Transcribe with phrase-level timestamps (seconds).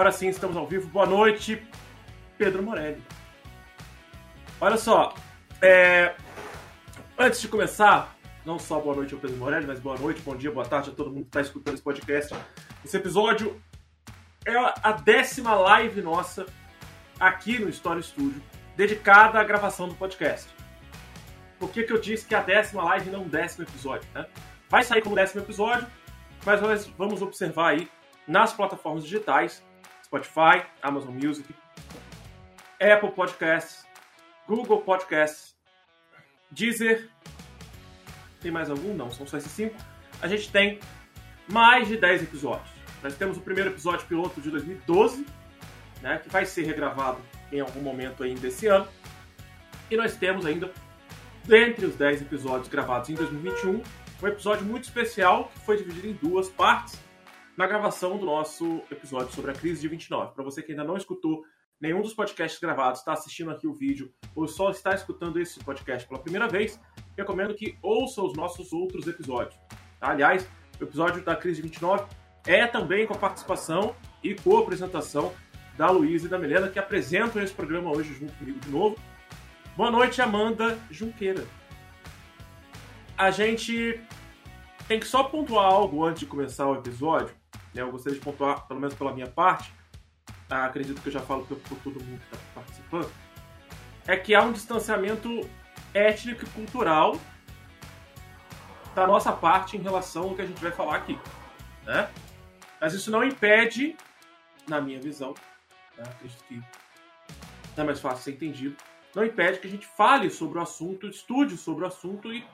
[0.00, 0.88] Agora sim estamos ao vivo.
[0.88, 1.62] Boa noite,
[2.38, 3.02] Pedro Morelli.
[4.58, 5.14] Olha só,
[5.60, 6.14] é...
[7.18, 10.50] antes de começar, não só boa noite ao Pedro Morelli, mas boa noite, bom dia,
[10.50, 12.34] boa tarde a todo mundo que está escutando esse podcast.
[12.82, 13.60] Esse episódio
[14.46, 16.46] é a décima live nossa
[17.20, 18.42] aqui no Story Studio,
[18.74, 20.48] dedicada à gravação do podcast.
[21.58, 24.08] Por que, que eu disse que a décima live não o décimo episódio?
[24.14, 24.24] Né?
[24.66, 25.86] Vai sair como décimo episódio,
[26.46, 27.90] mas nós vamos observar aí
[28.26, 29.62] nas plataformas digitais
[30.10, 31.54] Spotify, Amazon Music,
[32.80, 33.86] Apple Podcasts,
[34.48, 35.54] Google Podcasts,
[36.50, 37.08] Deezer.
[38.40, 38.92] Tem mais algum?
[38.92, 39.76] Não, são só esses cinco.
[40.20, 40.80] A gente tem
[41.48, 42.68] mais de 10 episódios.
[43.04, 45.24] Nós temos o primeiro episódio piloto de 2012,
[46.02, 47.20] né, que vai ser regravado
[47.52, 48.88] em algum momento ainda esse ano.
[49.88, 50.72] E nós temos ainda,
[51.44, 53.80] dentre os 10 episódios gravados em 2021,
[54.22, 56.98] um episódio muito especial que foi dividido em duas partes
[57.60, 60.32] na gravação do nosso episódio sobre a crise de 29.
[60.32, 61.44] Para você que ainda não escutou
[61.78, 66.08] nenhum dos podcasts gravados, está assistindo aqui o vídeo ou só está escutando esse podcast
[66.08, 66.80] pela primeira vez,
[67.18, 69.60] recomendo que ouça os nossos outros episódios.
[70.00, 70.48] Aliás,
[70.80, 72.06] o episódio da crise de 29
[72.46, 73.94] é também com a participação
[74.24, 75.30] e co-apresentação
[75.76, 78.96] da Luísa e da Milena, que apresentam esse programa hoje junto comigo de novo.
[79.76, 81.46] Boa noite, Amanda Junqueira.
[83.18, 84.00] A gente
[84.88, 87.38] tem que só pontuar algo antes de começar o episódio
[87.74, 89.72] né, eu gostaria de pontuar, pelo menos pela minha parte,
[90.48, 90.64] tá?
[90.64, 93.10] acredito que eu já falo por todo mundo que está participando,
[94.06, 95.48] é que há um distanciamento
[95.94, 97.18] étnico e cultural
[98.94, 101.18] da nossa parte em relação ao que a gente vai falar aqui.
[101.84, 102.10] Né?
[102.80, 103.96] Mas isso não impede,
[104.68, 105.34] na minha visão,
[105.96, 106.04] né?
[106.04, 106.60] acredito que
[107.76, 108.76] é mais fácil ser entendido,
[109.14, 112.44] não impede que a gente fale sobre o assunto, estude sobre o assunto e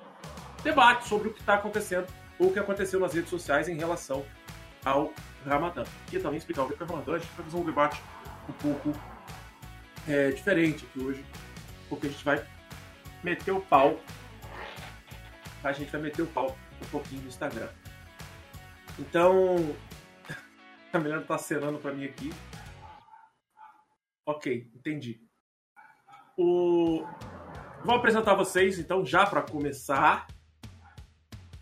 [0.63, 2.07] debate sobre o que está acontecendo
[2.39, 4.25] ou o que aconteceu nas redes sociais em relação
[4.87, 5.13] ao
[5.45, 5.85] Ramadã.
[6.13, 8.01] E também explicar o que é o Ramadã, a gente vai fazer um debate
[8.49, 8.93] um pouco
[10.09, 11.27] é, diferente aqui hoje,
[11.89, 12.47] porque a gente vai
[13.23, 13.99] meter o pau.
[15.65, 17.69] A gente vai meter o pau um pouquinho no Instagram.
[18.99, 19.57] Então,
[20.93, 22.33] a mulher tá acenando para mim aqui.
[24.25, 25.21] Ok, entendi.
[26.39, 27.05] O...
[27.85, 30.29] Vou apresentar vocês, então, já para começar.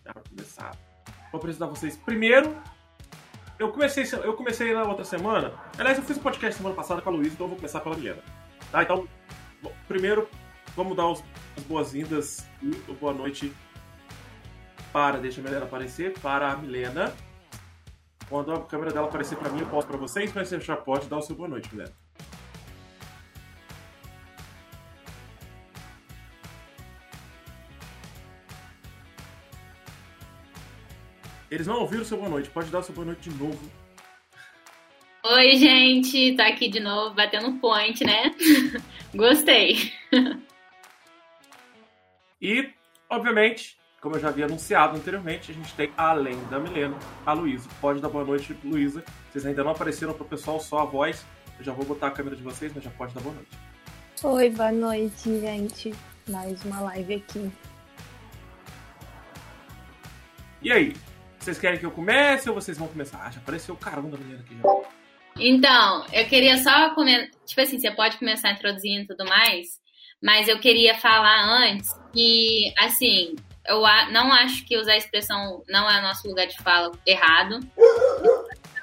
[0.04, 0.76] Já para começar.
[1.32, 2.54] Vou apresentar vocês primeiro
[3.58, 5.52] eu comecei, eu comecei na outra semana.
[5.78, 7.96] Aliás, eu fiz um podcast semana passada com a Luísa, então eu vou começar pela
[7.96, 8.22] Milena.
[8.70, 8.82] Tá?
[8.82, 9.06] Então,
[9.86, 10.28] primeiro,
[10.76, 11.22] vamos dar os,
[11.56, 13.52] as boas-vindas e boa noite
[14.92, 17.12] para, deixa a Milena aparecer, para a Milena.
[18.28, 21.08] Quando a câmera dela aparecer para mim, eu posto para vocês, mas você já pode
[21.08, 22.03] dar o seu boa noite, Milena.
[31.50, 32.50] Eles não ouviram o seu boa noite.
[32.50, 33.70] Pode dar o seu boa noite de novo.
[35.24, 36.36] Oi, gente.
[36.36, 38.34] Tá aqui de novo, batendo point, né?
[39.14, 39.92] Gostei.
[42.40, 42.70] e,
[43.08, 46.94] obviamente, como eu já havia anunciado anteriormente, a gente tem, além da Milena,
[47.24, 47.68] a Luísa.
[47.80, 49.02] Pode dar boa noite, Luísa.
[49.32, 51.24] Vocês ainda não apareceram pro pessoal, só a voz.
[51.58, 53.50] Eu já vou botar a câmera de vocês, mas já pode dar boa noite.
[54.22, 55.94] Oi, boa noite, gente.
[56.28, 57.50] Mais uma live aqui.
[60.60, 60.94] E aí,
[61.44, 63.22] vocês querem que eu comece ou vocês vão começar?
[63.24, 64.94] Ah, já apareceu o carão da menina aqui já.
[65.36, 67.28] Então, eu queria só comentar.
[67.44, 69.66] Tipo assim, você pode começar introduzindo e tudo mais,
[70.22, 73.34] mas eu queria falar antes que, assim,
[73.66, 73.80] eu
[74.12, 77.60] não acho que usar a expressão não é nosso lugar de fala errado.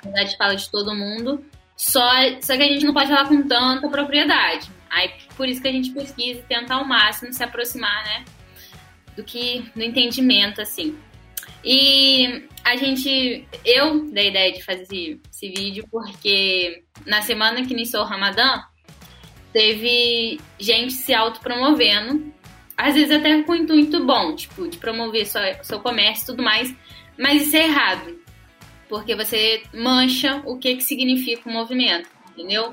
[0.04, 1.44] É lugar de fala de todo mundo.
[1.76, 2.10] Só,
[2.42, 4.70] só que a gente não pode falar com tanta propriedade.
[4.90, 8.26] Aí, por isso que a gente pesquisa e tenta ao máximo se aproximar, né?
[9.16, 10.98] Do que no entendimento, assim.
[11.64, 13.48] E a gente.
[13.66, 18.08] Eu dei a ideia de fazer esse, esse vídeo porque na semana que iniciou o
[18.08, 18.64] Ramadã,
[19.52, 22.34] teve gente se autopromovendo,
[22.78, 26.74] às vezes até com intuito bom, tipo, de promover sua, seu comércio e tudo mais,
[27.18, 28.20] mas isso é errado,
[28.88, 32.72] porque você mancha o que, que significa o movimento, entendeu?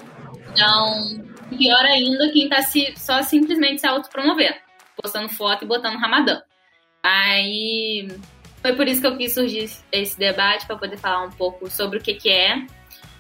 [0.51, 1.25] Então,
[1.57, 4.57] pior ainda quem tá se, só simplesmente se autopromovendo,
[5.01, 6.41] postando foto e botando Ramadã.
[7.03, 8.09] Aí
[8.61, 11.99] foi por isso que eu quis surgir esse debate para poder falar um pouco sobre
[11.99, 12.67] o que, que é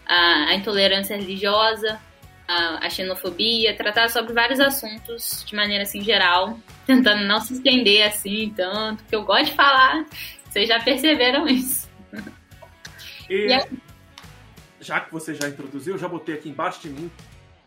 [0.07, 2.01] a, intolerância religiosa,
[2.47, 8.53] a, xenofobia, tratar sobre vários assuntos de maneira assim geral, tentando não se estender assim
[8.57, 10.07] tanto, porque eu gosto de falar.
[10.45, 11.89] Vocês já perceberam isso.
[13.29, 13.79] E, e
[14.81, 17.11] já que você já introduziu, eu já botei aqui embaixo de mim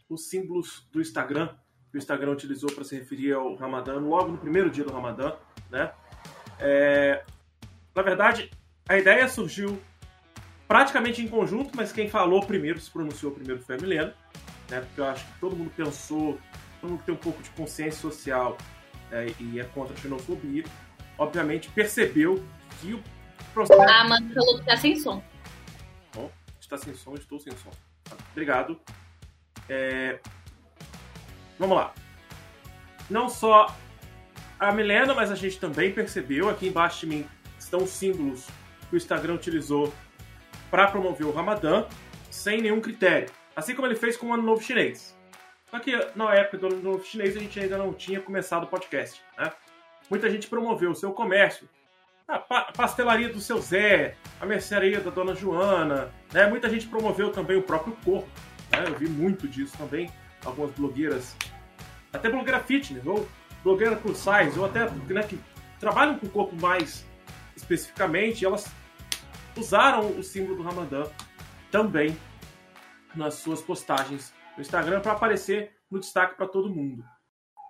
[0.10, 1.50] os símbolos do Instagram
[1.92, 5.34] que o Instagram utilizou para se referir ao Ramadã, logo no primeiro dia do Ramadã,
[5.70, 5.92] né?
[6.58, 7.24] É,
[7.96, 8.50] na verdade,
[8.88, 9.82] a ideia surgiu
[10.68, 14.14] praticamente em conjunto, mas quem falou primeiro, se pronunciou primeiro foi a Milena,
[14.70, 14.80] né?
[14.80, 16.40] Porque eu acho que todo mundo pensou,
[16.80, 18.58] todo mundo tem um pouco de consciência social
[19.12, 20.64] é, e é contra a xenofobia,
[21.18, 22.42] obviamente percebeu
[22.80, 23.04] que o
[23.54, 23.82] processo.
[23.82, 25.22] Ah, mas falou que tá sem som.
[26.16, 27.72] Bom, está sem som, estou sem som.
[28.32, 28.80] Obrigado.
[29.68, 30.20] É...
[31.60, 31.94] Vamos lá.
[33.10, 33.76] Não só
[34.58, 37.28] a Milena, mas a gente também percebeu, aqui embaixo de mim
[37.72, 38.48] estão os símbolos
[38.90, 39.94] que o Instagram utilizou
[40.70, 41.86] para promover o Ramadã,
[42.30, 43.30] sem nenhum critério.
[43.56, 45.18] Assim como ele fez com o Ano Novo Chinês.
[45.70, 48.68] Só que na época do Ano Novo Chinês a gente ainda não tinha começado o
[48.68, 49.22] podcast.
[49.38, 49.52] Né?
[50.10, 51.68] Muita gente promoveu o seu comércio.
[52.28, 52.40] A
[52.72, 56.12] pastelaria do seu Zé, a mercearia da Dona Joana.
[56.34, 56.48] Né?
[56.48, 58.30] Muita gente promoveu também o próprio corpo.
[58.72, 58.86] Né?
[58.88, 60.10] Eu vi muito disso também.
[60.44, 61.36] Algumas blogueiras,
[62.12, 63.28] até blogueira fitness, ou
[63.64, 65.40] blogueira plus size, ou até né, que
[65.80, 67.06] trabalham com o corpo mais
[67.62, 68.72] especificamente, elas
[69.58, 71.04] usaram o símbolo do Ramadã
[71.69, 72.18] também
[73.16, 77.04] nas suas postagens no Instagram para aparecer no destaque para todo mundo.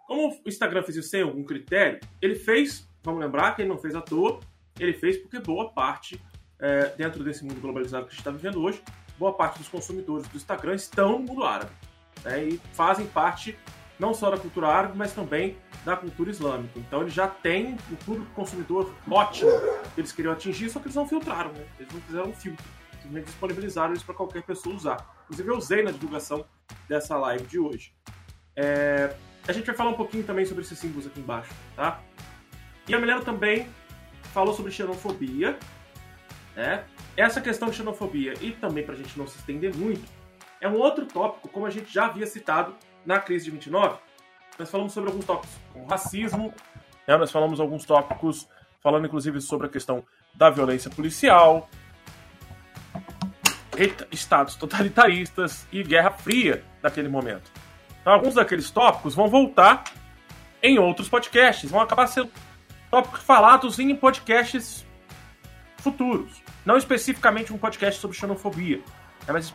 [0.08, 3.78] Como o Instagram fez isso sem algum critério, ele fez, vamos lembrar que ele não
[3.78, 4.40] fez à toa,
[4.80, 6.22] ele fez porque boa parte,
[6.60, 8.84] é, dentro desse mundo globalizado que a gente está vivendo hoje,
[9.18, 11.72] boa parte dos consumidores do Instagram estão no mundo árabe
[12.24, 13.58] né, e fazem parte
[14.02, 15.56] não só da cultura árabe, mas também
[15.86, 16.80] da cultura islâmica.
[16.80, 19.52] Então eles já têm o público consumidor ótimo
[19.94, 21.64] que eles queriam atingir, só que eles não filtraram, né?
[21.80, 25.24] eles não fizeram um filtro, simplesmente disponibilizaram isso para qualquer pessoa usar.
[25.26, 26.44] Inclusive eu usei na divulgação
[26.90, 27.94] dessa live de hoje.
[28.56, 29.16] É...
[29.48, 32.02] A gente vai falar um pouquinho também sobre esses símbolos aqui embaixo, tá?
[32.88, 33.70] E a Milena também
[34.34, 35.60] falou sobre xenofobia,
[36.56, 36.86] né?
[37.16, 40.08] Essa questão de xenofobia, e também para a gente não se estender muito,
[40.60, 42.76] é um outro tópico, como a gente já havia citado
[43.06, 43.98] na crise de 29.
[44.58, 46.54] Nós falamos sobre alguns tópicos como racismo,
[47.08, 47.18] né?
[47.18, 48.48] nós falamos alguns tópicos
[48.82, 50.04] falando inclusive sobre a questão
[50.34, 51.70] da violência policial,
[54.12, 57.52] estados totalitaristas e Guerra Fria naquele momento.
[58.02, 59.84] Então, alguns daqueles tópicos vão voltar
[60.62, 62.32] em outros podcasts, vão acabar sendo
[62.90, 64.86] tópicos falados em podcasts
[65.78, 66.42] futuros.
[66.66, 68.82] Não especificamente um podcast sobre xenofobia,
[69.28, 69.54] né, mas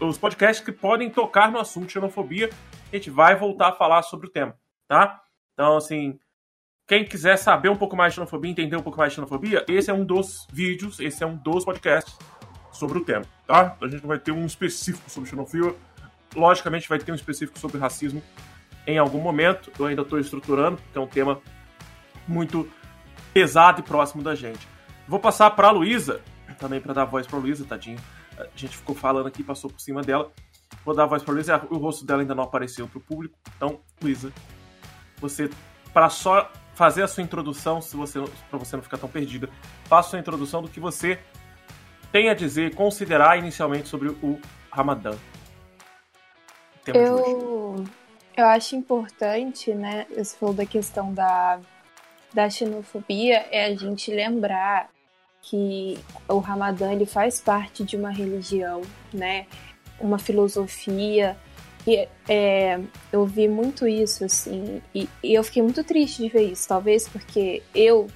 [0.00, 2.50] os podcasts que podem tocar no assunto xenofobia,
[2.92, 4.54] a gente vai voltar a falar sobre o tema,
[4.86, 5.20] tá?
[5.54, 6.18] Então, assim,
[6.86, 9.90] quem quiser saber um pouco mais de xenofobia, entender um pouco mais de xenofobia, esse
[9.90, 12.16] é um dos vídeos, esse é um dos podcasts
[12.72, 13.74] sobre o tema, tá?
[13.76, 15.74] Então, a gente vai ter um específico sobre xenofobia,
[16.34, 18.22] logicamente vai ter um específico sobre racismo
[18.86, 21.40] em algum momento, eu ainda estou estruturando, porque é um tema
[22.26, 22.70] muito
[23.34, 24.66] pesado e próximo da gente.
[25.06, 26.22] Vou passar para a Luísa,
[26.58, 27.98] também para dar voz para a Luísa, tadinho
[28.38, 30.32] a gente ficou falando aqui, passou por cima dela.
[30.84, 33.36] Vou dar a voz para Luísa, o rosto dela ainda não apareceu para o público.
[33.56, 34.32] Então, Luísa,
[35.20, 35.50] você,
[35.92, 39.48] para só fazer a sua introdução, se você para você não ficar tão perdida,
[39.84, 41.18] faça a sua introdução do que você
[42.12, 44.40] tem a dizer, considerar inicialmente sobre o
[44.70, 45.16] Ramadã.
[46.86, 47.84] Eu,
[48.36, 50.06] eu acho importante, né?
[50.16, 51.60] Você falou da questão da,
[52.32, 54.88] da xenofobia, é a gente lembrar
[55.42, 55.98] que
[56.28, 58.82] o Ramadã ele faz parte de uma religião,
[59.12, 59.46] né?
[60.00, 61.36] Uma filosofia.
[61.86, 62.80] E é,
[63.12, 66.68] eu vi muito isso, assim, e, e, eu fiquei muito triste de ver isso.
[66.68, 68.08] Talvez porque eu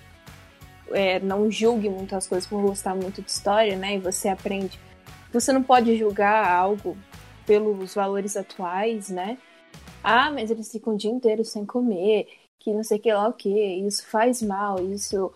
[0.90, 3.96] é, não julgue muitas coisas por gostar muito de história, né?
[3.96, 4.78] E você aprende.
[5.32, 6.96] Você não pode julgar algo
[7.46, 9.38] pelos valores atuais, né?
[10.02, 12.26] Ah, mas eles ficam o dia inteiro sem comer,
[12.58, 13.48] que não sei que lá o que,
[13.86, 15.32] isso faz mal, isso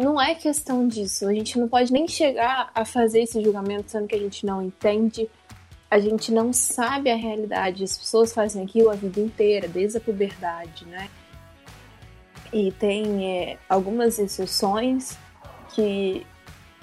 [0.00, 1.28] não é questão disso.
[1.28, 4.62] A gente não pode nem chegar a fazer esse julgamento sendo que a gente não
[4.62, 5.28] entende,
[5.90, 7.84] a gente não sabe a realidade.
[7.84, 11.08] As pessoas fazem aquilo a vida inteira, desde a puberdade, né?
[12.52, 15.16] E tem é, algumas exceções
[15.74, 16.26] que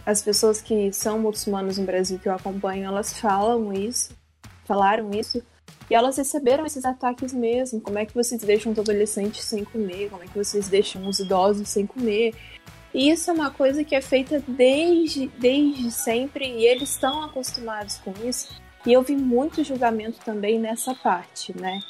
[0.05, 4.15] as pessoas que são muçulmanas no Brasil que eu acompanho, elas falam isso,
[4.63, 5.43] falaram isso,
[5.89, 7.81] e elas receberam esses ataques mesmo.
[7.81, 10.09] Como é que vocês deixam os adolescentes sem comer?
[10.09, 12.33] Como é que vocês deixam os idosos sem comer?
[12.93, 17.97] E isso é uma coisa que é feita desde, desde sempre e eles estão acostumados
[17.97, 18.49] com isso.
[18.85, 21.81] E eu vi muito julgamento também nessa parte, né?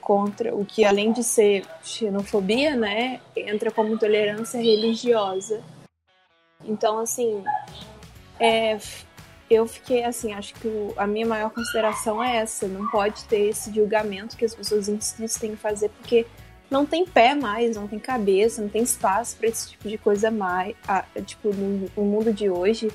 [0.00, 5.62] Contra o que, além de ser xenofobia, né, entra como intolerância religiosa.
[6.64, 7.44] Então, assim,
[8.40, 8.78] é,
[9.50, 13.48] eu fiquei assim, acho que o, a minha maior consideração é essa: não pode ter
[13.48, 16.26] esse julgamento que as pessoas insistem em fazer, porque
[16.70, 20.30] não tem pé mais, não tem cabeça, não tem espaço para esse tipo de coisa
[20.30, 22.90] mais, ah, tipo, no, no, mundo de hoje.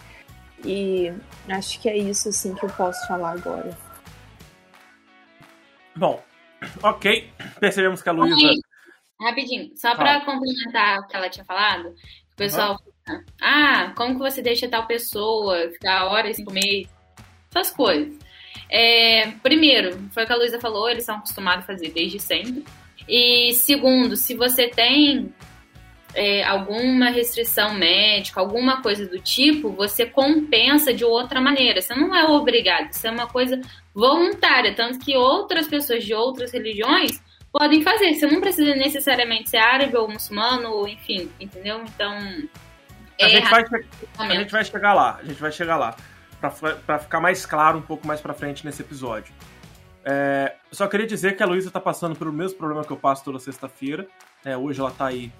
[0.63, 1.11] E
[1.49, 3.77] acho que é isso, assim, que eu posso falar agora.
[5.95, 6.23] Bom,
[6.81, 7.29] ok.
[7.59, 8.35] Percebemos que a Luísa...
[9.19, 12.77] Rapidinho, só para complementar o que ela tinha falado, O pessoal
[13.07, 13.23] uhum.
[13.41, 16.87] ah, como que você deixa tal pessoa ficar horas sem comer?
[17.49, 18.17] Essas coisas.
[18.69, 22.65] É, primeiro, foi o que a Luísa falou, eles são acostumados a fazer desde sempre.
[23.07, 25.33] E segundo, se você tem
[26.13, 31.81] é, alguma restrição médica, alguma coisa do tipo, você compensa de outra maneira.
[31.81, 33.59] Você não é obrigado, isso é uma coisa
[33.93, 34.75] voluntária.
[34.75, 38.13] Tanto que outras pessoas de outras religiões podem fazer.
[38.13, 41.83] Você não precisa necessariamente ser árabe ou muçulmano, ou enfim, entendeu?
[41.83, 42.17] Então.
[43.19, 43.63] É a, gente vai,
[44.17, 45.95] a gente vai chegar lá, a gente vai chegar lá.
[46.85, 49.33] para ficar mais claro um pouco mais para frente nesse episódio.
[50.05, 53.23] É, só queria dizer que a Luísa tá passando pelo mesmo problema que eu passo
[53.23, 54.07] toda sexta-feira.
[54.43, 55.31] É, hoje ela tá aí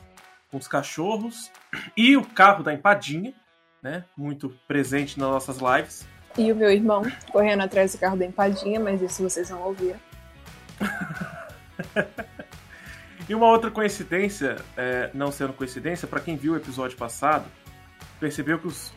[0.49, 1.51] com os cachorros
[1.97, 3.33] e o carro da empadinha,
[3.81, 4.05] né?
[4.15, 6.07] Muito presente nas nossas lives.
[6.37, 9.95] E o meu irmão correndo atrás do carro da empadinha, mas isso vocês vão ouvir.
[13.29, 17.45] e uma outra coincidência, é, não sendo coincidência, para quem viu o episódio passado,
[18.19, 18.91] percebeu que os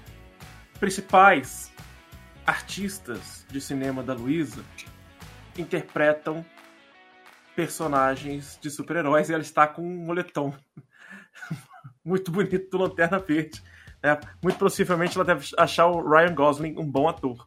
[0.80, 1.70] principais
[2.46, 4.62] artistas de cinema da Luísa
[5.60, 6.44] interpretam
[7.54, 10.54] personagens de super-heróis e ela está com um moletom
[12.04, 13.62] muito bonito do Lanterna Verde.
[14.02, 14.18] Né?
[14.42, 17.46] Muito possivelmente ela deve achar o Ryan Gosling um bom ator.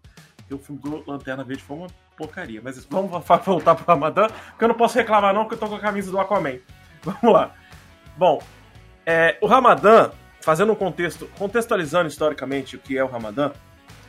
[0.50, 1.88] E o filme do Lanterna Verde foi uma
[2.18, 2.60] porcaria.
[2.62, 5.76] Mas vamos voltar pro Ramadan, porque eu não posso reclamar não, porque eu tô com
[5.76, 6.60] a camisa do Aquaman.
[7.02, 7.56] Vamos lá.
[8.18, 8.42] Bom,
[9.06, 10.12] é, o Ramadã,
[10.42, 13.52] fazendo um contexto, contextualizando historicamente o que é o Ramadã,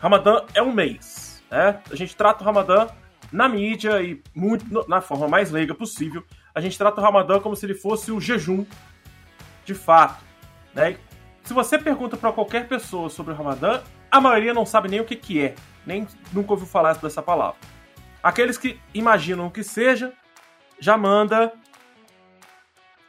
[0.01, 1.43] Ramadã é um mês.
[1.51, 1.81] Né?
[1.91, 2.89] A gente trata o Ramadã
[3.33, 6.25] na mídia e muito na forma mais leiga possível.
[6.55, 8.65] A gente trata o Ramadã como se ele fosse o jejum
[9.65, 10.23] de fato.
[10.75, 10.97] Né?
[11.45, 15.05] Se você pergunta para qualquer pessoa sobre o Ramadã, a maioria não sabe nem o
[15.05, 15.55] que, que é,
[15.87, 17.57] nem nunca ouviu falar dessa palavra.
[18.23, 20.13] Aqueles que imaginam o que seja,
[20.79, 21.53] já manda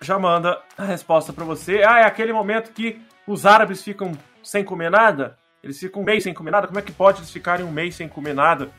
[0.02, 1.84] já manda a resposta para você.
[1.84, 4.12] Ah, é aquele momento que os árabes ficam
[4.44, 5.38] sem comer nada?
[5.64, 6.68] Eles ficam um mês sem comer nada?
[6.68, 8.72] Como é que pode eles ficarem um mês sem comer nada?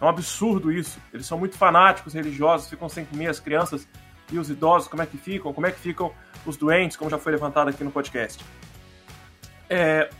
[0.00, 1.00] É um absurdo isso.
[1.12, 3.88] Eles são muito fanáticos religiosos, ficam sem comer as crianças
[4.30, 5.52] e os idosos, como é que ficam?
[5.52, 6.12] Como é que ficam
[6.44, 8.44] os doentes, como já foi levantado aqui no podcast.
[9.68, 10.10] É...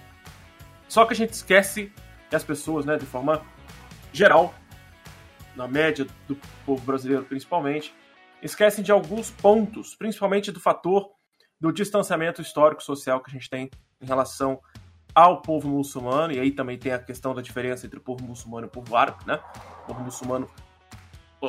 [0.89, 1.93] Só que a gente esquece
[2.29, 3.43] que as pessoas, né, de forma
[4.13, 4.55] geral,
[5.55, 7.95] na média do povo brasileiro principalmente,
[8.43, 11.11] esquecem de alguns pontos, principalmente do fator
[11.61, 14.61] do distanciamento histórico-social que a gente tem em relação
[15.17, 18.67] ao povo muçulmano, e aí também tem a questão da diferença entre o povo muçulmano
[18.67, 19.41] e o povo árabe, né?
[19.85, 20.47] O povo muçulmano,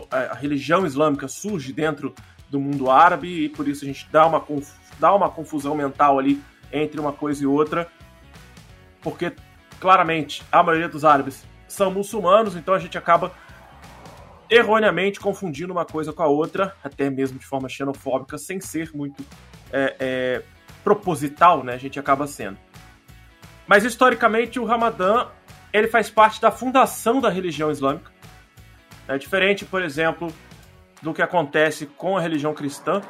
[0.10, 2.16] a religião islâmica surge dentro
[2.50, 4.42] do mundo árabe e por isso a gente dá uma,
[4.98, 7.92] dá uma confusão mental ali entre uma coisa e outra,
[9.02, 9.34] porque
[9.82, 13.34] claramente a maioria dos árabes são muçulmanos, então a gente acaba
[14.50, 19.26] erroneamente confundindo uma coisa com a outra, até mesmo de forma xenofóbica, sem ser muito
[19.74, 20.44] é, é,
[20.86, 21.74] proposital, né?
[21.74, 22.58] A gente acaba sendo.
[23.68, 25.28] Mas historicamente o Ramadã
[25.74, 28.12] ele faz parte da fundação da religião islâmica.
[29.08, 30.34] É diferente, por exemplo,
[31.02, 33.02] do que acontece com a religião cristã,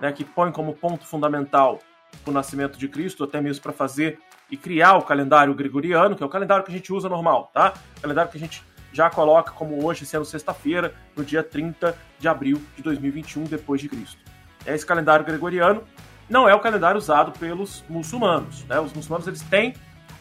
[0.00, 1.78] né, que põe como ponto fundamental
[2.26, 4.18] o nascimento de Cristo, até mesmo para fazer
[4.50, 7.74] e criar o calendário gregoriano, que é o calendário que a gente usa normal, tá?
[7.98, 12.28] O calendário que a gente já coloca como hoje sendo sexta-feira, no dia 30 de
[12.28, 14.18] abril de 2021 depois de Cristo.
[14.64, 15.82] Esse calendário gregoriano
[16.28, 18.80] não é o calendário usado pelos muçulmanos, né?
[18.80, 19.74] Os muçulmanos eles têm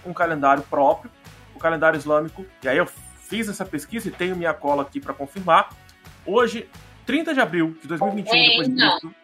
[0.06, 1.12] um calendário próprio,
[1.56, 5.14] o calendário islâmico, e aí eu fiz essa pesquisa e tenho minha cola aqui para
[5.14, 5.70] confirmar.
[6.26, 6.70] Hoje
[7.06, 9.16] 30 de abril de 2021, é, depois então, disso.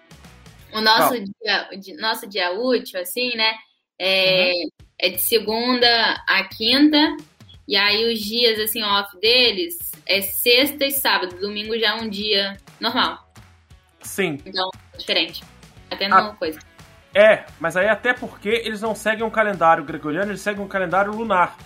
[0.74, 3.54] O nosso dia, nosso dia útil, assim, né?
[4.00, 4.70] É, uhum.
[5.00, 7.18] é de segunda a quinta.
[7.68, 11.40] E aí os dias, assim, off deles é sexta e sábado.
[11.40, 13.32] Domingo já é um dia normal.
[14.02, 14.40] Sim.
[14.46, 15.44] Então, diferente.
[15.90, 16.30] Até a...
[16.36, 16.60] coisa.
[17.14, 21.12] É, mas aí até porque eles não seguem um calendário gregoriano, eles seguem um calendário
[21.12, 21.58] lunar.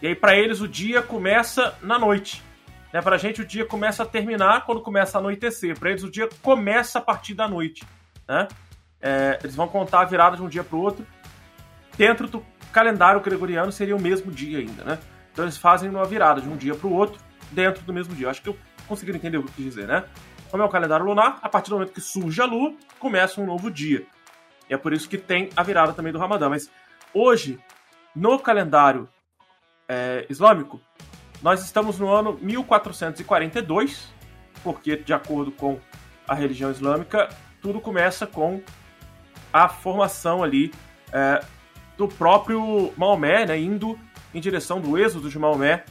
[0.00, 2.42] E aí para eles o dia começa na noite.
[2.92, 3.00] Né?
[3.00, 5.78] Pra gente, o dia começa a terminar quando começa a anoitecer.
[5.78, 7.84] Para eles, o dia começa a partir da noite.
[8.28, 8.46] Né?
[9.00, 11.06] É, eles vão contar a virada de um dia para o outro.
[11.96, 14.84] Dentro do calendário gregoriano, seria o mesmo dia ainda.
[14.84, 14.98] Né?
[15.32, 17.18] Então, eles fazem uma virada de um dia para o outro
[17.50, 18.28] dentro do mesmo dia.
[18.28, 18.56] acho que eu
[18.86, 20.04] consegui entender o que eu quis dizer, né?
[20.50, 23.46] Como é o calendário lunar, a partir do momento que surge a lua, começa um
[23.46, 24.06] novo dia.
[24.72, 26.48] É por isso que tem a virada também do Ramadã.
[26.48, 26.70] Mas
[27.12, 27.58] hoje,
[28.14, 29.06] no calendário
[29.86, 30.80] é, islâmico,
[31.42, 34.12] nós estamos no ano 1442,
[34.62, 35.78] porque, de acordo com
[36.26, 37.28] a religião islâmica,
[37.60, 38.62] tudo começa com
[39.52, 40.72] a formação ali
[41.12, 41.44] é,
[41.98, 43.98] do próprio Maomé, né, indo
[44.32, 45.84] em direção do êxodo de Maomé,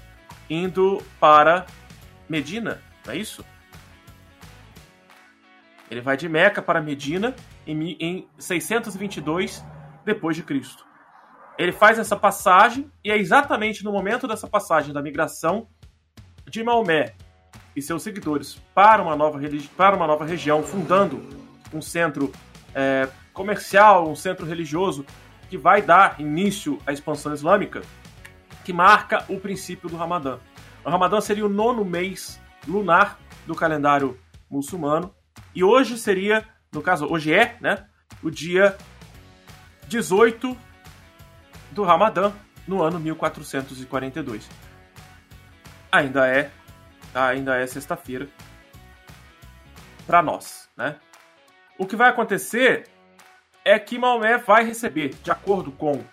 [0.49, 1.67] indo para
[2.27, 3.45] Medina, não é isso?
[5.91, 7.35] Ele vai de Meca para Medina
[7.71, 9.63] em, em 622
[10.05, 10.85] depois de Cristo.
[11.57, 15.67] Ele faz essa passagem e é exatamente no momento dessa passagem da migração
[16.49, 17.13] de Maomé
[17.75, 19.39] e seus seguidores para uma nova,
[19.77, 21.21] para uma nova região, fundando
[21.73, 22.31] um centro
[22.73, 25.05] é, comercial, um centro religioso
[25.49, 27.81] que vai dar início à expansão islâmica,
[28.63, 30.39] que marca o princípio do Ramadã.
[30.83, 34.17] O Ramadã seria o nono mês lunar do calendário
[34.49, 35.13] muçulmano
[35.53, 37.87] e hoje seria, no caso, hoje é, né,
[38.23, 38.77] o dia
[39.87, 40.57] 18
[41.71, 42.31] do Ramadã
[42.67, 44.49] no ano 1442.
[45.91, 46.49] Ainda é,
[47.13, 48.29] ainda é sexta-feira
[50.07, 50.97] para nós, né?
[51.77, 52.87] O que vai acontecer
[53.65, 56.03] é que Maomé vai receber, de acordo com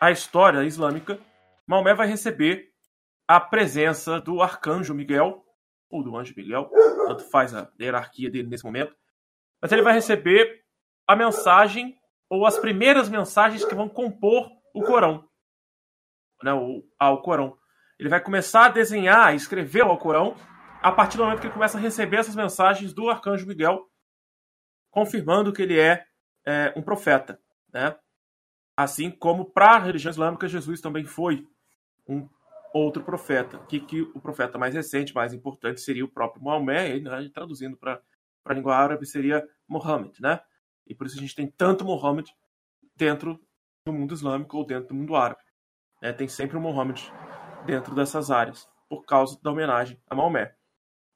[0.00, 1.20] a história islâmica,
[1.66, 2.72] Maomé vai receber
[3.28, 5.44] a presença do arcanjo Miguel,
[5.88, 6.70] ou do anjo Miguel,
[7.06, 8.96] tanto faz a hierarquia dele nesse momento,
[9.62, 10.64] mas ele vai receber
[11.06, 11.96] a mensagem,
[12.28, 15.28] ou as primeiras mensagens que vão compor o Corão,
[16.42, 17.56] né, o, ao Corão.
[17.98, 20.34] Ele vai começar a desenhar, a escrever o Alcorão,
[20.82, 23.88] a partir do momento que ele começa a receber essas mensagens do arcanjo Miguel,
[24.90, 26.04] confirmando que ele é,
[26.44, 27.38] é um profeta.
[27.72, 27.94] Né?
[28.76, 31.46] Assim como para a religião islâmica, Jesus também foi
[32.08, 32.28] um
[32.74, 37.30] outro profeta, que, que o profeta mais recente, mais importante, seria o próprio Maomé, né,
[37.32, 38.00] traduzindo para
[38.44, 40.40] a língua árabe seria Mohammed, né?
[40.86, 42.30] E por isso a gente tem tanto Mohammed
[42.96, 43.40] dentro
[43.86, 45.42] do mundo islâmico ou dentro do mundo árabe.
[46.00, 46.12] Né?
[46.12, 47.12] Tem sempre o Mohammed
[47.64, 50.54] dentro dessas áreas, por causa da homenagem a Maomé.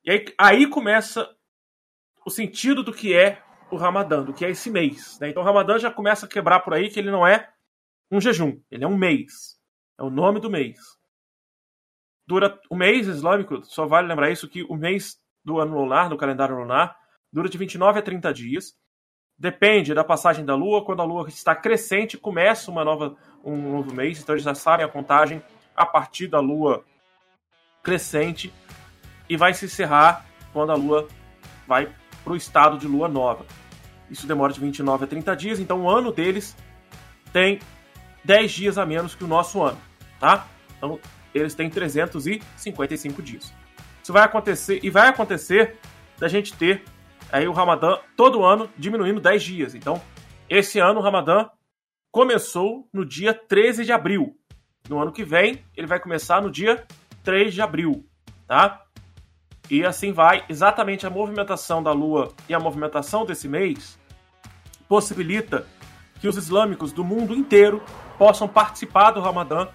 [0.04, 1.28] E aí, aí começa
[2.24, 5.18] o sentido do que é o Ramadã, do que é esse mês.
[5.20, 5.30] Né?
[5.30, 7.52] Então o Ramadã já começa a quebrar por aí que ele não é
[8.10, 9.60] um jejum, ele é um mês.
[9.98, 10.78] É o nome do mês.
[12.26, 16.16] Dura o mês islâmico, só vale lembrar isso que o mês do ano lunar, do
[16.16, 16.96] calendário lunar,
[17.32, 18.74] dura de 29 a 30 dias.
[19.38, 20.84] Depende da passagem da lua.
[20.84, 24.20] Quando a lua está crescente, começa uma nova, um novo mês.
[24.20, 25.42] Então eles já sabem a contagem
[25.74, 26.84] a partir da lua
[27.82, 28.52] crescente
[29.28, 31.06] e vai se encerrar quando a lua
[31.66, 31.92] vai
[32.24, 33.44] para o estado de lua nova.
[34.10, 36.56] Isso demora de 29 a 30 dias, então o ano deles
[37.32, 37.60] tem
[38.24, 39.78] 10 dias a menos que o nosso ano,
[40.18, 40.46] tá?
[40.76, 40.98] Então
[41.34, 43.52] eles têm 355 dias.
[44.02, 45.76] Isso vai acontecer e vai acontecer
[46.18, 46.84] da gente ter
[47.30, 49.74] aí o Ramadã todo ano diminuindo 10 dias.
[49.74, 50.00] Então,
[50.48, 51.48] esse ano o Ramadã
[52.10, 54.36] começou no dia 13 de abril.
[54.88, 56.86] No ano que vem, ele vai começar no dia
[57.24, 58.06] 3 de abril,
[58.46, 58.82] tá?
[59.68, 63.98] E assim vai, exatamente a movimentação da Lua e a movimentação desse mês
[64.88, 65.66] possibilita
[66.20, 67.82] que os islâmicos do mundo inteiro
[68.16, 69.68] possam participar do Ramadã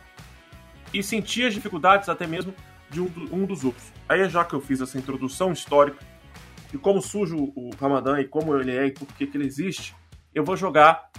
[0.93, 2.53] e sentir as dificuldades até mesmo
[2.89, 3.91] de um, dos outros.
[4.07, 5.99] Aí já que eu fiz essa introdução histórica
[6.71, 9.95] de como surge o Ramadã e como ele é e por que, ele existe,
[10.33, 11.09] eu vou jogar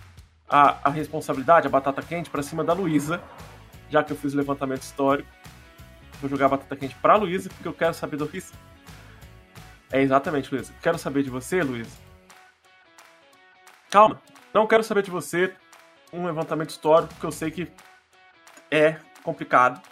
[0.49, 3.23] a, a responsabilidade, a batata quente, para cima da Luísa,
[3.91, 5.29] já que eu fiz o levantamento histórico.
[6.21, 8.55] Vou jogar a batata quente pra Luísa, porque eu quero saber do Luísa.
[9.91, 10.73] É exatamente, Luísa.
[10.83, 11.97] Quero saber de você, Luísa.
[13.91, 14.23] Calma,
[14.55, 15.53] não quero saber de você
[16.13, 17.71] um levantamento histórico, porque eu sei que
[18.71, 19.83] é complicado.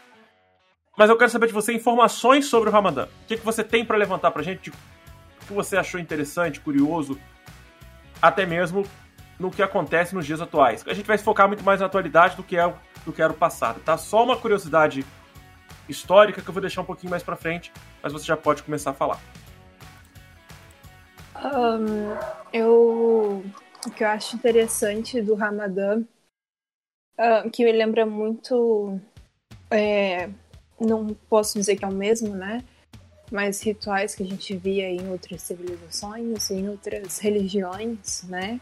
[0.96, 3.04] Mas eu quero saber de você informações sobre o Ramadã.
[3.04, 4.70] O que, que você tem para levantar pra gente?
[4.70, 4.99] O
[5.50, 7.18] que você achou interessante, curioso,
[8.22, 8.86] até mesmo
[9.38, 10.84] no que acontece nos dias atuais.
[10.86, 12.72] A gente vai se focar muito mais na atualidade do que é
[13.04, 13.96] do que era o passado, tá?
[13.96, 15.04] Só uma curiosidade
[15.88, 18.90] histórica que eu vou deixar um pouquinho mais para frente, mas você já pode começar
[18.90, 19.18] a falar.
[21.36, 22.14] Um,
[22.52, 23.42] eu
[23.86, 26.04] o que eu acho interessante do Ramadã,
[27.50, 29.00] que me lembra muito,
[29.70, 30.28] é,
[30.78, 32.62] não posso dizer que é o mesmo, né?
[33.30, 38.60] Mas rituais que a gente via em outras civilizações, em outras religiões, né?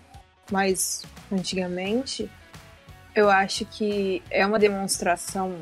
[0.50, 1.02] Mais
[1.32, 2.30] antigamente,
[3.14, 5.54] eu acho que é uma demonstração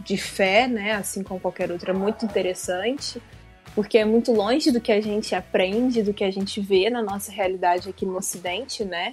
[0.00, 0.92] de fé, né?
[0.92, 3.22] Assim como qualquer outra, muito interessante,
[3.74, 7.02] porque é muito longe do que a gente aprende, do que a gente vê na
[7.02, 9.12] nossa realidade aqui no Ocidente, né?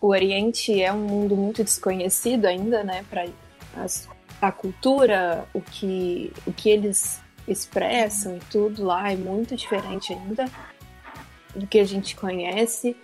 [0.00, 3.04] O Oriente é um mundo muito desconhecido ainda, né?
[3.08, 3.26] Para
[4.40, 10.46] a cultura, o que, o que eles expressam e tudo lá é muito diferente ainda
[11.54, 12.96] do que a gente conhece.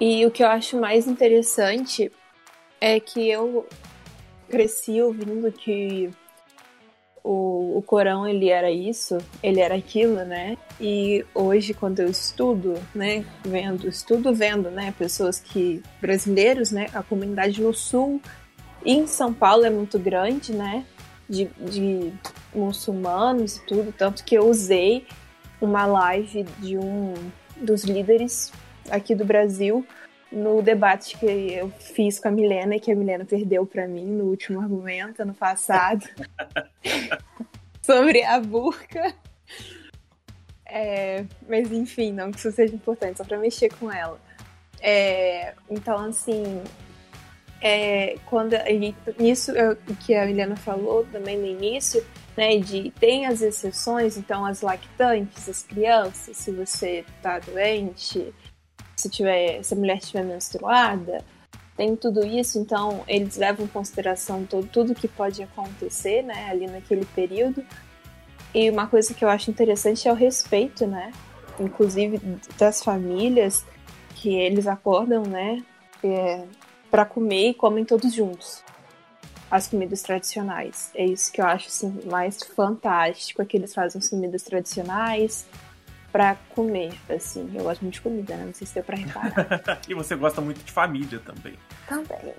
[0.00, 2.10] E o que eu acho mais interessante
[2.80, 3.66] é que eu
[4.48, 6.10] cresci ouvindo que
[7.22, 10.58] o, o Corão ele era isso, ele era aquilo, né?
[10.78, 17.02] E hoje quando eu estudo, né, vendo, estudo vendo, né, pessoas que brasileiros, né, a
[17.02, 18.20] comunidade no sul
[18.84, 20.84] em São Paulo é muito grande, né,
[21.28, 22.12] de, de
[22.54, 25.06] muçulmanos e tudo, tanto que eu usei
[25.60, 27.14] uma live de um
[27.56, 28.52] dos líderes
[28.90, 29.86] aqui do Brasil
[30.30, 34.04] no debate que eu fiz com a Milena e que a Milena perdeu para mim
[34.04, 36.04] no último argumento, ano passado,
[37.80, 39.14] sobre a burca.
[40.66, 44.18] É, mas enfim, não que isso seja importante, só para mexer com ela.
[44.80, 46.62] É, então, assim,
[47.66, 48.52] é, quando
[49.18, 49.74] isso é
[50.04, 52.04] que a Milena falou também no início,
[52.36, 58.34] né, de tem as exceções, então as lactantes, as crianças, se você tá doente,
[58.94, 61.24] se tiver, se a mulher estiver menstruada,
[61.74, 66.66] tem tudo isso, então eles levam em consideração todo, tudo que pode acontecer, né, ali
[66.66, 67.64] naquele período.
[68.54, 71.12] E uma coisa que eu acho interessante é o respeito, né,
[71.58, 72.20] inclusive
[72.58, 73.64] das famílias,
[74.16, 75.64] que eles acordam, né,
[76.02, 76.44] é,
[76.94, 78.62] para comer e comem todos juntos
[79.50, 80.92] as comidas tradicionais.
[80.94, 85.44] É isso que eu acho assim, mais fantástico, é que eles fazem as comidas tradicionais,
[86.12, 87.50] para comer, assim.
[87.52, 88.44] Eu gosto muito de comida, né?
[88.44, 89.80] Não sei se deu pra reparar.
[89.88, 91.58] e você gosta muito de família também.
[91.88, 92.32] Também.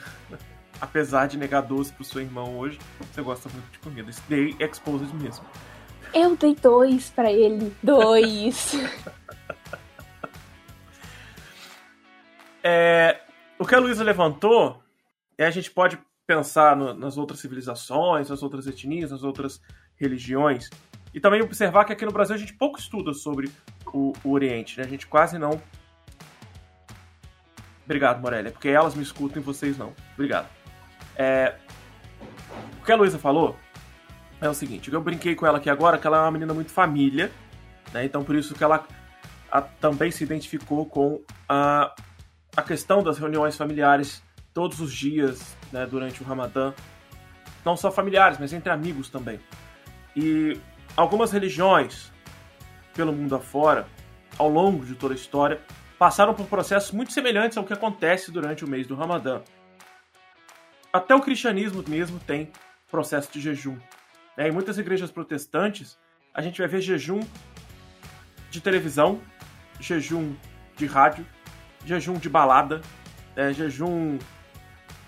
[0.80, 2.78] Apesar de negar doce pro seu irmão hoje,
[3.12, 4.08] você gosta muito de comida.
[4.08, 5.44] Isso daí é exposed mesmo.
[6.14, 7.76] Eu dei dois para ele.
[7.82, 8.72] Dois.
[12.64, 13.20] é,
[13.58, 14.82] o que a Luísa levantou,
[15.38, 19.60] é a gente pode pensar no, nas outras civilizações, nas outras etnias, nas outras
[19.96, 20.68] religiões.
[21.14, 23.50] E também observar que aqui no Brasil a gente pouco estuda sobre
[23.92, 24.84] o, o Oriente, né?
[24.84, 25.60] A gente quase não.
[27.84, 29.92] Obrigado, Morelia, porque elas me escutam e vocês não.
[30.14, 30.48] Obrigado.
[31.16, 31.56] É...
[32.80, 33.56] O que a Luísa falou
[34.40, 36.70] é o seguinte: eu brinquei com ela aqui agora que ela é uma menina muito
[36.70, 37.30] família,
[37.92, 38.04] né?
[38.04, 38.86] Então por isso que ela
[39.50, 41.94] a, também se identificou com a,
[42.56, 46.74] a questão das reuniões familiares todos os dias né, durante o Ramadã.
[47.64, 49.40] Não só familiares, mas entre amigos também.
[50.14, 50.58] E
[50.96, 52.12] algumas religiões
[52.94, 53.86] pelo mundo afora,
[54.38, 55.60] ao longo de toda a história,
[55.98, 59.40] passaram por processos muito semelhantes ao que acontece durante o mês do Ramadã.
[60.92, 62.52] Até o cristianismo mesmo tem
[62.90, 63.78] processo de jejum.
[64.36, 64.48] Né?
[64.48, 65.98] Em muitas igrejas protestantes,
[66.34, 67.20] a gente vai ver jejum
[68.50, 69.20] de televisão,
[69.80, 70.34] jejum
[70.76, 71.26] de rádio,
[71.84, 72.80] jejum de balada,
[73.36, 73.52] né?
[73.52, 74.18] jejum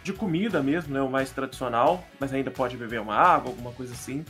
[0.02, 1.00] de comida mesmo, né?
[1.00, 4.24] o mais tradicional, mas ainda pode beber uma água, alguma coisa assim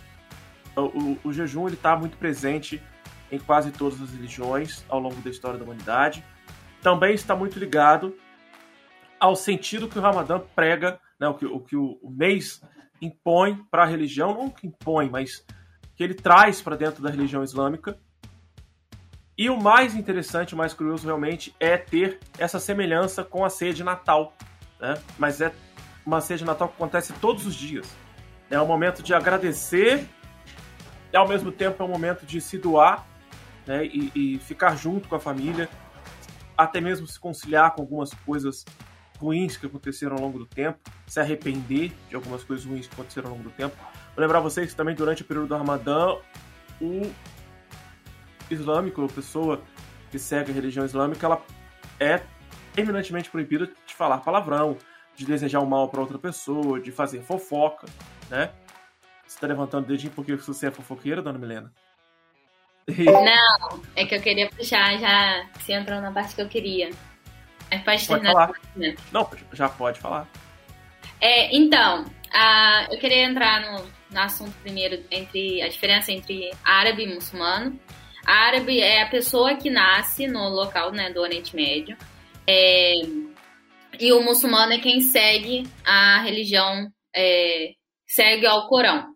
[0.77, 2.83] o, o jejum ele está muito presente
[3.31, 6.25] em quase todas as religiões ao longo da história da humanidade.
[6.83, 8.17] Também está muito ligado
[9.19, 12.61] ao sentido que o Ramadã prega, né, o, que, o que o, o mês
[13.01, 15.45] impõe para a religião, não que impõe, mas
[15.97, 17.99] que ele traz para dentro da religião islâmica.
[19.37, 23.75] E o mais interessante, o mais curioso realmente é ter essa semelhança com a ceia
[23.75, 24.33] de Natal.
[24.81, 24.95] Né?
[25.19, 25.53] Mas é
[26.07, 27.87] uma ceia de Natal que acontece todos os dias.
[28.51, 30.07] É um momento de agradecer
[31.13, 33.07] e ao mesmo tempo é um momento de se doar
[33.67, 35.69] né, e, e, ficar junto com a família,
[36.57, 38.65] até mesmo se conciliar com algumas coisas
[39.19, 43.31] ruins que aconteceram ao longo do tempo, se arrepender de algumas coisas ruins que aconteceram
[43.31, 43.75] ao longo do tempo.
[44.15, 46.17] Vou lembrar vocês que também durante o período do Ramadã,
[46.81, 47.11] o
[48.55, 49.63] islâmico, a pessoa
[50.11, 51.43] que segue a religião islâmica, ela
[52.01, 52.23] é
[52.77, 54.77] eminentemente proibida de falar palavrão,
[55.15, 57.87] de desejar o mal para outra pessoa, de fazer fofoca,
[58.31, 58.51] né?
[59.27, 61.73] Você tá levantando o dedinho porque você é fofoqueira, dona Milena?
[62.89, 65.47] Não, é que eu queria puxar já.
[65.59, 66.91] Você entrou na parte que eu queria.
[67.71, 68.49] Mas pode terminar.
[68.49, 68.95] Pode falar.
[69.13, 70.29] Não, já pode falar.
[71.21, 77.05] É, então, a, eu queria entrar no, no assunto primeiro entre a diferença entre árabe
[77.05, 77.79] e muçulmano.
[78.25, 81.97] Árabe é a pessoa que nasce no local né, do Oriente Médio.
[82.47, 82.95] É,
[83.99, 87.73] e o muçulmano é quem segue a religião, é,
[88.07, 89.15] segue ao Corão.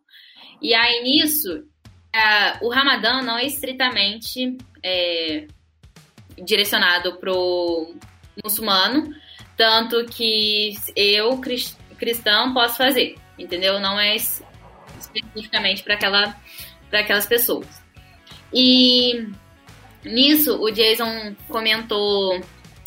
[0.63, 1.65] E aí nisso,
[2.63, 5.47] o Ramadã não é estritamente é,
[6.45, 7.95] direcionado pro
[8.43, 9.15] muçulmano,
[9.57, 11.41] tanto que eu,
[11.99, 13.81] cristão, posso fazer, entendeu?
[13.81, 16.37] Não é especificamente para aquela,
[16.93, 17.78] aquelas pessoas.
[18.53, 19.29] E
[20.05, 22.41] nisso, o Jason comentou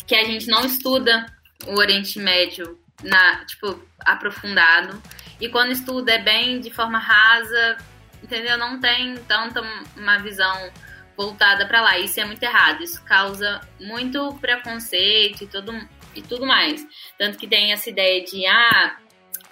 [0.06, 1.26] que a gente não estuda
[1.66, 5.00] o Oriente Médio na, tipo, aprofundado.
[5.40, 7.78] E quando estuda é bem de forma rasa,
[8.22, 8.56] entendeu?
[8.56, 9.62] Não tem tanta
[9.96, 10.70] uma visão
[11.16, 11.98] voltada para lá.
[11.98, 12.82] Isso é muito errado.
[12.82, 15.72] Isso causa muito preconceito e tudo,
[16.14, 16.86] e tudo mais.
[17.18, 18.96] Tanto que tem essa ideia de, ah,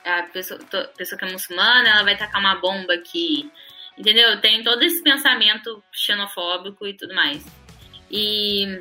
[0.04, 0.60] a pessoa,
[0.96, 3.50] pessoa que é muçulmana, ela vai tacar uma bomba aqui.
[4.00, 4.40] Entendeu?
[4.40, 7.44] Tem todo esse pensamento xenofóbico e tudo mais.
[8.10, 8.80] E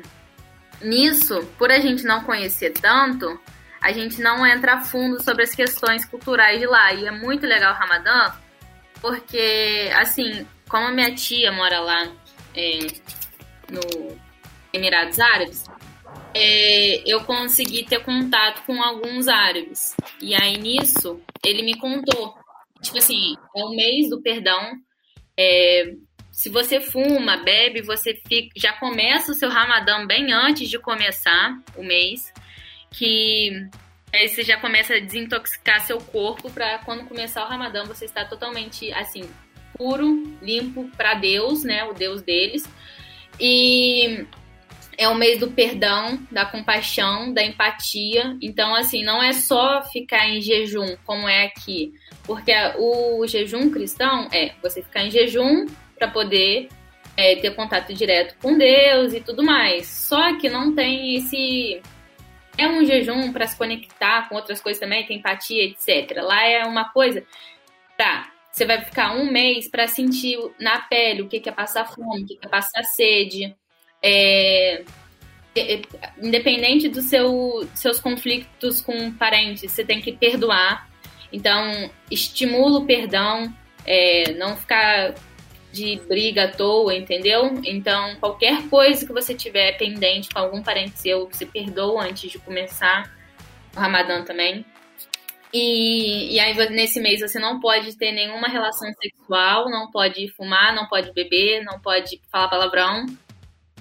[0.80, 3.38] nisso, por a gente não conhecer tanto,
[3.82, 6.94] a gente não entra a fundo sobre as questões culturais de lá.
[6.94, 8.32] E é muito legal o Ramadã,
[9.02, 12.10] porque, assim, como a minha tia mora lá
[12.56, 12.78] é,
[13.68, 14.16] no
[14.72, 15.66] Emirados Árabes,
[16.34, 19.94] é, eu consegui ter contato com alguns árabes.
[20.18, 22.34] E aí nisso, ele me contou.
[22.80, 24.80] Tipo assim, é o mês do perdão.
[25.42, 25.94] É,
[26.30, 31.58] se você fuma, bebe, você fica, já começa o seu ramadão bem antes de começar
[31.74, 32.30] o mês.
[32.90, 33.66] Que
[34.12, 38.22] aí você já começa a desintoxicar seu corpo para quando começar o ramadão você está
[38.24, 39.22] totalmente assim,
[39.78, 41.84] puro, limpo para Deus, né?
[41.84, 42.68] O Deus deles.
[43.38, 44.26] E
[44.98, 48.36] é o mês do perdão, da compaixão, da empatia.
[48.42, 51.94] Então, assim, não é só ficar em jejum, como é aqui.
[52.30, 55.66] Porque o jejum cristão é você ficar em jejum
[55.98, 56.68] para poder
[57.16, 59.88] é, ter contato direto com Deus e tudo mais.
[59.88, 61.82] Só que não tem esse.
[62.56, 66.22] É um jejum para se conectar com outras coisas também, tem empatia, etc.
[66.22, 67.26] Lá é uma coisa.
[67.98, 72.22] Tá, você vai ficar um mês para sentir na pele o que é passar fome,
[72.22, 73.56] o que é passar sede
[74.00, 74.84] é,
[75.56, 75.82] é, é,
[76.22, 80.88] independente dos seu, seus conflitos com parentes, você tem que perdoar.
[81.32, 83.52] Então, estimula o perdão,
[83.86, 85.14] é, não ficar
[85.72, 87.60] de briga à toa, entendeu?
[87.64, 92.38] Então, qualquer coisa que você tiver pendente com algum parente seu, você perdoa antes de
[92.38, 93.10] começar
[93.76, 94.64] o Ramadã também.
[95.52, 100.74] E, e aí, nesse mês, você não pode ter nenhuma relação sexual, não pode fumar,
[100.74, 103.06] não pode beber, não pode falar palavrão.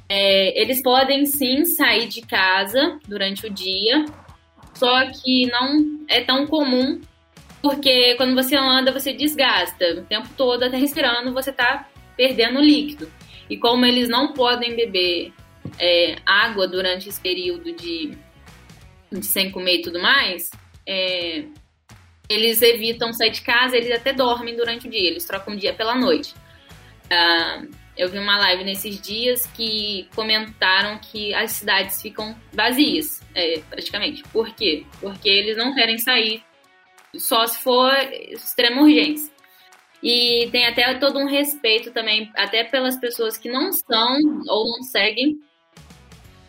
[0.08, 4.06] É, eles podem sim sair de casa durante o dia,
[4.74, 7.00] só que não é tão comum,
[7.62, 9.94] porque quando você anda, você desgasta.
[10.00, 13.12] O tempo todo, até respirando, você está perdendo líquido.
[13.50, 15.34] E como eles não podem beber
[15.80, 18.18] é, água durante esse período de,
[19.12, 20.50] de sem comer e tudo mais,
[20.88, 21.46] é,
[22.30, 25.74] eles evitam sair de casa, eles até dormem durante o dia, eles trocam o dia
[25.74, 26.34] pela noite.
[27.10, 27.64] Ah,
[27.98, 34.24] eu vi uma live nesses dias que comentaram que as cidades ficam vazias, é, praticamente.
[34.32, 34.86] Por quê?
[35.02, 36.44] Porque eles não querem sair
[37.18, 37.94] só se for
[38.32, 39.32] extrema urgência.
[40.02, 44.18] E tem até todo um respeito também, até pelas pessoas que não são
[44.48, 45.40] ou não seguem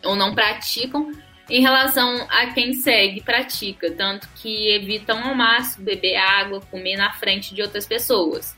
[0.03, 1.11] ou não praticam,
[1.49, 6.95] em relação a quem segue e pratica, tanto que evitam ao máximo beber água, comer
[6.95, 8.57] na frente de outras pessoas.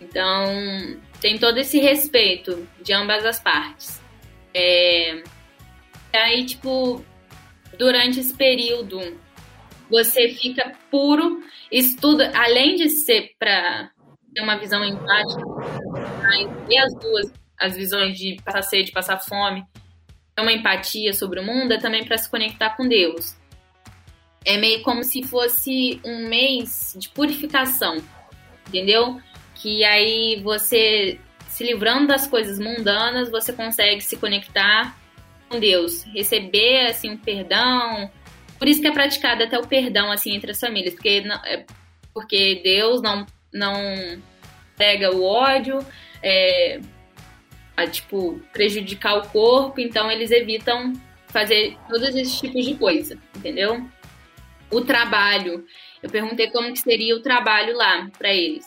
[0.00, 4.02] Então, tem todo esse respeito de ambas as partes.
[4.52, 5.22] É...
[6.12, 7.04] Aí, tipo,
[7.78, 9.18] durante esse período,
[9.90, 11.42] você fica puro.
[11.70, 13.90] Isso tudo, além de ser para
[14.34, 15.42] ter uma visão empática,
[16.68, 19.64] e as duas, as visões de passar sede, passar fome,
[20.34, 23.36] ter uma empatia sobre o mundo, é também para se conectar com Deus.
[24.44, 27.96] É meio como se fosse um mês de purificação,
[28.68, 29.20] entendeu?
[29.56, 31.18] que aí você
[31.48, 34.96] se livrando das coisas mundanas, você consegue se conectar
[35.48, 38.10] com Deus, receber assim um perdão.
[38.58, 41.64] Por isso que é praticado até o perdão assim entre as famílias, porque não, é,
[42.12, 44.20] porque Deus não não
[44.76, 45.78] pega o ódio,
[46.22, 46.80] é,
[47.76, 50.92] a, tipo prejudicar o corpo, então eles evitam
[51.28, 53.86] fazer todos esses tipos de coisa, entendeu?
[54.70, 55.64] O trabalho,
[56.02, 58.64] eu perguntei como que seria o trabalho lá para eles.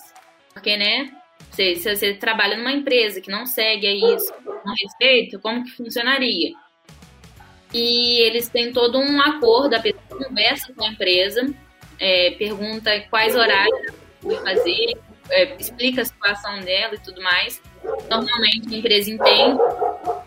[0.53, 1.11] Porque, né?
[1.51, 6.53] Se, se você trabalha numa empresa que não segue isso, não respeito, como que funcionaria?
[7.73, 11.53] E eles têm todo um acordo, a pessoa conversa com a empresa,
[11.99, 14.97] é, pergunta quais horários vai fazer,
[15.29, 17.61] é, explica a situação dela e tudo mais.
[18.09, 19.57] Normalmente a empresa entende,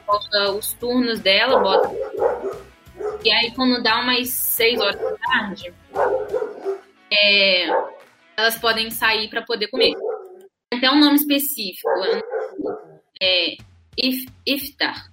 [0.06, 1.90] bota os turnos dela, bota.
[3.24, 5.74] E aí quando dá umas 6 horas da tarde,
[7.12, 7.66] é,
[8.36, 9.92] elas podem sair para poder comer
[10.72, 11.88] até um nome específico,
[13.20, 13.56] é
[14.46, 15.11] iftar.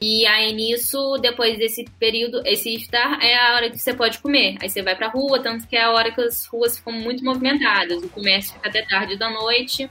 [0.00, 4.56] E aí nisso, depois desse período, esse iftar é a hora que você pode comer.
[4.60, 7.24] Aí você vai pra rua, tanto que é a hora que as ruas ficam muito
[7.24, 9.90] movimentadas, o comércio fica até tarde da noite.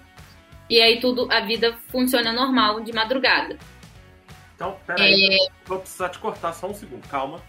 [0.69, 3.57] E aí tudo, a vida funciona normal de madrugada.
[4.55, 5.47] Então, peraí, é...
[5.65, 7.41] vou precisar te cortar só um segundo, calma.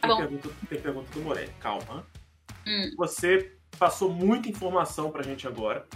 [0.00, 2.06] Tá tem, pergunta, tem pergunta do Morelli, calma.
[2.66, 2.90] Hum.
[2.96, 5.86] Você passou muita informação pra gente agora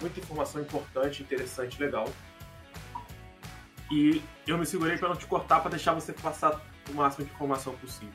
[0.00, 2.08] muita informação importante, interessante, legal.
[3.90, 7.32] E eu me segurei para não te cortar, para deixar você passar o máximo de
[7.32, 8.14] informação possível.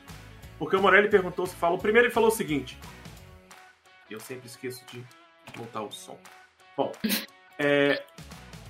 [0.58, 2.80] Porque o Morelli perguntou, se falou, primeiro ele falou o seguinte.
[4.10, 5.04] Eu sempre esqueço de
[5.58, 6.18] montar o som.
[6.78, 6.92] Bom,
[7.60, 8.04] é,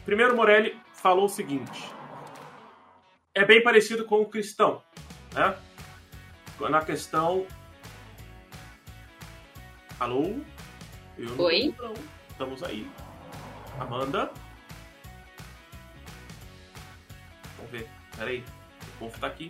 [0.04, 1.92] primeiro o Morelli falou o seguinte.
[3.34, 4.82] É bem parecido com o cristão,
[5.34, 5.56] né?
[6.70, 7.46] Na questão.
[10.00, 10.40] Alô?
[11.18, 11.76] Eu Oi?
[11.78, 11.94] Não,
[12.30, 12.90] estamos aí.
[13.80, 14.32] Amanda.
[17.66, 17.90] Vamos ver.
[18.16, 18.44] Pera aí.
[18.96, 19.50] O povo tá aqui.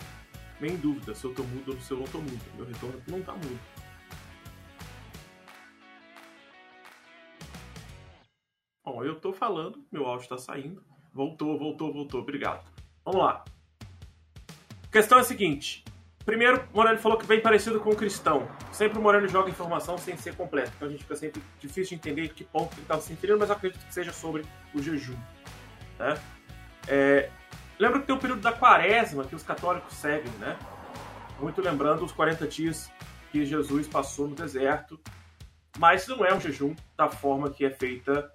[0.59, 2.41] meio em dúvida se eu tô mudo ou se eu não tô mudo.
[2.55, 3.59] Meu retorno não tá mudo.
[8.85, 10.81] Bom, eu tô falando, meu áudio tá saindo.
[11.13, 12.21] Voltou, voltou, voltou.
[12.21, 12.65] Obrigado.
[13.03, 13.43] Vamos lá.
[14.83, 15.83] A questão é a seguinte.
[16.23, 18.47] Primeiro, Morelli falou que bem parecido com o cristão.
[18.71, 20.71] Sempre o Morelli joga informação sem ser completa.
[20.75, 23.51] Então a gente fica sempre difícil de entender que ponto ele estava se referindo, mas
[23.51, 25.17] acredito que seja sobre o jejum.
[25.99, 26.19] Né?
[26.87, 27.29] É,
[27.79, 30.57] lembra que tem o período da quaresma que os católicos seguem, né?
[31.39, 32.91] Muito lembrando os 40 dias
[33.31, 34.99] que Jesus passou no deserto.
[35.77, 38.31] Mas não é um jejum da forma que é feita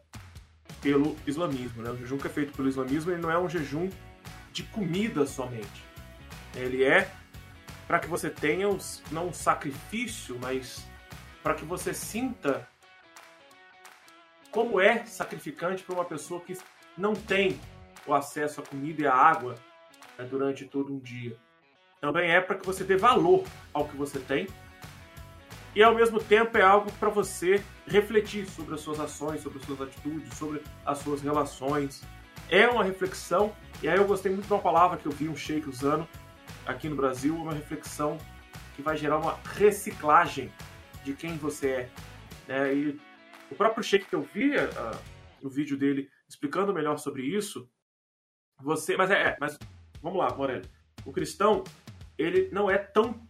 [0.82, 1.82] pelo islamismo.
[1.82, 1.90] Né?
[1.90, 3.88] O jejum que é feito pelo islamismo ele não é um jejum
[4.52, 5.84] de comida somente.
[6.54, 7.10] Ele é
[7.86, 8.66] para que você tenha
[9.10, 10.86] não um sacrifício, mas
[11.42, 12.68] para que você sinta
[14.50, 16.58] como é sacrificante para uma pessoa que
[16.96, 17.58] não tem
[18.06, 19.54] o acesso à comida e à água
[20.18, 21.36] né, durante todo um dia.
[22.00, 24.46] Também é para que você dê valor ao que você tem
[25.74, 29.64] e ao mesmo tempo é algo para você refletir sobre as suas ações, sobre as
[29.64, 32.02] suas atitudes, sobre as suas relações.
[32.48, 35.36] É uma reflexão, e aí eu gostei muito de uma palavra que eu vi um
[35.36, 36.08] sheik usando,
[36.66, 38.18] aqui no Brasil, uma reflexão
[38.74, 40.52] que vai gerar uma reciclagem
[41.04, 41.90] de quem você é.
[42.48, 43.00] é e
[43.50, 44.98] o próprio Sheik que eu vi uh,
[45.42, 47.68] no vídeo dele explicando melhor sobre isso,
[48.62, 49.58] você, mas é, é mas
[50.02, 50.64] vamos lá, Moreno.
[51.04, 51.64] O cristão
[52.18, 53.20] ele não é tão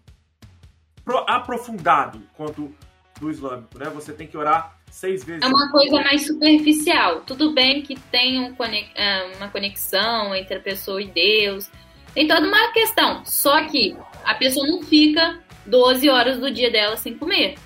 [1.26, 2.74] aprofundado quanto
[3.20, 3.90] do islâmico, né?
[3.90, 5.42] Você tem que orar seis vezes.
[5.42, 7.20] É uma coisa mais superficial.
[7.20, 8.90] Tudo bem que tem um conex...
[8.94, 11.70] É, uma conexão entre a pessoa e Deus,
[12.14, 13.24] tem toda uma questão.
[13.24, 17.56] Só que a pessoa não fica 12 horas do dia dela sem comer.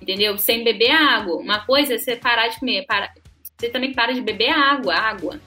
[0.00, 0.36] Entendeu?
[0.38, 1.36] Sem beber água.
[1.36, 2.84] Uma coisa é você parar de comer.
[2.86, 3.12] Para...
[3.56, 5.40] Você também para de beber água, água.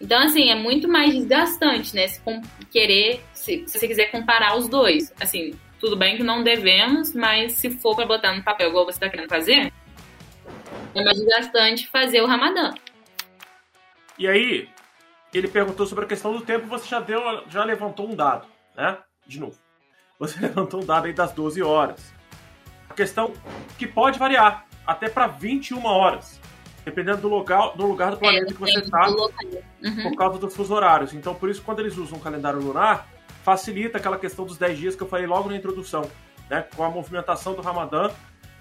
[0.00, 2.06] Então, assim, é muito mais desgastante, né?
[2.08, 2.20] Se
[2.70, 5.12] querer, se, se você quiser comparar os dois.
[5.20, 9.00] Assim, tudo bem que não devemos, mas se for para botar no papel igual você
[9.00, 9.72] tá querendo fazer,
[10.94, 12.74] é mais desgastante fazer o Ramadã.
[14.18, 14.68] E aí,
[15.32, 18.98] ele perguntou sobre a questão do tempo, você já deu, já levantou um dado, né?
[19.26, 19.58] De novo.
[20.18, 22.12] Você levantou um dado aí das 12 horas.
[22.88, 23.32] A questão
[23.78, 26.40] que pode variar até para 21 horas,
[26.86, 30.02] dependendo do lugar do, lugar do planeta é, que você está, uhum.
[30.04, 31.12] por causa dos fusos horários.
[31.12, 33.08] Então, por isso, quando eles usam o calendário lunar,
[33.42, 36.08] facilita aquela questão dos 10 dias que eu falei logo na introdução,
[36.48, 36.64] né?
[36.76, 38.08] Com a movimentação do Ramadã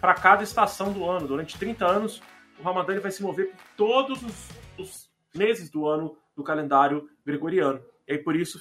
[0.02, 1.28] para cada estação do ano.
[1.28, 2.22] Durante 30 anos,
[2.60, 7.08] o Ramadã ele vai se mover por todos os, os meses do ano do calendário
[7.24, 7.80] gregoriano.
[8.08, 8.60] E aí, por isso,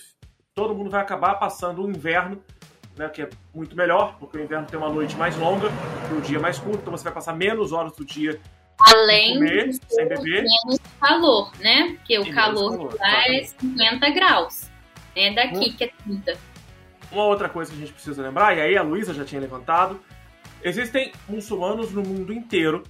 [0.55, 2.43] todo mundo vai acabar passando o inverno,
[2.99, 5.69] né, que é muito melhor, porque o inverno tem uma noite mais longa
[6.11, 8.39] e o dia mais curto, então você vai passar menos horas do dia
[8.81, 10.45] Além comer, sem beber.
[10.45, 11.95] menos calor, né?
[11.95, 14.71] Porque o calor, calor lá é 50 graus.
[15.15, 15.77] É daqui hum.
[15.77, 16.39] que é 30.
[17.13, 20.01] Uma outra coisa que a gente precisa lembrar, e aí a Luísa já tinha levantado,
[20.63, 22.83] existem muçulmanos no mundo inteiro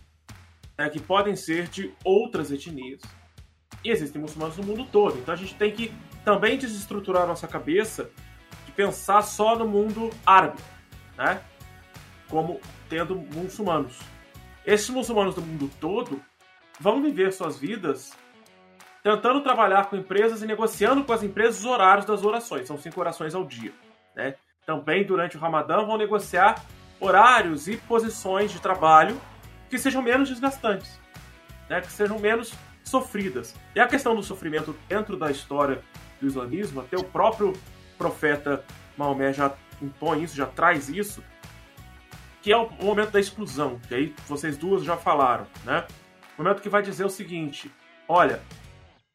[0.78, 3.00] né, que podem ser de outras etnias
[3.84, 5.18] e existem muçulmanos no mundo todo.
[5.18, 5.92] Então a gente tem que
[6.24, 8.10] também desestruturar a nossa cabeça
[8.64, 10.58] de pensar só no mundo árabe,
[11.16, 11.40] né?
[12.28, 13.98] Como tendo muçulmanos.
[14.66, 16.20] Esses muçulmanos do mundo todo
[16.80, 18.16] vão viver suas vidas
[19.02, 22.66] tentando trabalhar com empresas e negociando com as empresas os horários das orações.
[22.66, 23.72] São cinco orações ao dia.
[24.16, 24.34] Né?
[24.64, 26.64] Também durante o Ramadã vão negociar
[26.98, 29.20] horários e posições de trabalho
[29.68, 30.98] que sejam menos desgastantes,
[31.68, 31.82] né?
[31.82, 33.54] que sejam menos sofridas.
[33.74, 35.82] E a questão do sofrimento dentro da história
[36.18, 37.52] do islamismo, até o próprio
[37.98, 38.64] profeta
[38.96, 41.22] Maomé já impõe isso, já traz isso,
[42.44, 45.86] que é o momento da exclusão, que aí vocês duas já falaram, né?
[46.36, 47.72] O momento que vai dizer o seguinte:
[48.06, 48.42] olha,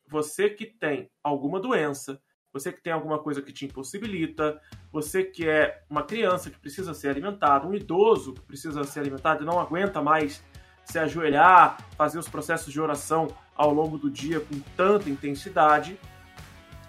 [0.07, 2.19] você que tem alguma doença,
[2.51, 4.59] você que tem alguma coisa que te impossibilita,
[4.91, 9.43] você que é uma criança que precisa ser alimentada, um idoso que precisa ser alimentado
[9.43, 10.43] e não aguenta mais
[10.83, 15.99] se ajoelhar, fazer os processos de oração ao longo do dia com tanta intensidade,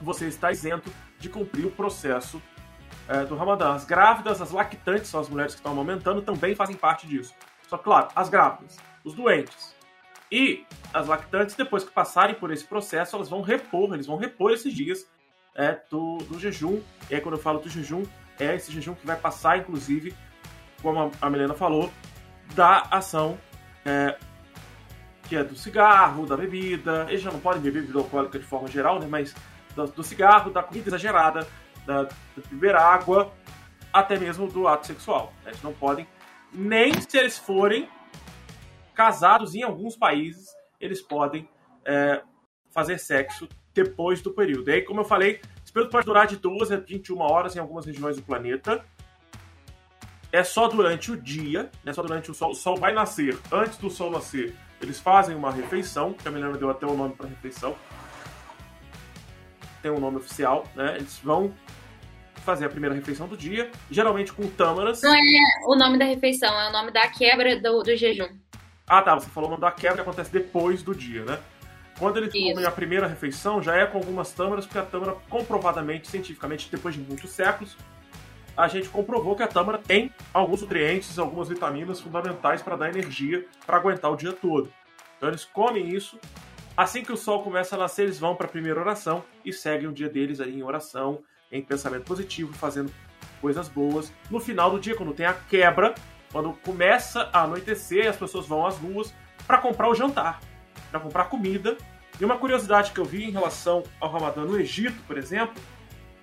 [0.00, 2.40] você está isento de cumprir o processo
[3.10, 3.74] é, do Ramadã.
[3.74, 7.34] As grávidas, as lactantes, são as mulheres que estão amamentando, também fazem parte disso.
[7.68, 9.74] Só claro, as grávidas, os doentes
[10.30, 14.52] e as lactantes, depois que passarem por esse processo, elas vão repor, eles vão repor
[14.52, 15.08] esses dias
[15.56, 16.80] é, do, do jejum.
[17.10, 18.04] E aí, quando eu falo do jejum,
[18.38, 20.14] é esse jejum que vai passar, inclusive,
[20.80, 21.90] como a Milena falou,
[22.54, 23.36] da ação
[23.84, 24.16] é,
[25.28, 27.06] que é do cigarro, da bebida.
[27.08, 29.06] Eles já não podem beber bebida alcoólica de forma geral, né?
[29.08, 29.34] Mas
[29.74, 31.46] do, do cigarro, da comida exagerada,
[31.86, 33.32] da, da água,
[33.92, 35.32] até mesmo do ato sexual.
[35.44, 35.50] Né?
[35.50, 36.06] Eles não podem,
[36.52, 37.88] nem se eles forem
[38.94, 40.48] casados em alguns países,
[40.80, 41.48] eles podem
[41.84, 42.22] é,
[42.70, 44.70] fazer sexo depois do período.
[44.70, 47.60] E aí, como eu falei, Esse período pode durar de 12 a 21 horas em
[47.60, 48.84] algumas regiões do planeta.
[50.32, 52.50] É só durante o dia, é só durante o sol.
[52.50, 53.38] O sol vai nascer.
[53.52, 57.14] Antes do sol nascer, eles fazem uma refeição, que a menina deu até o nome
[57.14, 57.76] para refeição.
[59.82, 60.96] Tem um nome oficial, né?
[60.96, 61.52] Eles vão
[62.44, 65.02] fazer a primeira refeição do dia, geralmente com tâmaras.
[65.02, 65.20] Não é
[65.66, 68.28] o nome da refeição, é o nome da quebra do, do jejum.
[68.86, 69.14] Ah, tá.
[69.14, 71.38] Você falou o nome da quebra que acontece depois do dia, né?
[71.98, 72.54] Quando eles Isso.
[72.54, 76.94] comem a primeira refeição, já é com algumas tâmaras, porque a tâmara, comprovadamente, cientificamente, depois
[76.94, 77.76] de muitos séculos,
[78.56, 83.46] a gente comprovou que a tâmara tem alguns nutrientes, algumas vitaminas fundamentais para dar energia
[83.66, 84.72] para aguentar o dia todo.
[85.16, 86.18] Então eles comem isso.
[86.80, 89.86] Assim que o sol começa a nascer, eles vão para a primeira oração e seguem
[89.86, 91.22] o dia deles aí em oração,
[91.52, 92.90] em pensamento positivo, fazendo
[93.38, 94.10] coisas boas.
[94.30, 95.94] No final do dia, quando tem a quebra,
[96.32, 99.12] quando começa a anoitecer, as pessoas vão às ruas
[99.46, 100.40] para comprar o jantar,
[100.90, 101.76] para comprar comida.
[102.18, 105.62] E uma curiosidade que eu vi em relação ao Ramadã no Egito, por exemplo,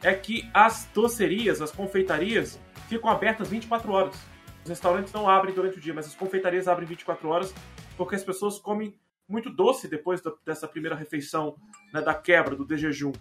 [0.01, 4.15] é que as docerias, as confeitarias, ficam abertas 24 horas.
[4.63, 7.53] Os restaurantes não abrem durante o dia, mas as confeitarias abrem 24 horas
[7.95, 8.95] porque as pessoas comem
[9.27, 11.55] muito doce depois da- dessa primeira refeição,
[11.93, 13.11] né, da quebra, do de jejum.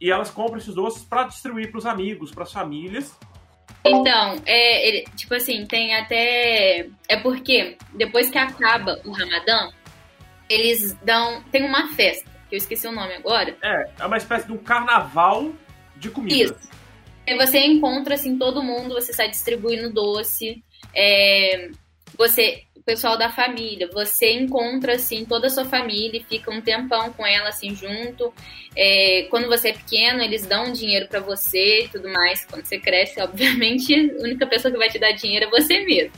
[0.00, 3.18] E elas compram esses doces para distribuir para os amigos, para as famílias.
[3.84, 6.88] Então, é, ele- tipo assim, tem até.
[7.08, 9.70] É porque depois que acaba o Ramadã,
[10.48, 11.42] eles dão.
[11.50, 13.56] Tem uma festa, que eu esqueci o nome agora.
[13.62, 15.52] É, é uma espécie de um carnaval
[15.96, 16.34] de comida.
[16.34, 16.70] Isso.
[17.28, 20.62] Aí você encontra assim todo mundo, você sai distribuindo doce,
[20.94, 21.70] é,
[22.18, 26.60] você, o pessoal da família, você encontra assim toda a sua família e fica um
[26.60, 28.34] tempão com ela assim junto.
[28.76, 32.44] É, quando você é pequeno, eles dão dinheiro pra você e tudo mais.
[32.44, 36.12] Quando você cresce, obviamente, a única pessoa que vai te dar dinheiro é você mesmo.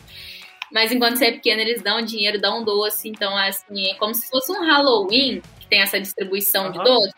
[0.72, 3.10] Mas enquanto você é pequeno, eles dão dinheiro, dão doce.
[3.10, 6.84] Então, assim, é como se fosse um Halloween, que tem essa distribuição de Aham.
[6.84, 7.12] doce.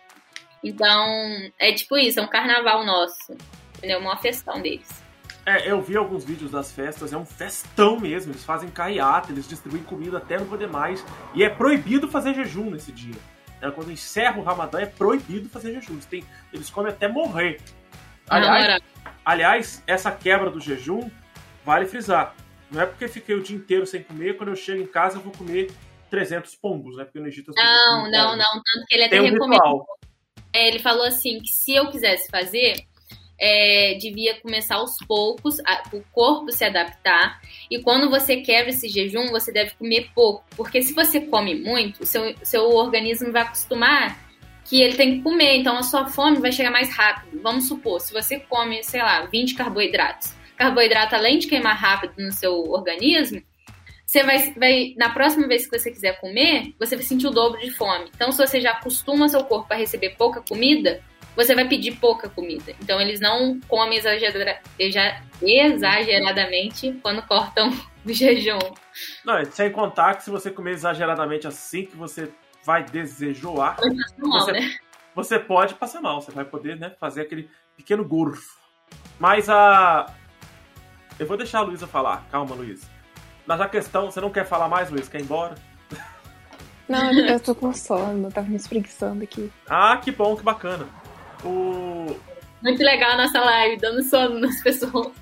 [0.64, 3.36] Então, é tipo isso, é um carnaval nosso.
[3.78, 4.00] Entendeu?
[4.00, 5.05] Uma festão deles.
[5.46, 8.32] É, eu vi alguns vídeos das festas, é um festão mesmo.
[8.32, 11.04] Eles fazem carreata, eles distribuem comida até não poder mais.
[11.34, 13.14] E é proibido fazer jejum nesse dia.
[13.62, 15.92] É, quando encerra o Ramadã, é proibido fazer jejum.
[15.94, 17.60] Eles, têm- eles comem até morrer.
[18.28, 18.80] Aliás, Na moral.
[19.24, 21.08] aliás, essa quebra do jejum,
[21.64, 22.34] vale frisar.
[22.68, 25.22] Não é porque fiquei o dia inteiro sem comer, quando eu chego em casa eu
[25.22, 25.70] vou comer
[26.10, 27.04] 300 pombos, né?
[27.04, 28.44] Porque no Egito as Não, não, não.
[28.64, 29.54] Tanto que ele até Tem um recomenda.
[29.64, 29.86] ritual.
[30.52, 32.84] É, ele falou assim que se eu quisesse fazer,
[33.38, 37.40] é, devia começar aos poucos, a- o corpo se adaptar.
[37.70, 40.44] E quando você quebra esse jejum, você deve comer pouco.
[40.56, 44.18] Porque se você come muito, seu, seu organismo vai acostumar
[44.64, 45.56] que ele tem que comer.
[45.56, 47.40] Então a sua fome vai chegar mais rápido.
[47.42, 50.34] Vamos supor, se você come, sei lá, 20 carboidratos.
[50.56, 53.42] Carboidrato, além de queimar rápido no seu organismo,
[54.06, 57.60] você vai, vai, na próxima vez que você quiser comer, você vai sentir o dobro
[57.60, 58.08] de fome.
[58.14, 61.02] Então, se você já acostuma seu corpo a receber pouca comida,
[61.36, 62.72] você vai pedir pouca comida.
[62.80, 64.60] Então, eles não comem exagera-
[65.40, 67.70] exageradamente quando cortam
[68.04, 68.58] o jejum.
[69.24, 72.30] Não, sem contar que se você comer exageradamente assim que você
[72.64, 73.76] vai desejoar,
[74.18, 74.74] Não, Você- né?
[75.14, 76.20] você pode passar mal.
[76.20, 78.56] Você vai poder né, fazer aquele pequeno gorfo.
[79.18, 80.06] Mas a.
[81.18, 82.26] Eu vou deixar a Luísa falar.
[82.30, 82.86] Calma, Luísa.
[83.46, 85.10] Mas a questão, você não quer falar mais, Luísa?
[85.10, 85.54] Quer ir embora?
[86.88, 89.50] Não, eu tô com sono, eu tava me espreguiçando aqui.
[89.68, 90.86] Ah, que bom, que bacana.
[91.44, 92.16] O...
[92.62, 95.12] Muito legal a nossa live, dando sono nas pessoas.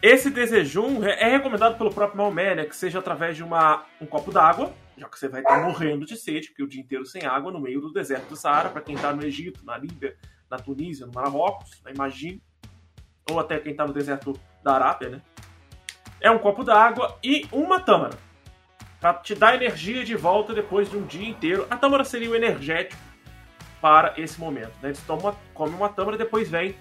[0.00, 2.64] Esse desejum é recomendado pelo próprio Maomé, né?
[2.64, 6.16] Que seja através de uma, um copo d'água, já que você vai estar morrendo de
[6.16, 8.94] sede, porque o dia inteiro sem água no meio do deserto do Saara, para quem
[8.94, 10.16] está no Egito, na Líbia,
[10.48, 12.40] na Tunísia, no Marrocos, né, imagine.
[13.28, 15.22] Ou até quem está no deserto da Arábia, né?
[16.20, 18.16] É um copo d'água e uma tâmara.
[19.00, 21.66] Pra te dar energia de volta depois de um dia inteiro.
[21.70, 23.00] A tâmara seria o energético
[23.80, 24.72] para esse momento.
[24.82, 24.88] Né?
[24.90, 26.74] Eles tomam, comem uma tâmara e depois vem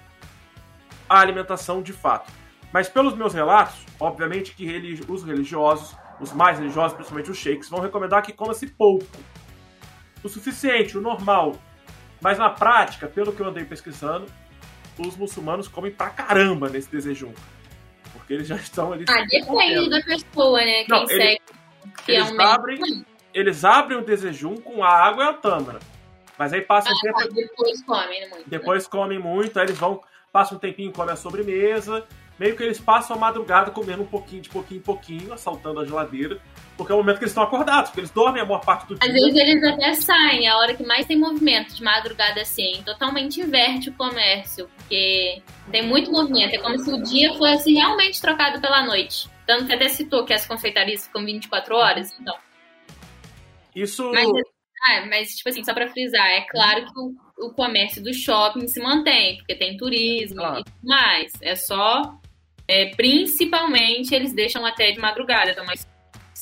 [1.09, 2.31] a alimentação de fato.
[2.73, 7.69] Mas pelos meus relatos, obviamente que religi- os religiosos, os mais religiosos, principalmente os sheiks,
[7.69, 9.05] vão recomendar que coma-se pouco.
[10.23, 11.55] O suficiente, o normal.
[12.19, 14.25] Mas na prática, pelo que eu andei pesquisando,
[14.97, 17.31] os muçulmanos comem pra caramba nesse desejum.
[18.11, 19.05] Porque eles já estão ali.
[19.07, 20.83] Ah, depende da pessoa, né?
[20.83, 21.21] Quem Não, segue
[22.07, 22.41] eles fielmente.
[22.41, 25.79] abrem- Eles abrem o desejum com a água e a tâmara.
[26.38, 28.35] Mas aí passa um tempo Ah, depois comem muito.
[28.38, 28.43] né?
[28.45, 32.05] Depois comem muito, aí eles vão, passam um tempinho, comem a sobremesa.
[32.39, 35.85] Meio que eles passam a madrugada comendo um pouquinho, de pouquinho em pouquinho, assaltando a
[35.85, 36.39] geladeira.
[36.77, 38.93] Porque é o momento que eles estão acordados, porque eles dormem a maior parte do
[38.93, 39.13] Às dia.
[39.13, 43.89] vezes eles até saem, a hora que mais tem movimento de madrugada assim, totalmente inverte
[43.89, 48.85] o comércio, porque tem muito movimento, é como se o dia fosse realmente trocado pela
[48.85, 49.27] noite.
[49.47, 52.35] Tanto que até citou que as confeitarias ficam 24 horas, então.
[53.75, 54.27] Isso, Mas-
[54.84, 58.67] Ah, mas, tipo assim, só pra frisar, é claro que o, o comércio do shopping
[58.67, 60.59] se mantém, porque tem turismo claro.
[60.59, 61.32] e tudo mais.
[61.41, 62.19] É só.
[62.67, 65.88] É, principalmente, eles deixam até de madrugada, então mais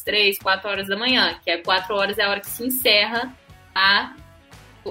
[0.03, 3.35] três, quatro horas da manhã, que é quatro horas é a hora que se encerra
[3.73, 4.15] a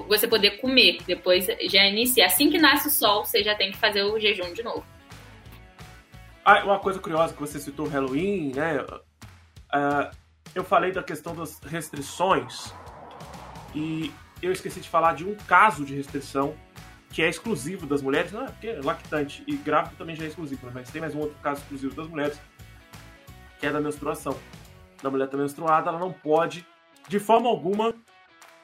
[0.07, 0.97] você poder comer.
[1.05, 2.25] Depois já inicia.
[2.25, 4.85] Assim que nasce o sol, você já tem que fazer o jejum de novo.
[6.43, 8.81] Ah, uma coisa curiosa que você citou o Halloween, né?
[8.81, 10.15] Uh,
[10.53, 12.73] eu falei da questão das restrições
[13.75, 14.11] e
[14.41, 16.55] eu esqueci de falar de um caso de restrição
[17.09, 20.27] que é exclusivo das mulheres, não é porque é lactante e grávido também já é
[20.27, 20.71] exclusivo, né?
[20.75, 22.41] mas tem mais um outro caso exclusivo das mulheres,
[23.59, 24.37] que é da menstruação.
[25.01, 26.65] Da mulher tá menstruada, ela não pode,
[27.07, 27.93] de forma alguma,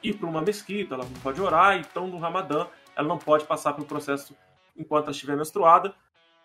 [0.03, 3.73] ir para uma mesquita, ela não pode orar, então no Ramadã ela não pode passar
[3.73, 4.35] pelo processo
[4.75, 5.93] enquanto ela estiver menstruada,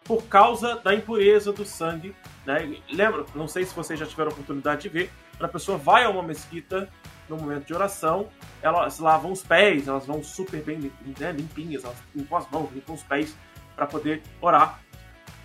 [0.05, 2.14] por causa da impureza do sangue.
[2.45, 2.81] Né?
[2.89, 6.11] Lembra, não sei se vocês já tiveram oportunidade de ver, quando a pessoa vai a
[6.11, 6.89] uma mesquita
[7.29, 8.29] no momento de oração,
[8.62, 12.95] elas lavam os pés, elas vão super bem né, limpinhas, elas limpam as mãos, limpam
[12.95, 13.37] os pés
[13.74, 14.81] para poder orar.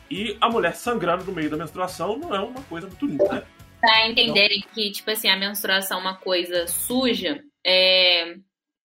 [0.10, 3.44] E a mulher sangrando no meio da menstruação não é uma coisa muito linda, né?
[3.80, 8.36] Pra entenderem então, que, tipo assim, a menstruação é uma coisa suja, é,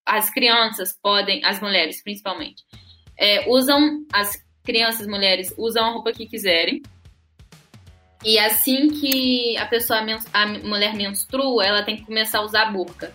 [0.07, 2.62] as crianças podem, as mulheres principalmente,
[3.18, 6.82] é, usam, as crianças mulheres usam a roupa que quiserem.
[8.24, 10.00] E assim que a pessoa,
[10.32, 13.12] a mulher menstrua, ela tem que começar a usar burca.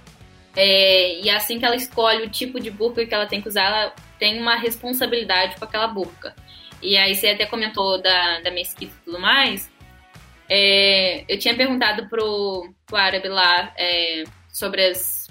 [0.55, 3.65] É, e assim que ela escolhe o tipo de burca que ela tem que usar,
[3.65, 6.35] ela tem uma responsabilidade com aquela burca.
[6.81, 9.71] E aí você até comentou da, da mesquita e tudo mais.
[10.49, 15.21] É, eu tinha perguntado pro, pro árabe lá é, sobre as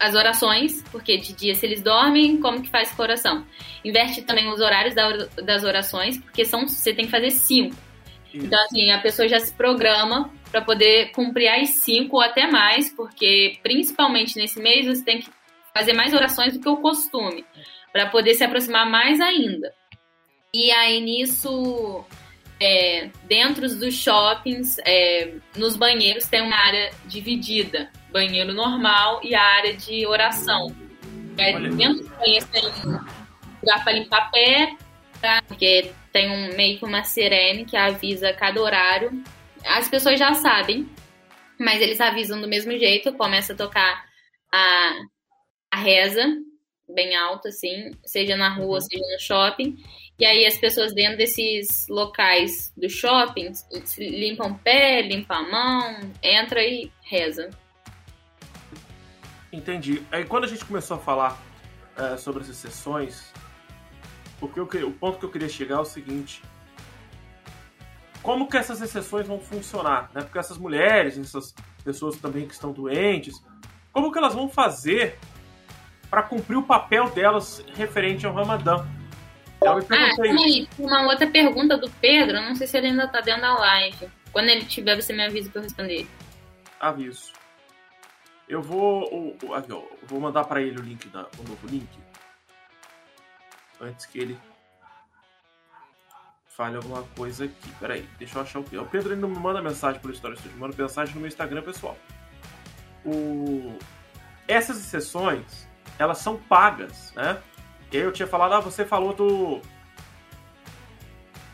[0.00, 3.44] as orações, porque de dia se eles dormem, como que faz com oração?
[3.84, 7.76] Inverte também os horários das orações, porque são você tem que fazer cinco.
[8.38, 8.46] Isso.
[8.46, 12.90] Então, assim, a pessoa já se programa para poder cumprir as cinco ou até mais,
[12.94, 15.30] porque principalmente nesse mês você tem que
[15.74, 17.44] fazer mais orações do que o costume,
[17.92, 19.72] para poder se aproximar mais ainda.
[20.54, 22.04] E aí nisso
[22.60, 29.42] é, dentro dos shoppings, é, nos banheiros tem uma área dividida, banheiro normal e a
[29.42, 30.74] área de oração.
[31.34, 34.76] Dentro do banheiro tem lugar para limpar pé,
[35.20, 35.42] tá?
[35.46, 39.22] porque tem um meio que uma sirene que avisa cada horário.
[39.64, 40.88] As pessoas já sabem,
[41.60, 44.04] mas eles avisam do mesmo jeito, começa a tocar
[44.52, 44.92] a,
[45.70, 46.24] a reza
[46.88, 48.80] bem alto, assim, seja na rua, uhum.
[48.80, 49.76] seja no shopping.
[50.18, 53.52] E aí as pessoas dentro desses locais do shopping
[53.98, 57.48] limpam o pé, limpam a mão, entra e reza.
[59.52, 60.02] Entendi.
[60.10, 61.40] Aí quando a gente começou a falar
[61.96, 62.42] é, sobre
[64.38, 66.42] porque o ponto que eu queria chegar é o seguinte.
[68.22, 70.10] Como que essas exceções vão funcionar?
[70.14, 70.22] Né?
[70.22, 73.42] Porque essas mulheres, essas pessoas também que estão doentes,
[73.92, 75.18] como que elas vão fazer
[76.10, 78.86] para cumprir o papel delas referente ao Ramadã?
[79.60, 79.80] Eu ah,
[80.78, 84.08] uma outra pergunta do Pedro, não sei se ele ainda tá dentro da live.
[84.32, 86.06] Quando ele tiver, você me avisa pra eu responder.
[86.78, 87.32] Aviso.
[88.48, 89.36] Eu vou.
[89.54, 91.88] Aqui, ó, vou mandar para ele o link da, o novo link.
[93.80, 94.38] Antes que ele
[96.58, 97.70] fale alguma coisa aqui.
[97.78, 98.82] Peraí, deixa eu achar o Pedro.
[98.82, 101.96] O Pedro não me manda mensagem por História Studio, manda mensagem no meu Instagram pessoal.
[103.04, 103.78] O...
[104.48, 105.68] Essas exceções,
[105.98, 107.40] elas são pagas, né?
[107.92, 109.60] Eu tinha falado, ah, você falou do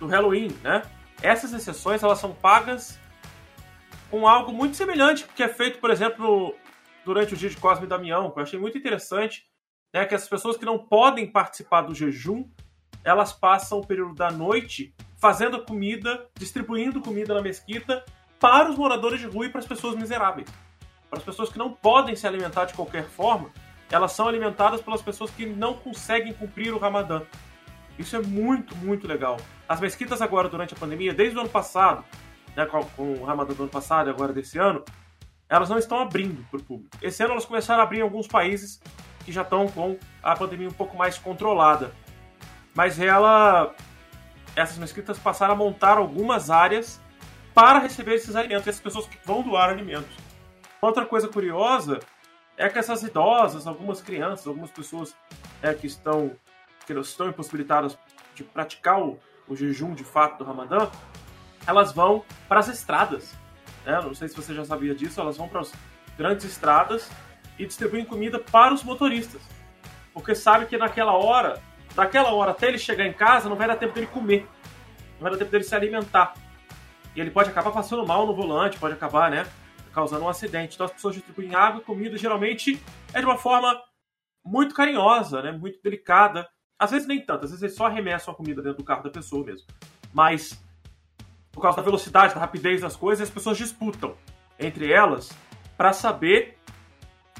[0.00, 0.82] do Halloween, né?
[1.22, 2.98] Essas exceções elas são pagas
[4.10, 6.54] com algo muito semelhante que é feito, por exemplo,
[7.04, 9.46] durante o dia de Cosme e Damião, que eu achei muito interessante,
[9.94, 10.04] né?
[10.04, 12.44] Que as pessoas que não podem participar do jejum,
[13.04, 18.04] elas passam o período da noite fazendo comida, distribuindo comida na mesquita
[18.40, 20.48] para os moradores de rua e para as pessoas miseráveis.
[21.08, 23.50] Para as pessoas que não podem se alimentar de qualquer forma,
[23.88, 27.22] elas são alimentadas pelas pessoas que não conseguem cumprir o Ramadã.
[27.96, 29.36] Isso é muito, muito legal.
[29.68, 32.04] As mesquitas agora, durante a pandemia, desde o ano passado,
[32.56, 34.84] né, com, o Ramadã do ano passado e agora desse ano,
[35.48, 36.96] elas não estão abrindo para o público.
[37.00, 38.80] Esse ano elas começaram a abrir em alguns países
[39.24, 41.92] que já estão com a pandemia um pouco mais controlada.
[42.74, 43.74] Mas ela,
[44.54, 47.00] essas mesquitas passaram a montar algumas áreas
[47.54, 50.16] para receber esses alimentos, essas pessoas que vão doar alimentos.
[50.80, 52.00] Outra coisa curiosa
[52.56, 55.14] é que essas idosas, algumas crianças, algumas pessoas
[55.62, 56.32] é, que estão
[56.86, 57.96] que estão impossibilitadas
[58.34, 59.18] de praticar o,
[59.48, 60.90] o jejum de fato do Ramadã,
[61.66, 63.34] elas vão para as estradas.
[63.86, 63.98] Né?
[64.02, 65.72] Não sei se você já sabia disso, elas vão para as
[66.18, 67.10] grandes estradas
[67.58, 69.40] e distribuem comida para os motoristas.
[70.12, 71.60] Porque sabe que naquela hora,
[71.94, 74.46] daquela hora até ele chegar em casa, não vai dar tempo dele comer.
[75.14, 76.34] Não vai dar tempo dele se alimentar.
[77.14, 79.46] E ele pode acabar passando mal no volante, pode acabar, né?
[79.92, 80.74] causando um acidente.
[80.74, 82.82] Então as pessoas distribuem água e comida, geralmente
[83.12, 83.80] é de uma forma
[84.44, 85.52] muito carinhosa, né?
[85.52, 86.48] muito delicada.
[86.76, 89.10] Às vezes nem tanto, às vezes eles só arremessam a comida dentro do carro da
[89.10, 89.66] pessoa mesmo.
[90.12, 90.60] Mas
[91.52, 94.16] por causa da velocidade, da rapidez das coisas, as pessoas disputam
[94.58, 95.30] entre elas
[95.76, 96.58] para saber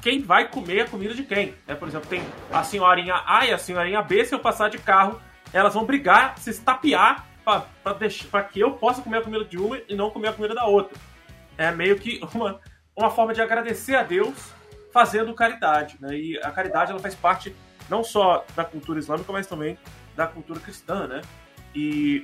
[0.05, 1.55] quem vai comer a comida de quem.
[1.65, 1.73] Né?
[1.73, 5.19] Por exemplo, tem a senhorinha A e a senhorinha B, se eu passar de carro,
[5.51, 9.95] elas vão brigar, se estapear para que eu possa comer a comida de uma e
[9.95, 10.95] não comer a comida da outra.
[11.57, 12.59] É meio que uma,
[12.95, 14.53] uma forma de agradecer a Deus
[14.93, 15.97] fazendo caridade.
[15.99, 16.15] Né?
[16.15, 17.55] E a caridade ela faz parte
[17.89, 19.75] não só da cultura islâmica, mas também
[20.15, 21.07] da cultura cristã.
[21.07, 21.23] Né?
[21.73, 22.23] E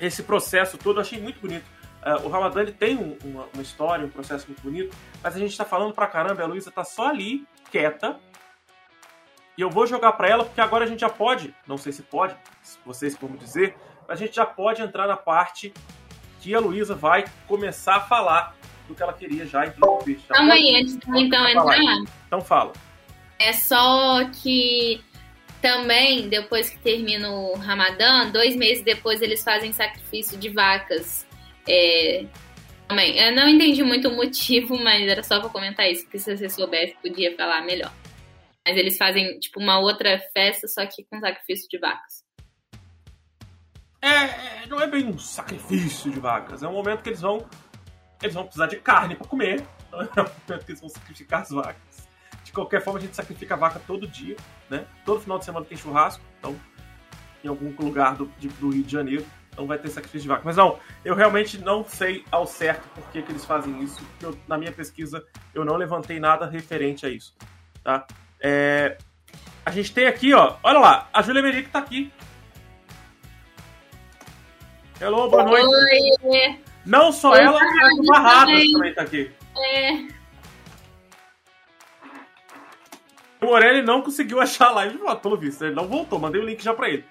[0.00, 1.66] esse processo todo eu achei muito bonito.
[2.00, 5.38] Uh, o Ramadã ele tem um, uma, uma, história, um processo muito bonito, mas a
[5.38, 8.18] gente está falando pra caramba, a Luísa tá só ali, quieta.
[9.56, 12.02] E eu vou jogar para ela, porque agora a gente já pode, não sei se
[12.02, 12.36] pode,
[12.86, 15.74] vocês como dizer, mas a gente já pode entrar na parte
[16.40, 18.56] que a Luísa vai começar a falar
[18.86, 20.20] do que ela queria já introduzir.
[20.28, 21.78] Calma aí, antes de então entrar.
[22.26, 22.72] Então fala.
[23.38, 25.04] É só que
[25.60, 31.26] também, depois que termina o Ramadã, dois meses depois eles fazem sacrifício de vacas.
[31.68, 32.24] É,
[32.88, 36.36] também, eu não entendi muito o motivo, mas era só pra comentar isso, porque se
[36.36, 37.92] você soubesse, podia falar melhor.
[38.66, 42.24] Mas eles fazem, tipo, uma outra festa, só que com sacrifício de vacas.
[44.00, 47.46] É, é não é bem um sacrifício de vacas, é um momento que eles vão.
[48.20, 49.64] Eles vão precisar de carne para comer.
[49.86, 52.08] Então é um momento que eles vão sacrificar as vacas.
[52.44, 54.36] De qualquer forma, a gente sacrifica a vaca todo dia,
[54.68, 54.86] né?
[55.04, 56.58] Todo final de semana tem churrasco, então,
[57.44, 59.26] em algum lugar do, de, do Rio de Janeiro,
[59.58, 60.42] então vai ter sacrifício de vaca.
[60.44, 64.00] Mas não, eu realmente não sei ao certo por que, que eles fazem isso.
[64.22, 67.34] Eu, na minha pesquisa, eu não levantei nada referente a isso,
[67.82, 68.06] tá?
[68.40, 68.96] É,
[69.66, 72.12] a gente tem aqui, ó, olha lá, a Júlia Meric tá aqui.
[75.00, 75.66] Hello, boa noite.
[76.22, 76.60] Oi.
[76.86, 79.32] Não só Oi, ela, mas o Barradas também tá aqui.
[79.56, 80.18] É.
[83.40, 85.64] O Morelli não conseguiu achar a live, pelo visto.
[85.64, 87.04] Ele não voltou, mandei o link já pra ele.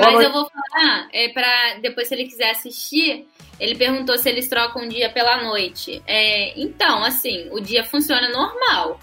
[0.00, 3.26] Mas eu vou falar, é pra depois se ele quiser assistir,
[3.58, 6.02] ele perguntou se eles trocam o dia pela noite.
[6.06, 8.98] É, então, assim, o dia funciona normal.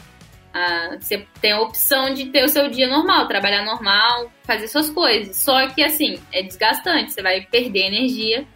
[0.54, 4.90] Ah, você tem a opção de ter o seu dia normal, trabalhar normal, fazer suas
[4.90, 5.36] coisas.
[5.36, 8.48] Só que, assim, é desgastante, você vai perder energia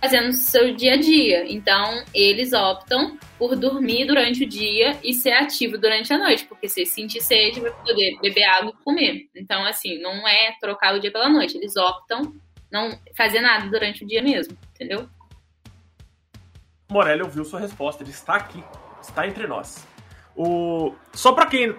[0.00, 1.50] fazendo seu dia a dia.
[1.50, 6.68] Então, eles optam por dormir durante o dia e ser ativo durante a noite, porque
[6.68, 9.28] se sentir sede, vai poder beber água e comer.
[9.34, 12.34] Então, assim, não é trocar o dia pela noite, eles optam
[12.70, 15.08] não fazer nada durante o dia mesmo, entendeu?
[16.90, 18.62] Morelli ouviu sua resposta, ele está aqui,
[19.02, 19.86] está entre nós.
[20.36, 20.94] O...
[21.12, 21.74] Só para quem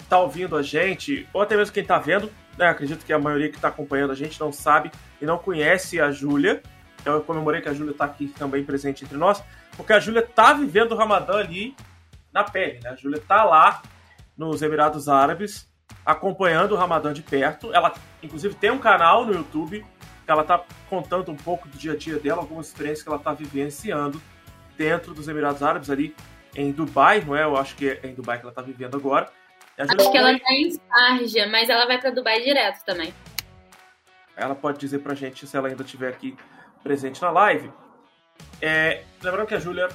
[0.00, 3.50] está ouvindo a gente, ou até mesmo quem está vendo, né, acredito que a maioria
[3.50, 4.90] que está acompanhando a gente não sabe
[5.20, 6.62] e não conhece a Júlia,
[7.08, 9.42] então eu comemorei que a Júlia está aqui também presente entre nós,
[9.74, 11.74] porque a Júlia está vivendo o Ramadã ali
[12.30, 12.90] na pele, né?
[12.90, 13.80] A Júlia está lá
[14.36, 15.66] nos Emirados Árabes,
[16.04, 17.72] acompanhando o Ramadã de perto.
[17.72, 19.86] Ela, inclusive, tem um canal no YouTube
[20.22, 23.16] que ela está contando um pouco do dia a dia dela, algumas experiências que ela
[23.16, 24.20] está vivenciando
[24.76, 26.14] dentro dos Emirados Árabes, ali
[26.54, 27.44] em Dubai, não é?
[27.44, 29.30] Eu acho que é em Dubai que ela está vivendo agora.
[29.78, 33.14] Acho que ela está em Sharjah, mas ela vai para Dubai direto também.
[34.36, 36.36] Ela pode dizer pra gente se ela ainda estiver aqui
[36.82, 37.70] presente na live.
[38.60, 39.88] É, lembrando que a Júlia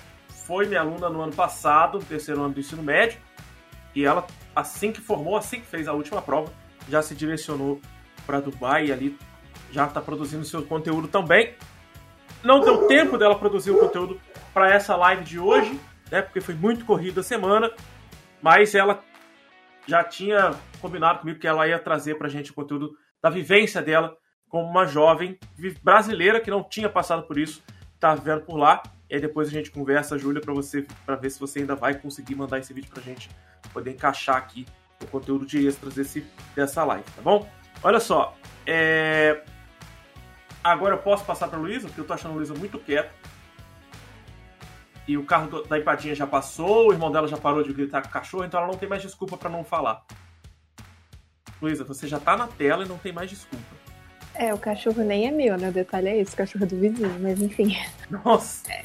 [0.46, 3.20] foi minha aluna no ano passado, no terceiro ano do ensino médio,
[3.96, 4.26] e ela,
[4.56, 6.52] assim que formou, assim que fez a última prova,
[6.90, 7.80] já se direcionou
[8.26, 9.18] para Dubai e ali
[9.72, 11.56] já está produzindo seu conteúdo também.
[12.44, 14.20] Não deu tempo dela produzir o conteúdo
[14.54, 15.80] para essa live de hoje,
[16.12, 16.22] né?
[16.22, 17.72] Porque foi muito corrida a semana,
[18.42, 19.04] mas ela
[19.88, 23.82] já tinha combinado comigo que ela ia trazer para a gente o conteúdo da vivência
[23.82, 24.16] dela
[24.54, 25.36] como uma jovem
[25.82, 27.64] brasileira que não tinha passado por isso,
[28.00, 28.84] tá vivendo por lá.
[29.10, 31.96] E aí depois a gente conversa, Júlia, para você para ver se você ainda vai
[31.96, 33.32] conseguir mandar esse vídeo pra gente
[33.74, 34.68] poder encaixar aqui
[35.02, 36.24] o conteúdo de extras desse,
[36.56, 37.50] dessa live, tá bom?
[37.82, 38.38] Olha só,
[38.68, 39.44] é...
[40.64, 43.12] agora eu posso passar para Luísa, porque eu tô achando a Luísa muito quieta.
[45.08, 48.10] E o carro da empadinha já passou, o irmão dela já parou de gritar com
[48.10, 50.06] o cachorro, então ela não tem mais desculpa para não falar.
[51.60, 53.73] Luísa, você já tá na tela e não tem mais desculpa.
[54.36, 55.70] É, o cachorro nem é meu, né?
[55.70, 57.78] O detalhe é esse, o cachorro é do vizinho, mas enfim.
[58.10, 58.72] Nossa!
[58.72, 58.84] É.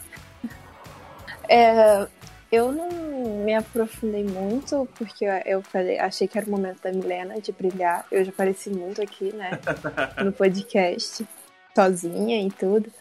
[1.49, 2.07] É,
[2.53, 2.91] eu não
[3.45, 8.07] me aprofundei muito, porque eu falei, achei que era o momento da Milena de brilhar.
[8.11, 9.51] Eu já apareci muito aqui, né?
[10.23, 11.27] no podcast,
[11.75, 12.93] sozinha e tudo.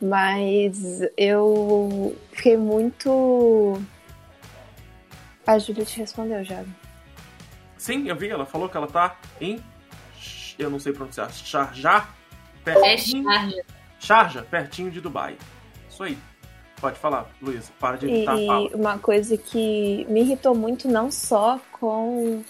[0.00, 3.80] Mas eu fiquei muito.
[5.46, 6.64] A Júlia te respondeu já.
[7.76, 9.62] Sim, eu vi, ela falou que ela tá em
[10.62, 12.08] eu não sei pronunciar, Sharjah,
[12.64, 13.64] pertinho, é Sharjah.
[13.98, 15.36] Sharjah, pertinho de Dubai.
[15.88, 16.18] Isso aí.
[16.80, 18.68] Pode falar, Luiz, para de editar e, fala.
[18.74, 22.42] uma coisa que me irritou muito, não só com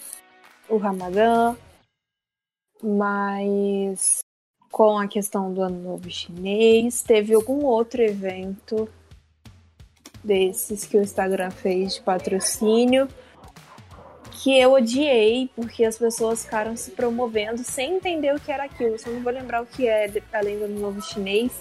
[0.68, 1.54] o Ramadã,
[2.82, 4.20] mas
[4.70, 8.88] com a questão do Ano Novo Chinês, teve algum outro evento
[10.24, 13.06] desses que o Instagram fez de patrocínio
[14.42, 18.94] que eu odiei porque as pessoas ficaram se promovendo sem entender o que era aquilo.
[18.94, 21.52] Eu só não vou lembrar o que é, além do Novo Chinês.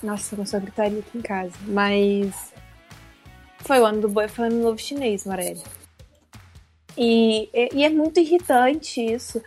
[0.00, 1.52] Nossa, começou a gritaria aqui em casa.
[1.66, 2.52] Mas
[3.58, 5.62] foi o ano do boi, foi o ano novo chinês, Marelli.
[6.96, 9.42] E, e é muito irritante isso.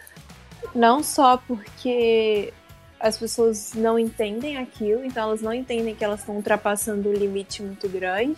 [0.74, 2.54] Não só porque
[3.00, 7.62] as pessoas não entendem aquilo, então elas não entendem que elas estão ultrapassando um limite
[7.62, 8.36] muito grande,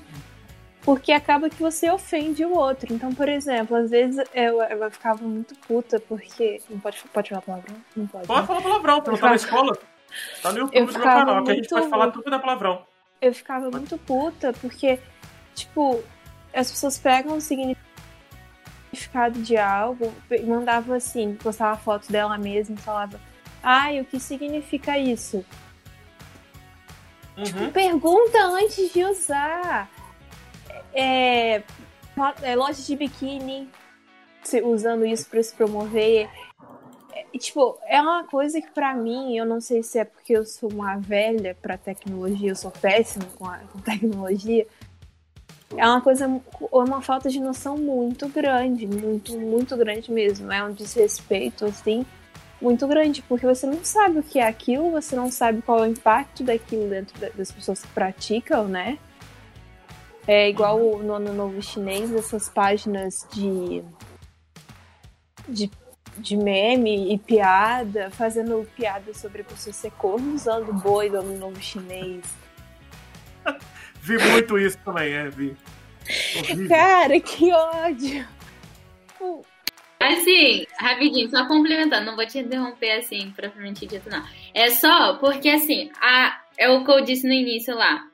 [0.87, 2.93] porque acaba que você ofende o outro.
[2.93, 6.61] Então, por exemplo, às vezes eu, eu ficava muito puta porque.
[6.69, 7.75] Não pode, pode falar palavrão?
[7.93, 8.25] Não pode.
[8.25, 8.47] Pode né?
[8.47, 9.77] falar palavrão, tu não tá na escola.
[10.41, 12.85] Tá no YouTube do meu canal, que a gente pode falar tudo da palavrão.
[13.21, 14.97] Eu ficava muito puta, porque,
[15.53, 16.01] tipo,
[16.53, 20.13] as pessoas pegam o significado de algo,
[20.45, 23.19] mandava assim, postava foto dela mesma e falava,
[23.61, 25.45] ai, o que significa isso?
[27.35, 27.43] Uhum.
[27.43, 29.89] Tipo, pergunta antes de usar.
[30.99, 31.61] É,
[32.41, 33.69] é, loja de biquíni,
[34.63, 36.27] usando isso para se promover.
[37.31, 40.43] E, tipo, é uma coisa que para mim, eu não sei se é porque eu
[40.43, 44.65] sou uma velha para tecnologia, eu sou péssima com a com tecnologia.
[45.75, 50.51] É uma coisa, é uma falta de noção muito grande, muito, muito grande mesmo.
[50.51, 52.05] É um desrespeito, assim,
[52.59, 55.87] muito grande, porque você não sabe o que é aquilo, você não sabe qual é
[55.87, 58.97] o impacto daquilo dentro das pessoas que praticam, né?
[60.27, 63.81] É igual no Ano Novo Chinês, essas páginas de,
[65.47, 65.71] de
[66.17, 71.37] de meme e piada, fazendo piada sobre a pessoa ser corno usando boi do ano
[71.37, 72.25] novo chinês.
[74.01, 75.55] vi muito isso também, é, vi.
[76.37, 76.69] Horrível.
[76.69, 78.27] Cara, que ódio.
[79.99, 84.23] Assim, rapidinho, só complementando, não vou te interromper assim, propriamente dito, não.
[84.53, 88.07] É só porque, assim, a, é o que eu disse no início lá.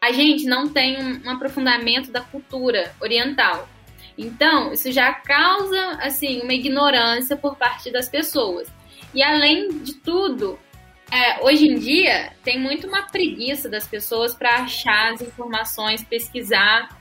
[0.00, 3.68] A gente não tem um, aprofundamento da cultura oriental.
[4.16, 8.68] Então, isso já causa assim uma ignorância por parte das pessoas.
[9.14, 10.58] E além de tudo,
[11.10, 16.97] é, hoje em dia tem muito uma preguiça das pessoas para achar as informações, pesquisar.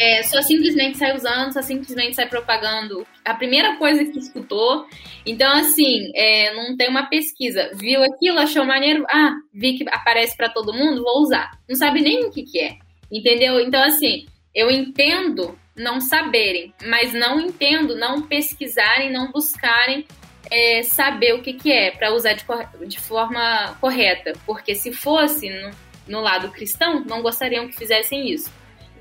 [0.00, 4.86] É, só simplesmente sai usando, só simplesmente sai propagando a primeira coisa que escutou.
[5.26, 7.70] Então, assim, é, não tem uma pesquisa.
[7.74, 9.04] Viu aquilo, achou maneiro?
[9.10, 11.50] Ah, vi que aparece para todo mundo, vou usar.
[11.68, 12.78] Não sabe nem o que, que é.
[13.12, 13.60] Entendeu?
[13.60, 14.24] Então, assim,
[14.54, 20.06] eu entendo não saberem, mas não entendo, não pesquisarem, não buscarem
[20.50, 22.44] é, saber o que, que é para usar de,
[22.86, 24.32] de, forma correta.
[24.46, 25.70] Porque se fosse no,
[26.08, 28.50] no, lado cristão, não gostariam que fizessem isso.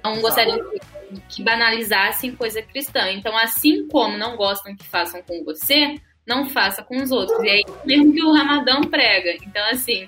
[0.03, 0.79] Não gostariam que,
[1.29, 3.11] que banalizassem coisa cristã.
[3.11, 5.95] Então, assim como não gostam que façam com você,
[6.25, 7.37] não faça com os outros.
[7.43, 9.33] E aí, mesmo que o Ramadão prega.
[9.45, 10.07] Então, assim.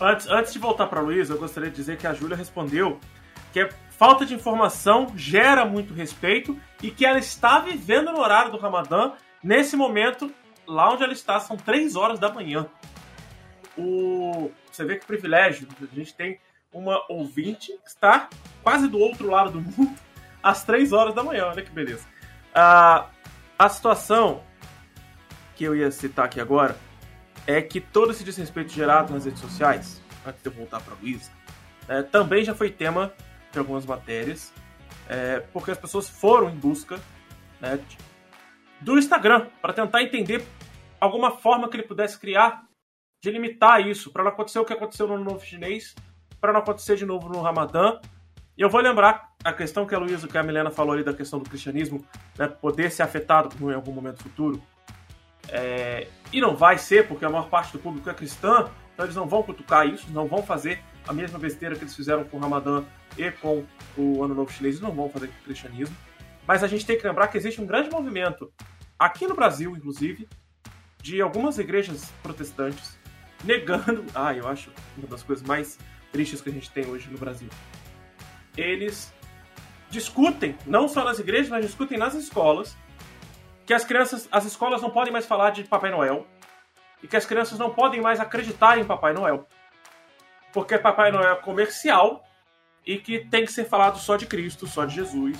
[0.00, 2.98] Antes, antes de voltar para Luísa, eu gostaria de dizer que a Júlia respondeu
[3.52, 8.50] que é falta de informação gera muito respeito e que ela está vivendo no horário
[8.50, 9.12] do Ramadã.
[9.42, 10.32] Nesse momento,
[10.66, 12.66] lá onde ela está, são 3 horas da manhã.
[13.76, 14.50] O...
[14.70, 15.68] Você vê que privilégio.
[15.80, 16.40] A gente tem
[16.72, 18.28] uma ouvinte que está
[18.62, 19.96] quase do outro lado do mundo
[20.42, 21.46] às 3 horas da manhã.
[21.46, 22.06] Olha que beleza.
[22.54, 23.08] Ah,
[23.58, 24.42] a situação
[25.54, 26.76] que eu ia citar aqui agora
[27.46, 30.96] é que todo esse desrespeito gerado nas redes sociais, antes de eu voltar para a
[30.98, 31.30] Luísa,
[31.88, 33.12] é, também já foi tema
[33.50, 34.52] de algumas matérias,
[35.08, 37.00] é, porque as pessoas foram em busca
[37.60, 37.78] né,
[38.80, 40.44] do Instagram para tentar entender
[41.00, 42.64] alguma forma que ele pudesse criar
[43.20, 45.94] de limitar isso, para não acontecer o que aconteceu no novo chinês,
[46.42, 48.00] para não acontecer de novo no Ramadã.
[48.58, 51.14] E eu vou lembrar a questão que a Luísa, que a Milena falou ali da
[51.14, 52.04] questão do cristianismo,
[52.36, 54.60] né, poder ser afetado em algum momento futuro.
[55.48, 59.14] É, e não vai ser, porque a maior parte do público é cristã, então eles
[59.14, 62.40] não vão cutucar isso, não vão fazer a mesma besteira que eles fizeram com o
[62.40, 62.84] Ramadã
[63.16, 63.64] e com
[63.96, 65.96] o Ano Novo Chinês, não vão fazer com o cristianismo.
[66.46, 68.52] Mas a gente tem que lembrar que existe um grande movimento,
[68.98, 70.28] aqui no Brasil, inclusive,
[71.00, 72.98] de algumas igrejas protestantes
[73.44, 74.04] negando.
[74.14, 75.78] Ah, eu acho uma das coisas mais
[76.12, 77.48] tristes que a gente tem hoje no Brasil.
[78.56, 79.12] Eles
[79.90, 82.76] discutem, não só nas igrejas, mas discutem nas escolas,
[83.66, 86.26] que as crianças, as escolas não podem mais falar de Papai Noel
[87.02, 89.48] e que as crianças não podem mais acreditar em Papai Noel
[90.52, 92.22] porque Papai Noel é comercial
[92.86, 95.38] e que tem que ser falado só de Cristo, só de Jesus,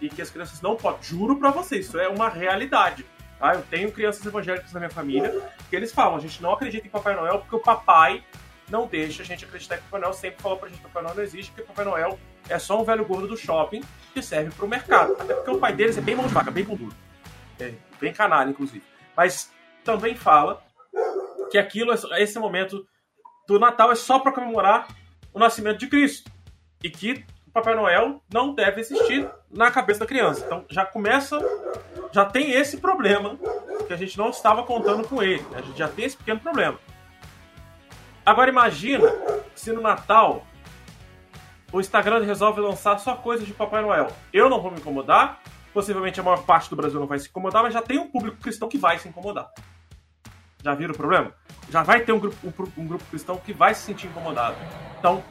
[0.00, 1.02] e que as crianças não podem.
[1.02, 3.06] Juro pra vocês, isso é uma realidade.
[3.38, 3.54] Tá?
[3.54, 6.90] Eu tenho crianças evangélicas na minha família que eles falam: a gente não acredita em
[6.90, 8.22] Papai Noel porque o papai
[8.70, 10.88] não deixa a gente acreditar que o Papai Noel sempre falou pra gente que o
[10.88, 12.18] Papai Noel não existe, porque o Papai Noel
[12.48, 13.82] é só um velho gordo do shopping
[14.14, 15.16] que serve pro mercado.
[15.18, 16.94] Até porque o pai deles é bem mão de vaca, bem duro.
[17.58, 18.84] É, bem canalha, inclusive.
[19.16, 19.52] Mas
[19.84, 20.62] também fala
[21.50, 22.86] que aquilo, esse momento
[23.46, 24.88] do Natal é só para comemorar
[25.32, 26.30] o nascimento de Cristo.
[26.82, 30.44] E que o Papai Noel não deve existir na cabeça da criança.
[30.46, 31.38] Então já começa,
[32.12, 33.36] já tem esse problema
[33.86, 35.44] que a gente não estava contando com ele.
[35.54, 36.78] A gente já tem esse pequeno problema.
[38.24, 39.12] Agora imagina
[39.54, 40.46] se no Natal
[41.72, 44.08] o Instagram resolve lançar só coisas de Papai Noel.
[44.32, 45.40] Eu não vou me incomodar,
[45.72, 48.38] possivelmente a maior parte do Brasil não vai se incomodar, mas já tem um público
[48.38, 49.50] cristão que vai se incomodar.
[50.62, 51.32] Já viram o problema?
[51.70, 54.56] Já vai ter um grupo, um, um grupo cristão que vai se sentir incomodado.
[54.98, 55.22] Então,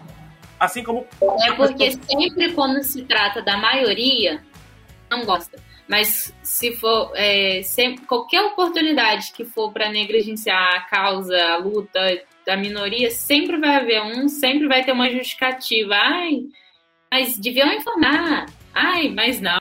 [0.59, 1.05] assim como.
[1.43, 4.43] É porque sempre quando se trata da maioria,
[5.09, 5.61] não gosta.
[5.87, 11.99] Mas se for é, sempre, qualquer oportunidade que for para negligenciar a causa, a luta
[12.50, 15.93] da minoria, sempre vai haver um, sempre vai ter uma justificativa.
[15.93, 16.41] Ai,
[17.12, 18.47] mas deviam informar.
[18.74, 19.60] Ai, mas não.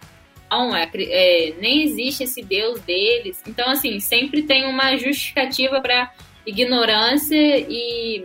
[0.50, 3.42] Não, é, é, nem existe esse Deus deles.
[3.46, 6.10] Então, assim, sempre tem uma justificativa para
[6.46, 8.24] ignorância e,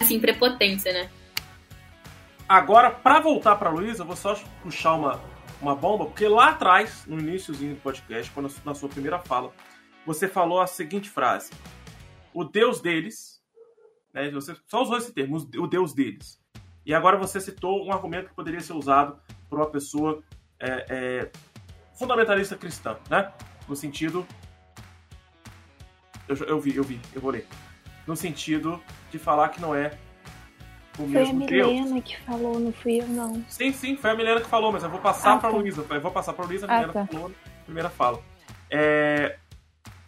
[0.00, 1.08] assim, prepotência, né?
[2.48, 5.20] Agora, para voltar para Luísa, eu vou só puxar uma,
[5.62, 9.52] uma bomba, porque lá atrás, no iníciozinho do podcast, quando, na sua primeira fala,
[10.04, 11.52] você falou a seguinte frase:
[12.34, 13.33] O Deus deles,
[14.14, 16.40] né, você só usou esse termo, o Deus deles.
[16.86, 19.18] E agora você citou um argumento que poderia ser usado
[19.50, 20.22] por uma pessoa
[20.60, 21.30] é, é,
[21.94, 23.32] fundamentalista cristã, né?
[23.68, 24.26] No sentido.
[26.28, 27.46] Eu, eu vi, eu vi, eu vou ler.
[28.06, 29.98] No sentido de falar que não é
[30.98, 32.04] o foi a Milena Deus.
[32.04, 33.44] que falou, não fui eu, não.
[33.48, 35.56] Sim, sim, foi a Milena que falou, mas eu vou passar ah, pra tá.
[35.56, 35.84] Luísa.
[35.88, 37.06] Eu vou passar pra Luísa, a ah, Milena tá.
[37.06, 38.22] falou na primeira fala.
[38.70, 39.38] É,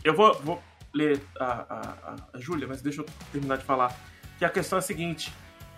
[0.04, 0.62] eu vou, vou
[0.97, 3.94] ler a, a, a Júlia, mas deixa eu terminar de falar.
[4.38, 5.32] Que a questão é a seguinte: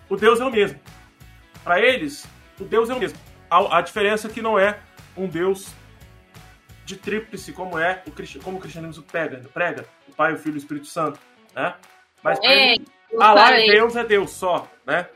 [0.09, 0.79] o Deus é o mesmo.
[1.63, 2.25] Para eles,
[2.59, 3.19] o Deus é o mesmo.
[3.49, 4.79] A, a diferença é que não é
[5.15, 5.67] um Deus
[6.85, 10.57] de tríplice, como é o, como o cristianismo prega, prega o Pai, o Filho e
[10.57, 11.19] o Espírito Santo,
[11.55, 11.75] né?
[12.23, 12.85] Mas é, ele,
[13.19, 15.07] Allah é Deus, é Deus só, né?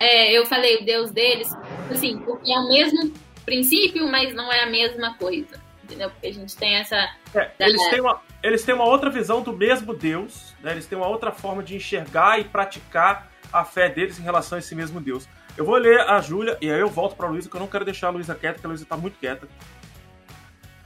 [0.00, 1.48] É, eu falei o Deus deles,
[1.90, 3.12] assim, porque é o mesmo
[3.44, 6.10] princípio, mas não é a mesma coisa, entendeu?
[6.10, 6.96] Porque a gente tem essa...
[7.34, 10.72] É, eles, têm uma, eles têm uma outra visão do mesmo Deus, né?
[10.72, 14.58] Eles têm uma outra forma de enxergar e praticar a fé deles em relação a
[14.58, 15.28] esse mesmo Deus.
[15.56, 17.68] Eu vou ler a Júlia e aí eu volto para a Luísa, que eu não
[17.68, 19.48] quero deixar a Luísa quieta, porque a Luísa está muito quieta.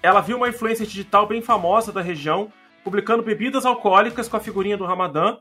[0.03, 2.53] Ela viu uma influência digital bem famosa da região,
[2.85, 5.39] publicando bebidas alcoólicas com a figurinha do Ramadã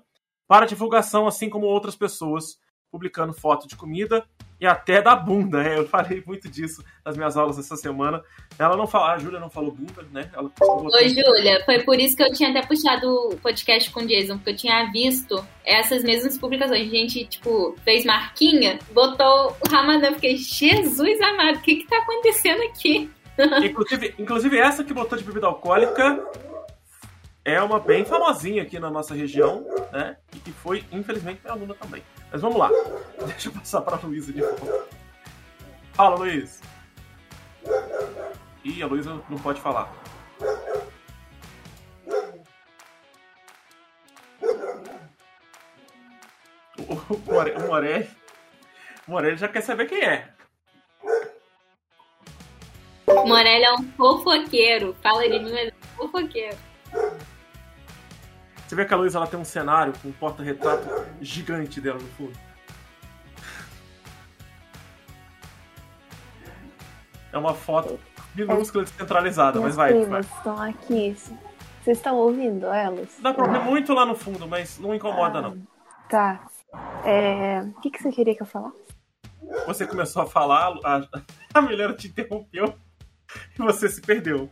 [0.48, 2.58] para divulgação, assim como outras pessoas,
[2.92, 4.26] publicando foto de comida
[4.60, 5.64] e até da bunda.
[5.64, 8.22] É, eu falei muito disso nas minhas aulas essa semana.
[8.58, 10.30] Ela não fala, a Júlia não falou bunda, né?
[10.34, 11.64] Ela Oi, Júlia.
[11.66, 14.58] Foi por isso que eu tinha até puxado o podcast com o Jason, porque eu
[14.58, 16.88] tinha visto essas mesmas publicações.
[16.88, 20.14] A gente, tipo, fez marquinha, botou o Ramadã.
[20.14, 23.10] Fiquei, Jesus amado, o que que tá acontecendo aqui?
[23.64, 26.22] Inclusive, inclusive essa que botou de bebida alcoólica
[27.44, 30.18] é uma bem famosinha aqui na nossa região, né?
[30.36, 32.04] E que foi, infelizmente, minha aluna também.
[32.32, 32.70] Mas vamos lá.
[33.26, 34.88] Deixa eu passar para a Luísa de volta.
[35.94, 36.62] Fala, Luiz.
[38.64, 39.92] Ih, a Luísa não pode falar.
[46.78, 47.18] O
[47.68, 48.08] Morelli,
[49.08, 50.30] o Morelli já quer saber quem é.
[53.08, 54.96] Morelli é um fofoqueiro.
[55.02, 56.69] Fala de mim, mas é um fofoqueiro.
[58.68, 60.88] Você vê que a Luísa ela tem um cenário com um porta-retrato
[61.20, 62.38] gigante dela no fundo.
[67.32, 68.00] É uma foto
[68.36, 69.94] minúscula descentralizada, mas vai.
[69.94, 70.38] Primas vai.
[70.38, 71.16] estão aqui.
[71.82, 73.18] Vocês estão ouvindo elas?
[73.20, 75.58] Dá pra ouvir muito lá no fundo, mas não incomoda, ah, não.
[76.10, 76.48] Tá.
[77.04, 77.62] É...
[77.62, 78.78] O que, que você queria que eu falasse?
[79.66, 81.08] Você começou a falar, a,
[81.54, 82.76] a mulher te interrompeu
[83.58, 84.50] e você se perdeu.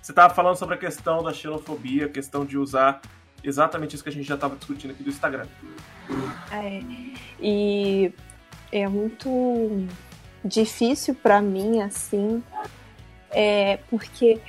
[0.00, 3.00] Você estava falando sobre a questão da xenofobia, a questão de usar
[3.42, 5.46] exatamente isso que a gente já estava discutindo aqui do Instagram.
[6.50, 6.80] É,
[7.40, 8.12] e
[8.72, 9.86] é muito
[10.44, 12.42] difícil para mim, assim,
[13.30, 14.40] é, porque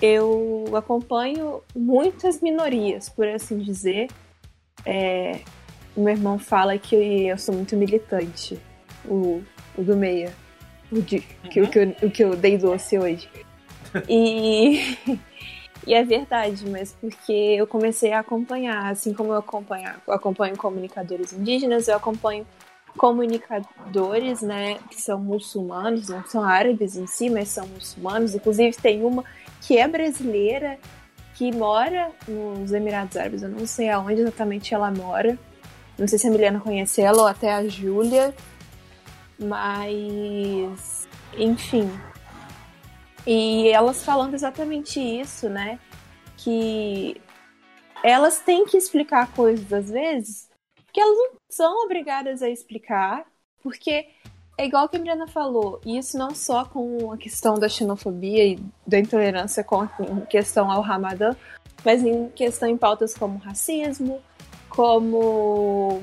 [0.00, 4.08] eu acompanho muitas minorias, por assim dizer.
[4.84, 5.40] É,
[5.96, 6.94] meu irmão fala que
[7.26, 8.58] eu sou muito militante,
[9.04, 9.42] o,
[9.76, 10.32] o do meia,
[10.90, 11.50] o, de, uhum.
[11.50, 13.28] que, o, que eu, o que eu dei doce hoje.
[14.08, 14.98] E
[15.88, 20.54] E é verdade, mas porque eu comecei a acompanhar, assim como eu acompanho, eu acompanho
[20.54, 22.46] comunicadores indígenas, eu acompanho
[22.94, 28.34] comunicadores, né, que são muçulmanos, não são árabes em si, mas são muçulmanos.
[28.34, 29.24] Inclusive tem uma
[29.62, 30.78] que é brasileira,
[31.34, 35.38] que mora nos Emirados Árabes, eu não sei aonde exatamente ela mora,
[35.96, 38.34] Não sei se a Milena conhece ela ou até a Júlia,
[39.38, 41.90] mas enfim.
[43.30, 45.78] E elas falando exatamente isso, né?
[46.38, 47.20] Que
[48.02, 50.48] elas têm que explicar coisas às vezes
[50.92, 53.26] que elas não são obrigadas a explicar,
[53.62, 54.08] porque
[54.56, 58.44] é igual que a Milena falou, e isso não só com a questão da xenofobia
[58.44, 59.88] e da intolerância com a,
[60.28, 61.36] questão ao Ramadã,
[61.84, 64.20] mas em questão em pautas como racismo,
[64.70, 66.02] como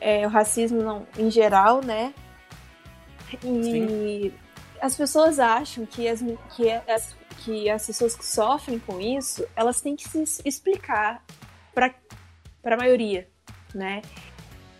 [0.00, 2.14] é, o racismo não, em geral, né?
[3.44, 4.32] E Sim.
[4.80, 6.20] As pessoas acham que as,
[6.54, 11.22] que, as, que as pessoas que sofrem com isso, elas têm que se explicar
[11.74, 11.94] para
[12.64, 13.28] a maioria,
[13.74, 14.02] né?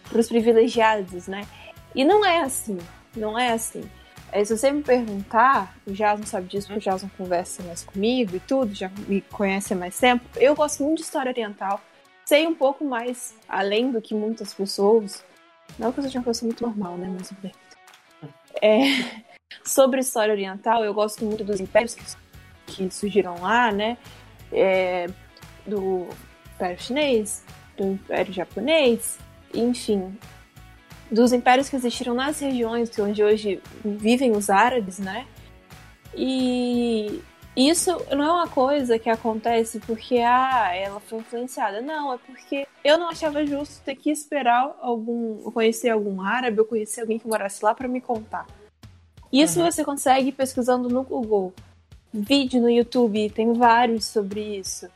[0.08, 1.46] Para os privilegiados, né?
[1.94, 2.78] E não é assim.
[3.14, 3.88] Não é assim.
[4.32, 8.36] É, se você me perguntar, o Jason sabe disso, porque o Jason conversa mais comigo
[8.36, 10.24] e tudo, já me conhece há mais tempo.
[10.36, 11.80] Eu gosto muito de história oriental.
[12.24, 15.24] Sei um pouco mais além do que muitas pessoas.
[15.78, 17.08] Não que eu seja uma pessoa muito normal, né?
[17.08, 17.32] Mas.
[18.60, 18.80] É,
[19.64, 22.04] sobre história oriental, eu gosto muito dos impérios que,
[22.66, 23.98] que surgiram lá, né?
[24.52, 25.06] É,
[25.66, 26.08] do
[26.54, 27.44] Império Chinês,
[27.76, 29.18] do Império Japonês,
[29.52, 30.16] enfim,
[31.10, 35.26] dos impérios que existiram nas regiões onde hoje vivem os árabes, né?
[36.14, 37.20] E
[37.56, 41.80] isso não é uma coisa que acontece porque ah, ela foi influenciada.
[41.80, 46.66] Não, é porque eu não achava justo ter que esperar algum, conhecer algum árabe ou
[46.66, 48.46] conhecer alguém que morasse lá para me contar.
[49.32, 49.70] Isso uhum.
[49.70, 51.52] você consegue pesquisando no Google.
[52.12, 54.88] Vídeo no YouTube, tem vários sobre isso.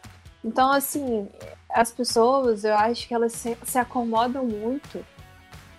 [0.45, 1.29] Então, assim,
[1.69, 5.05] as pessoas, eu acho que elas se, se acomodam muito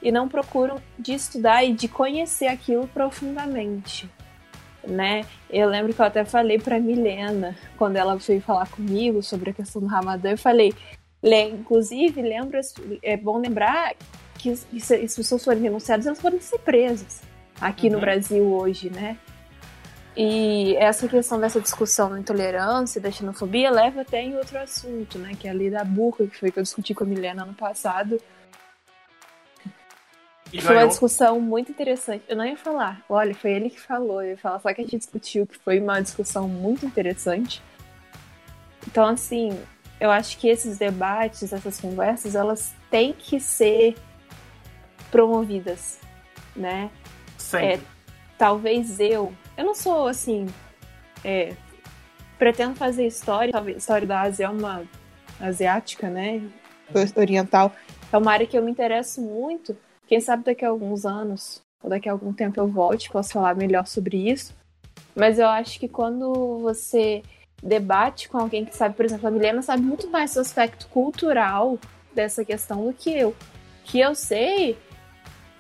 [0.02, 4.10] e não procuram de estudar e de conhecer aquilo profundamente,
[4.88, 5.26] né?
[5.50, 9.54] Eu lembro que eu até falei para Milena quando ela veio falar comigo sobre a
[9.54, 10.74] questão do Ramadã, eu falei,
[11.24, 12.62] inclusive, lembra,
[13.02, 13.96] é bom lembrar
[14.38, 17.31] que se as pessoas forem denunciadas, elas podem ser presas
[17.62, 17.94] aqui uhum.
[17.94, 19.18] no Brasil hoje, né?
[20.18, 25.32] E essa questão dessa discussão da intolerância, da xenofobia, leva até em outro assunto, né?
[25.40, 27.54] Que é a lei da burca, que foi que eu discuti com a Milena ano
[27.54, 28.20] passado,
[30.54, 30.84] e foi ganhou.
[30.84, 32.26] uma discussão muito interessante.
[32.28, 34.22] Eu não ia falar, olha, foi ele que falou.
[34.22, 37.62] Eu ia falar só que a gente discutiu, que foi uma discussão muito interessante.
[38.86, 39.58] Então, assim,
[40.00, 43.96] eu acho que esses debates, essas conversas, elas têm que ser
[45.10, 46.00] promovidas,
[46.56, 46.90] né?
[47.42, 47.76] Sempre.
[47.76, 47.80] É,
[48.38, 50.48] talvez eu, eu não sou assim,
[51.24, 51.54] é,
[52.38, 54.84] pretendo fazer história, talvez história da Ásia é uma
[55.40, 56.42] asiática, né?
[57.16, 57.72] Oriental.
[58.12, 59.76] É uma área que eu me interesso muito
[60.08, 63.56] quem sabe daqui a alguns anos, ou daqui a algum tempo eu volte, posso falar
[63.56, 64.54] melhor sobre isso.
[65.16, 67.24] Mas eu acho que quando você
[67.64, 71.80] debate com alguém que sabe, por exemplo, a Milena sabe muito mais do aspecto cultural
[72.14, 73.34] dessa questão do que eu.
[73.86, 74.78] Que eu sei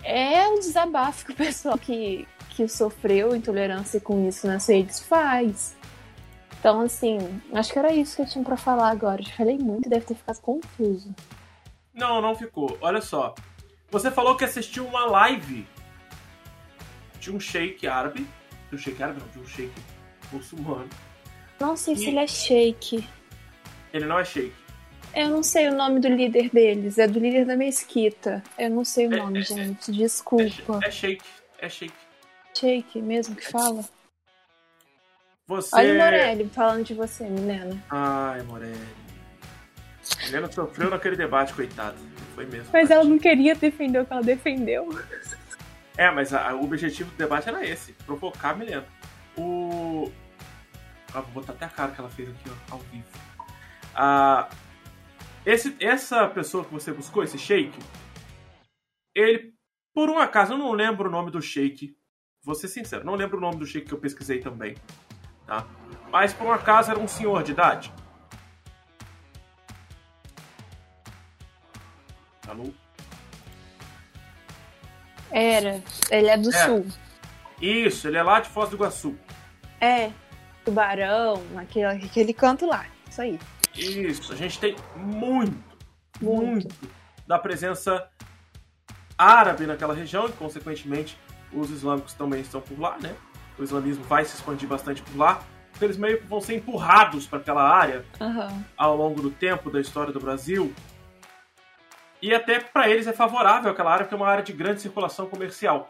[0.04, 5.76] é o desabafo que o pessoal que, que sofreu intolerância com isso nas redes faz.
[6.60, 7.18] Então, assim,
[7.54, 9.22] acho que era isso que eu tinha para falar agora.
[9.22, 11.14] Eu falei muito, deve ter ficado confuso.
[11.94, 12.78] Não, não ficou.
[12.82, 13.34] Olha só,
[13.90, 15.68] você falou que assistiu uma live
[17.20, 18.28] de um sheik árabe.
[18.70, 19.74] De um sheik árabe, não, de um sheik
[20.32, 20.90] muçulmano.
[21.60, 21.98] Não sei e...
[21.98, 23.08] se ele é sheik.
[23.94, 24.54] Ele não é sheik.
[25.14, 28.42] Eu não sei o nome do líder deles, é do líder da mesquita.
[28.58, 29.92] Eu não sei o é, nome, é, gente.
[29.92, 30.80] Desculpa.
[30.84, 31.24] É, é sheik,
[31.60, 31.94] é sheik.
[32.58, 33.84] Sheik mesmo que fala?
[35.48, 35.76] Você...
[35.76, 37.78] Olha o Morelli falando de você, Milena.
[37.90, 39.02] Ai, Morelli.
[40.24, 41.98] Milena sofreu naquele debate, coitado.
[42.34, 42.70] Foi mesmo.
[42.72, 44.90] Mas ela não queria defender o que ela defendeu.
[45.98, 48.86] É, mas a, o objetivo do debate era esse: provocar a Milena.
[49.38, 50.10] O.
[51.14, 53.06] Ah, vou botar até a cara que ela fez aqui, ó, ao vivo.
[53.94, 54.50] Ah,
[55.46, 57.78] esse, essa pessoa que você buscou, esse shake,
[59.16, 59.54] ele,
[59.94, 61.96] por um acaso, eu não lembro o nome do shake.
[62.44, 64.76] Vou ser sincero, não lembro o nome do shake que eu pesquisei também.
[65.46, 65.68] Tá?
[66.12, 67.94] Mas por um acaso era um senhor de idade.
[72.48, 72.72] Alô?
[75.32, 75.82] Era.
[76.10, 76.66] Ele é do é.
[76.66, 76.86] sul.
[77.62, 79.18] Isso, ele é lá de Foz do Iguaçu.
[79.80, 80.12] É.
[80.66, 82.86] Tubarão, aquele, aquele canto lá.
[83.10, 83.40] Isso aí.
[83.76, 85.78] Isso, a gente tem muito,
[86.22, 86.90] muito, muito
[87.26, 88.10] da presença
[89.18, 91.18] árabe naquela região e, consequentemente,
[91.54, 93.16] os islâmicos também estão por lá, né?
[93.58, 95.44] O islamismo vai se expandir bastante por lá.
[95.76, 98.64] Então, eles meio que vão ser empurrados para aquela área uhum.
[98.76, 100.74] ao longo do tempo da história do Brasil.
[102.22, 105.28] E até para eles é favorável aquela área, porque é uma área de grande circulação
[105.28, 105.88] comercial.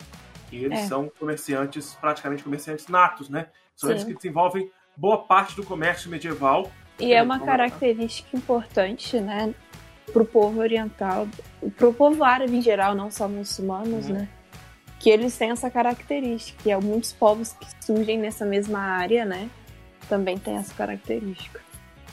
[0.51, 0.87] E eles é.
[0.87, 3.47] são comerciantes, praticamente comerciantes natos, né?
[3.75, 3.95] São Sim.
[3.95, 6.71] eles que desenvolvem boa parte do comércio medieval.
[6.99, 9.53] E é uma característica importante, né?
[10.11, 11.27] pro povo oriental,
[11.77, 14.13] pro povo árabe em geral, não só muçulmanos, uhum.
[14.13, 14.29] né?
[14.99, 19.49] Que eles têm essa característica, e muitos povos que surgem nessa mesma área, né?
[20.07, 21.59] Também tem essa característica.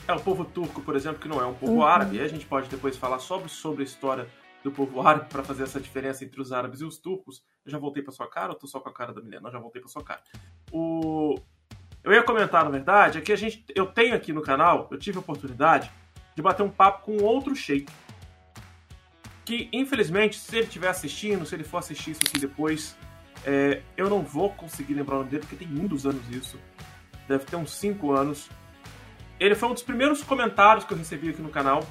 [0.07, 1.83] É o povo turco, por exemplo, que não é um povo uhum.
[1.83, 4.27] árabe, e a gente pode depois falar sobre, sobre a história
[4.63, 7.43] do povo árabe para fazer essa diferença entre os árabes e os turcos.
[7.65, 9.41] Eu já voltei para sua cara ou tô só com a cara da Milena?
[9.41, 10.21] Não, já voltei para sua cara.
[10.71, 11.35] O...
[12.03, 14.97] Eu ia comentar, na verdade, é que a gente, eu tenho aqui no canal, eu
[14.97, 15.91] tive a oportunidade
[16.35, 17.91] de bater um papo com outro sheik.
[19.43, 22.95] Que, infelizmente, se ele estiver assistindo, se ele for assistir isso aqui depois,
[23.45, 26.57] é, eu não vou conseguir lembrar o nome dele, porque tem muitos anos isso.
[27.27, 28.49] Deve ter uns 5 anos.
[29.39, 31.81] Ele foi um dos primeiros comentários que eu recebi aqui no canal.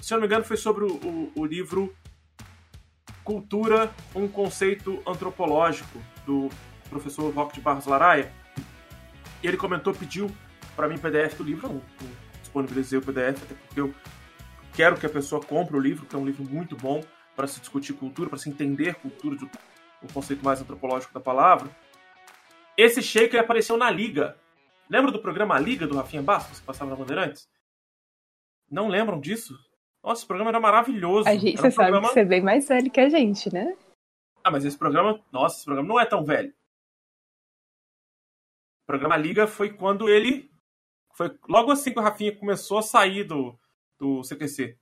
[0.00, 1.94] Se eu não me engano, foi sobre o, o, o livro
[3.24, 6.48] Cultura, um conceito antropológico, do
[6.88, 8.32] professor Roque de Barros Laraia.
[9.42, 10.30] E ele comentou, pediu
[10.74, 11.68] para mim PDF do livro.
[11.68, 11.82] Eu
[12.40, 13.94] disponibilizei o PDF, até porque eu
[14.74, 17.02] quero que a pessoa compre o livro, que é um livro muito bom
[17.36, 19.36] para se discutir cultura, para se entender cultura,
[20.02, 21.68] o conceito mais antropológico da palavra.
[22.76, 24.36] Esse Sheik apareceu na Liga.
[24.88, 27.48] Lembra do programa Liga do Rafinha Bastos, que passava na Bandeirantes?
[28.70, 29.54] Não lembram disso?
[30.02, 31.28] Nossa, esse programa era maravilhoso.
[31.28, 31.94] A gente, você um programa...
[31.94, 33.76] sabe que você é bem mais velho que a gente, né?
[34.42, 36.52] Ah, mas esse programa, nossa, esse programa não é tão velho.
[38.88, 40.50] O programa Liga foi quando ele
[41.12, 43.54] foi logo assim que o Rafinha começou a sair do,
[43.98, 44.78] do CQC.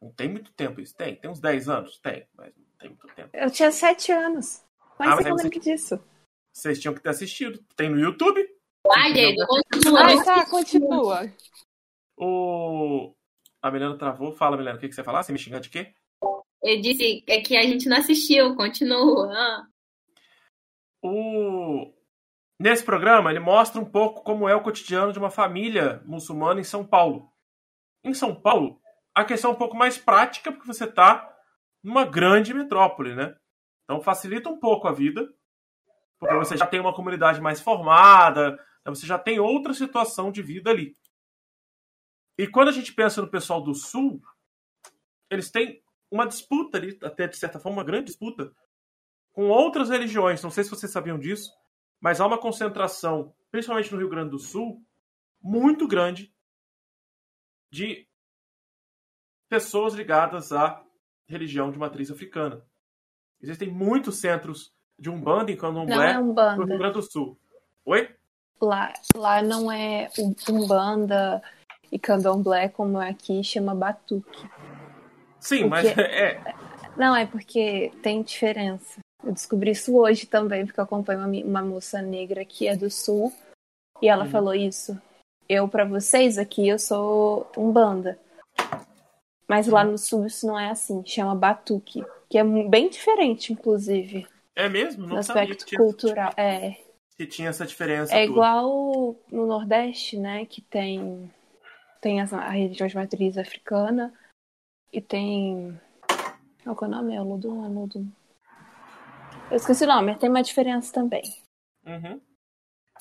[0.00, 0.96] Não tem muito tempo isso.
[0.96, 1.98] Tem, tem uns 10 anos?
[1.98, 3.28] Tem, mas não tem muito tempo.
[3.34, 4.64] Eu tinha 7 anos.
[4.98, 5.50] Mas ah, lembra você...
[5.60, 6.02] disso.
[6.50, 7.62] Vocês tinham que ter assistido.
[7.76, 8.48] Tem no YouTube.
[8.90, 10.00] Ai, Diego, continua.
[10.00, 11.32] Ah, tá, continua.
[12.16, 13.14] O...
[13.60, 14.32] A Milena travou.
[14.32, 15.22] Fala, Milena, o que, que você falar?
[15.22, 15.92] Você me xingar de quê?
[16.62, 19.30] Eu disse é que a gente não assistiu, continua.
[19.36, 19.66] Ah.
[21.02, 21.95] O...
[22.58, 26.64] Nesse programa, ele mostra um pouco como é o cotidiano de uma família muçulmana em
[26.64, 27.30] São Paulo.
[28.02, 28.80] Em São Paulo,
[29.14, 31.30] a questão é um pouco mais prática, porque você está
[31.82, 33.36] numa grande metrópole, né?
[33.84, 35.28] Então facilita um pouco a vida,
[36.18, 38.58] porque você já tem uma comunidade mais formada, né?
[38.86, 40.96] você já tem outra situação de vida ali.
[42.38, 44.20] E quando a gente pensa no pessoal do Sul,
[45.30, 48.50] eles têm uma disputa ali, até de certa forma, uma grande disputa,
[49.32, 50.42] com outras religiões.
[50.42, 51.52] Não sei se vocês sabiam disso
[52.00, 54.82] mas há uma concentração, principalmente no Rio Grande do Sul,
[55.42, 56.32] muito grande
[57.70, 58.06] de
[59.48, 60.82] pessoas ligadas à
[61.28, 62.64] religião de matriz africana.
[63.40, 67.38] Existem muitos centros de Umbanda e Candomblé é no Rio Grande do Sul.
[67.84, 68.14] Oi?
[68.60, 70.08] Lá, lá não é
[70.48, 71.42] Umbanda
[71.92, 74.48] e Candomblé como é aqui, chama Batuque.
[75.38, 75.70] Sim, porque...
[75.70, 76.54] mas é...
[76.96, 79.00] Não, é porque tem diferença.
[79.26, 82.88] Eu descobri isso hoje também, porque eu acompanho uma, uma moça negra que é do
[82.88, 83.32] sul
[84.00, 84.30] e ela uhum.
[84.30, 84.96] falou isso.
[85.48, 88.16] Eu, para vocês aqui, eu sou um banda.
[89.48, 94.28] Mas lá no sul isso não é assim, chama batuque, que é bem diferente, inclusive.
[94.54, 95.02] É mesmo?
[95.02, 96.76] Não no aspecto sabia cultural, é.
[97.16, 98.14] Que tinha essa diferença.
[98.14, 98.32] É toda.
[98.32, 101.32] igual no Nordeste, né, que tem
[102.00, 104.14] tem a religião de matriz africana
[104.92, 105.80] e tem
[106.62, 107.14] qual é o nome?
[107.14, 108.08] É o Ludum, é Ludum.
[109.50, 111.22] Eu esqueci o nome, tem uma diferença também.
[111.84, 112.20] Uhum.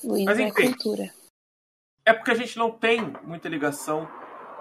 [0.04, 1.14] Luiz mas, é enfim, é cultura.
[2.06, 4.08] É porque a gente não tem muita ligação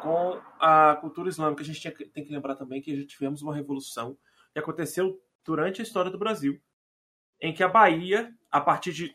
[0.00, 1.62] com a cultura islâmica.
[1.62, 4.16] A gente tem que lembrar também que já tivemos uma revolução
[4.52, 6.58] que aconteceu durante a história do Brasil,
[7.40, 9.14] em que a Bahia, a partir de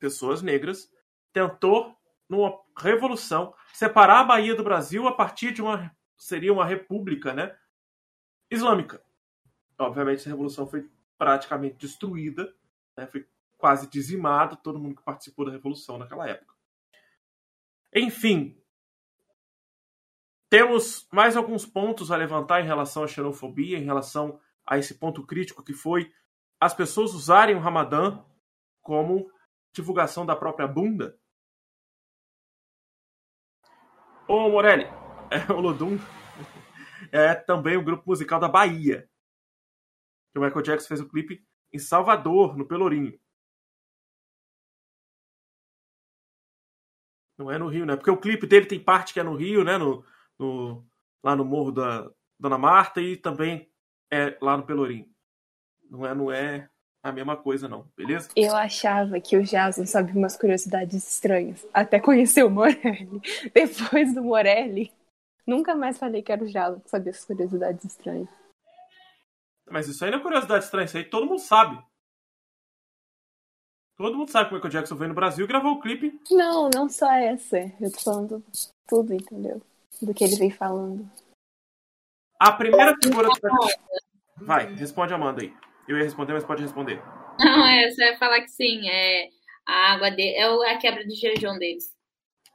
[0.00, 0.90] pessoas negras,
[1.32, 1.94] tentou,
[2.28, 7.54] numa revolução, separar a Bahia do Brasil a partir de uma seria uma república, né,
[8.50, 9.02] islâmica.
[9.78, 12.54] Obviamente, essa revolução foi praticamente destruída,
[12.96, 13.06] né?
[13.06, 13.26] foi
[13.56, 16.54] quase dizimado todo mundo que participou da Revolução naquela época.
[17.94, 18.60] Enfim,
[20.50, 25.24] temos mais alguns pontos a levantar em relação à xenofobia, em relação a esse ponto
[25.24, 26.12] crítico que foi
[26.60, 28.22] as pessoas usarem o Ramadã
[28.82, 29.30] como
[29.72, 31.18] divulgação da própria bunda.
[34.26, 34.84] Ô Morelli,
[35.30, 35.98] é, o Lodum
[37.12, 39.08] é também o grupo musical da Bahia
[40.34, 43.16] que o Michael Jackson fez o clipe em Salvador, no Pelourinho.
[47.38, 47.94] Não é no Rio, né?
[47.94, 49.78] Porque o clipe dele tem parte que é no Rio, né?
[49.78, 50.04] No,
[50.36, 50.84] no,
[51.22, 53.70] lá no Morro da Dona Marta e também
[54.10, 55.08] é lá no Pelourinho.
[55.88, 56.68] Não é, não é
[57.00, 58.30] a mesma coisa, não, beleza?
[58.34, 61.64] Eu achava que o Jason sabia umas curiosidades estranhas.
[61.72, 63.20] Até conhecer o Morelli.
[63.54, 64.92] Depois do Morelli,
[65.46, 68.43] nunca mais falei que era o Jason que sabia essas curiosidades estranhas.
[69.70, 71.82] Mas isso aí não é curiosidade estranha, isso aí todo mundo sabe.
[73.96, 76.18] Todo mundo sabe como é que o Jackson veio no Brasil e gravou o clipe.
[76.30, 77.58] Não, não só essa.
[77.80, 78.44] Eu tô falando
[78.88, 79.62] tudo, entendeu?
[80.02, 81.08] do que ele vem falando.
[82.38, 84.44] A primeira figura do...
[84.44, 85.54] Vai, responde Amanda aí.
[85.86, 87.02] Eu ia responder, mas pode responder.
[87.38, 88.88] Não, é, você vai falar que sim.
[88.88, 89.28] É
[89.66, 91.92] a água dele, é a quebra de jejum deles.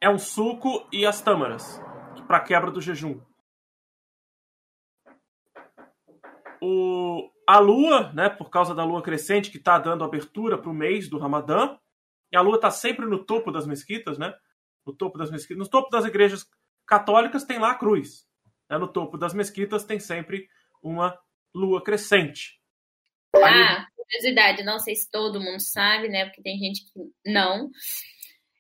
[0.02, 1.82] É um suco e as tâmaras
[2.28, 3.20] para quebra do jejum.
[6.62, 10.74] O, a lua, né, por causa da lua crescente que está dando abertura para o
[10.74, 11.78] mês do Ramadã,
[12.32, 14.34] e a lua está sempre no topo das mesquitas, né?
[14.86, 16.46] No topo das mesquitas, no topo das igrejas
[16.86, 18.28] católicas tem lá a cruz.
[18.70, 18.78] Né?
[18.78, 20.48] No topo das mesquitas tem sempre
[20.82, 21.18] uma
[21.54, 22.60] lua crescente.
[23.36, 26.26] Ah, curiosidade, não sei se todo mundo sabe, né?
[26.26, 27.70] Porque tem gente que não.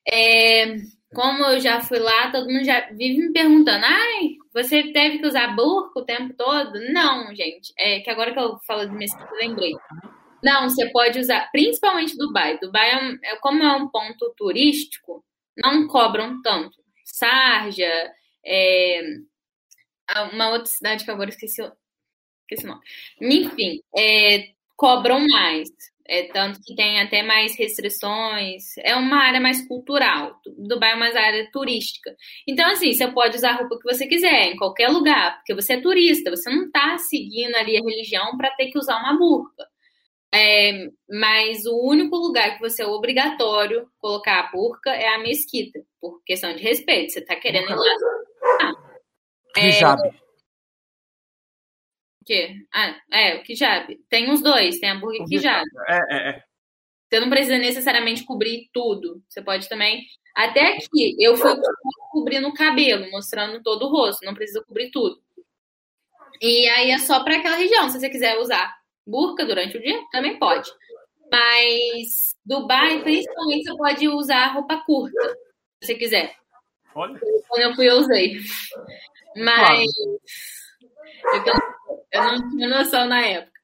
[0.07, 0.75] É,
[1.13, 5.27] como eu já fui lá, todo mundo já vive me perguntando: ai, você teve que
[5.27, 6.79] usar burco o tempo todo?
[6.91, 7.73] Não, gente.
[7.77, 9.73] É que agora que eu falo de mesquita, lembrei.
[10.43, 12.57] Não, você pode usar, principalmente Dubai.
[12.59, 15.23] Dubai, é, é, como é um ponto turístico,
[15.57, 16.77] não cobram tanto.
[17.05, 17.91] Sarja,
[18.45, 19.01] é,
[20.33, 21.61] uma outra cidade que agora esqueci,
[22.41, 22.81] esqueci o nome.
[23.21, 25.69] Enfim, é, cobram mais.
[26.11, 28.75] É, tanto que tem até mais restrições.
[28.79, 30.35] É uma área mais cultural.
[30.57, 32.15] Dubai é uma área turística.
[32.47, 35.73] Então, assim, você pode usar a roupa que você quiser, em qualquer lugar, porque você
[35.73, 39.63] é turista, você não está seguindo ali a religião para ter que usar uma burca.
[40.33, 45.79] É, mas o único lugar que você é obrigatório colocar a burca é a mesquita,
[46.01, 47.13] por questão de respeito.
[47.13, 47.85] Você está querendo ir lá.
[48.61, 48.73] Ah,
[49.57, 49.71] é,
[52.29, 52.55] quê?
[52.71, 53.99] Ah, é, o hijab.
[54.07, 55.65] Tem os dois, tem hambúrguer e hijab.
[55.87, 56.43] É, é, é.
[57.09, 59.23] Você não precisa necessariamente cobrir tudo.
[59.27, 60.05] Você pode também.
[60.35, 61.51] Até que eu fui
[62.11, 64.23] cobrindo o cabelo, mostrando todo o rosto.
[64.23, 65.19] Não precisa cobrir tudo.
[66.39, 67.89] E aí é só para aquela região.
[67.89, 70.69] Se você quiser usar burca durante o dia, também pode.
[71.31, 75.27] Mas Dubai, principalmente, você pode usar roupa curta,
[75.81, 76.35] se você quiser.
[76.93, 77.19] Olha.
[77.47, 78.37] Quando eu fui, eu usei.
[79.35, 79.91] Mas.
[79.93, 80.19] Claro.
[81.33, 81.78] Eu
[82.11, 83.59] eu não tinha noção na época.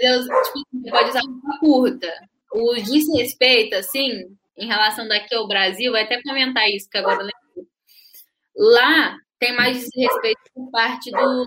[0.00, 2.28] Eu, tipo, você pode usar roupa curta.
[2.52, 7.26] O desrespeito, assim, em relação daqui ao Brasil, vai até comentar isso, que agora eu
[7.26, 7.70] lembro.
[8.56, 11.46] Lá tem mais desrespeito por parte dos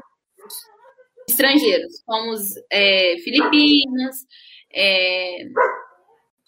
[1.30, 4.16] estrangeiros, como os é, filipinos,
[4.72, 5.46] é,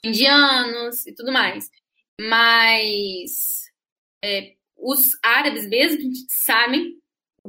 [0.04, 1.70] indianos e tudo mais.
[2.20, 3.66] Mas
[4.24, 6.98] é, os árabes mesmo sabem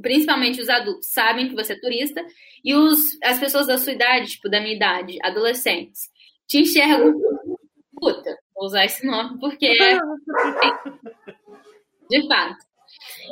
[0.01, 2.24] principalmente os adultos, sabem que você é turista,
[2.64, 6.10] e os, as pessoas da sua idade, tipo, da minha idade, adolescentes,
[6.47, 7.14] te enxergam
[7.98, 9.98] puta, vou usar esse nome porque é
[12.09, 12.64] de fato.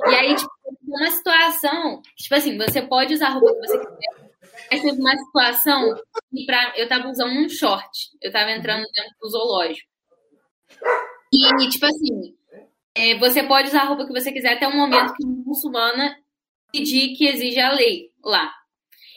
[0.09, 0.51] E aí, tipo,
[0.83, 4.25] uma situação, tipo assim, você pode usar a roupa que você quiser.
[4.73, 5.95] Aí teve uma situação
[6.31, 9.89] que pra, eu tava usando um short, eu tava entrando dentro do zoológico.
[11.33, 12.37] E, tipo assim,
[12.95, 16.17] é, você pode usar a roupa que você quiser até o momento que muçulmana
[16.75, 18.53] pedir que exige a lei lá.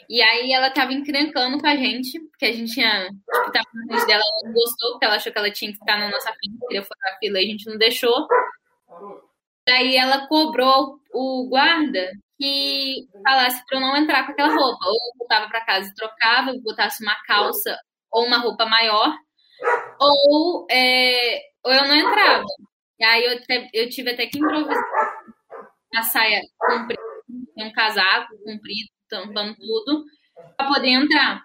[0.10, 3.88] E aí ela tava encrencando com a gente, porque a gente tinha, tipo, tava na
[3.88, 6.30] frente dela, ela não gostou, porque ela achou que ela tinha que estar na nossa
[6.30, 8.28] frente, queria furar fila e a gente não deixou.
[9.68, 14.86] Daí ela cobrou o guarda que falasse para eu não entrar com aquela roupa.
[14.86, 17.78] Ou eu voltava para casa e trocava, eu botasse uma calça
[18.10, 19.14] ou uma roupa maior,
[20.00, 22.46] ou, é, ou eu não entrava.
[23.00, 23.40] E aí eu,
[23.74, 24.78] eu tive até que improvisar
[25.96, 27.07] a saia comprida
[27.58, 30.06] tem um casaco comprido, tampando tudo,
[30.56, 31.44] para poder entrar.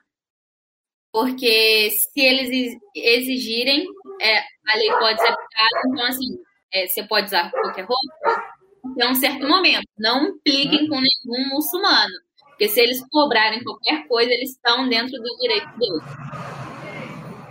[1.10, 3.86] Porque se eles exigirem,
[4.20, 6.38] é, a lei pode ser aplicada, então assim,
[6.72, 8.52] é, você pode usar qualquer roupa
[8.92, 9.86] até um certo momento.
[9.98, 12.12] Não impliquem com nenhum muçulmano.
[12.48, 16.02] Porque se eles cobrarem qualquer coisa, eles estão dentro do direito deles.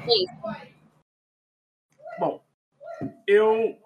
[0.07, 0.71] É isso.
[2.19, 2.43] Bom,
[3.27, 3.77] eu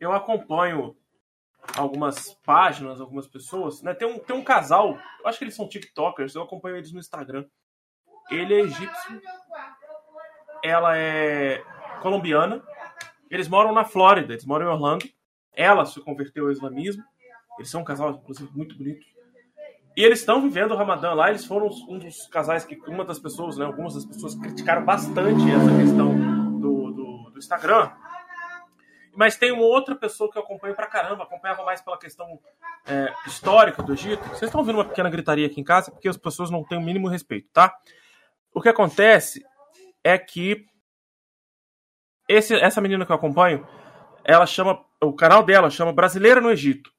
[0.00, 0.96] eu acompanho
[1.76, 3.94] algumas páginas, algumas pessoas, né?
[3.94, 7.00] Tem um, tem um casal, eu acho que eles são TikTokers, eu acompanho eles no
[7.00, 7.44] Instagram.
[8.30, 9.20] Ele é egípcio,
[10.62, 11.62] ela é
[12.00, 12.62] colombiana,
[13.30, 15.08] eles moram na Flórida, eles moram em Orlando.
[15.54, 17.02] Ela se converteu ao islamismo,
[17.58, 19.04] eles são um casal, inclusive, muito bonito.
[19.94, 23.18] E eles estão vivendo o Ramadã lá, eles foram um dos casais que uma das
[23.18, 27.90] pessoas, né, algumas das pessoas criticaram bastante essa questão do, do, do Instagram,
[29.14, 32.40] mas tem uma outra pessoa que eu acompanho pra caramba, acompanhava mais pela questão
[32.86, 34.22] é, histórica do Egito.
[34.28, 36.82] Vocês estão ouvindo uma pequena gritaria aqui em casa porque as pessoas não têm o
[36.82, 37.74] mínimo respeito, tá?
[38.54, 39.44] O que acontece
[40.02, 40.66] é que
[42.28, 43.66] esse, essa menina que eu acompanho,
[44.24, 44.84] ela chama.
[45.02, 46.92] O canal dela chama Brasileira no Egito.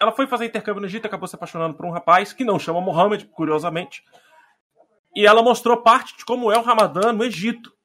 [0.00, 2.80] Ela foi fazer intercâmbio no Egito acabou se apaixonando por um rapaz que não chama
[2.80, 4.02] Mohammed, curiosamente.
[5.14, 7.75] E ela mostrou parte de como é o Ramadã no Egito.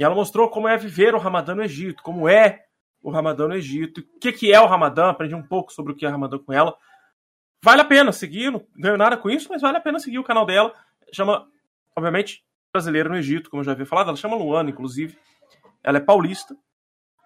[0.00, 2.64] E ela mostrou como é viver o Ramadã no Egito, como é
[3.02, 4.00] o Ramadã no Egito.
[4.00, 5.10] O que, que é o Ramadã?
[5.10, 6.74] Aprendi um pouco sobre o que é o Ramadã com ela.
[7.62, 10.24] Vale a pena seguir, não ganho nada com isso, mas vale a pena seguir o
[10.24, 10.74] canal dela.
[11.12, 11.46] Chama,
[11.94, 14.08] obviamente, Brasileira no Egito, como eu já havia falado.
[14.08, 15.18] Ela chama Luana, inclusive.
[15.84, 16.56] Ela é paulista.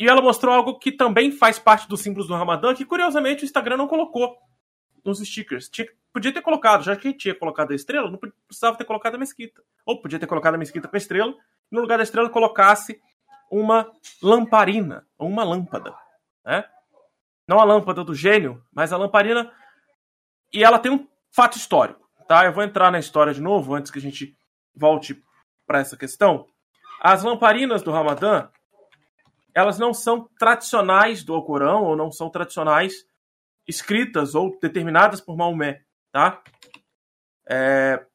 [0.00, 3.46] E ela mostrou algo que também faz parte dos símbolos do Ramadã, que curiosamente o
[3.46, 4.36] Instagram não colocou
[5.04, 5.68] nos stickers.
[5.68, 9.18] Tinha, podia ter colocado, já que tinha colocado a estrela, não precisava ter colocado a
[9.18, 9.60] mesquita.
[9.84, 11.34] Ou podia ter colocado a mesquita com a estrela,
[11.70, 13.02] e no lugar da estrela colocasse
[13.50, 13.90] uma
[14.22, 15.92] lamparina, ou uma lâmpada.
[16.44, 16.64] Né?
[17.48, 19.52] Não a lâmpada do gênio, mas a lamparina.
[20.52, 22.08] E ela tem um fato histórico.
[22.28, 22.44] Tá?
[22.44, 24.36] Eu vou entrar na história de novo, antes que a gente
[24.72, 25.20] volte
[25.66, 26.46] para essa questão.
[27.00, 28.48] As lamparinas do Ramadã,
[29.52, 33.04] elas não são tradicionais do Alcorão, ou não são tradicionais
[33.66, 35.82] escritas ou determinadas por Maomé,
[36.14, 36.40] tá?
[37.44, 38.06] É...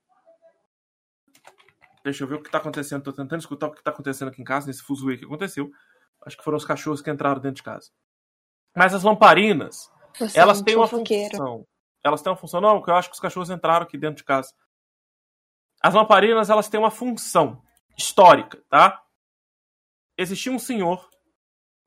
[2.01, 2.99] Deixa eu ver o que está acontecendo.
[2.99, 5.69] Estou tentando escutar o que está acontecendo aqui em casa, nesse fuzuê que aconteceu.
[6.25, 7.91] Acho que foram os cachorros que entraram dentro de casa.
[8.73, 11.67] Mas as lamparinas, Você elas têm uma função.
[12.01, 12.61] Elas têm uma função.
[12.61, 14.53] Não, eu acho que os cachorros entraram aqui dentro de casa.
[15.83, 17.61] As lamparinas, elas têm uma função
[17.97, 19.03] histórica, tá?
[20.17, 21.09] Existia um senhor,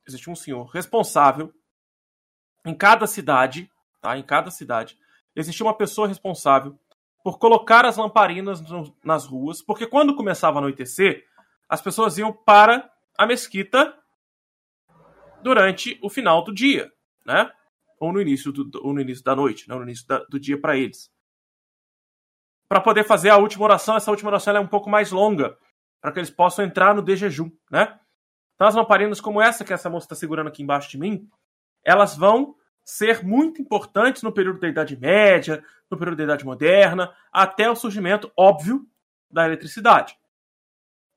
[0.06, 1.52] existia um senhor responsável
[2.66, 3.70] em cada cidade,
[4.01, 4.16] tá?
[4.18, 4.98] Em cada cidade,
[5.34, 6.78] existia uma pessoa responsável
[7.22, 11.24] por colocar as lamparinas no, nas ruas, porque quando começava a anoitecer,
[11.68, 13.96] as pessoas iam para a mesquita
[15.42, 16.92] durante o final do dia,
[17.24, 17.50] né?
[17.98, 20.60] Ou no início, do, ou no início da noite, não no início da, do dia
[20.60, 21.10] para eles.
[22.68, 25.56] Para poder fazer a última oração, essa última oração é um pouco mais longa,
[26.00, 27.98] para que eles possam entrar no de jejum, né?
[28.54, 31.28] Então as lamparinas como essa que essa moça está segurando aqui embaixo de mim,
[31.84, 37.12] elas vão ser muito importantes no período da Idade Média, no período da Idade Moderna,
[37.32, 38.86] até o surgimento óbvio
[39.30, 40.16] da eletricidade.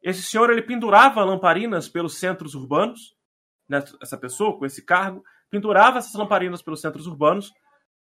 [0.01, 3.15] Esse senhor ele pendurava lamparinas pelos centros urbanos,
[3.67, 7.53] né, essa pessoa com esse cargo pendurava essas lamparinas pelos centros urbanos,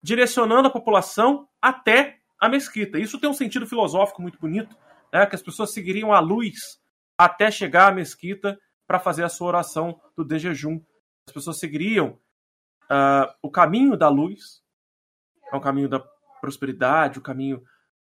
[0.02, 3.00] direcionando a população até a mesquita.
[3.00, 4.76] Isso tem um sentido filosófico muito bonito,
[5.14, 6.82] né, que as pessoas seguiriam a luz
[7.18, 10.82] até chegar à mesquita para fazer a sua oração do de jejum.
[11.28, 12.20] As pessoas seguiriam
[12.92, 14.62] uh, o caminho da luz,
[15.52, 16.00] é o caminho da
[16.42, 17.62] prosperidade, o caminho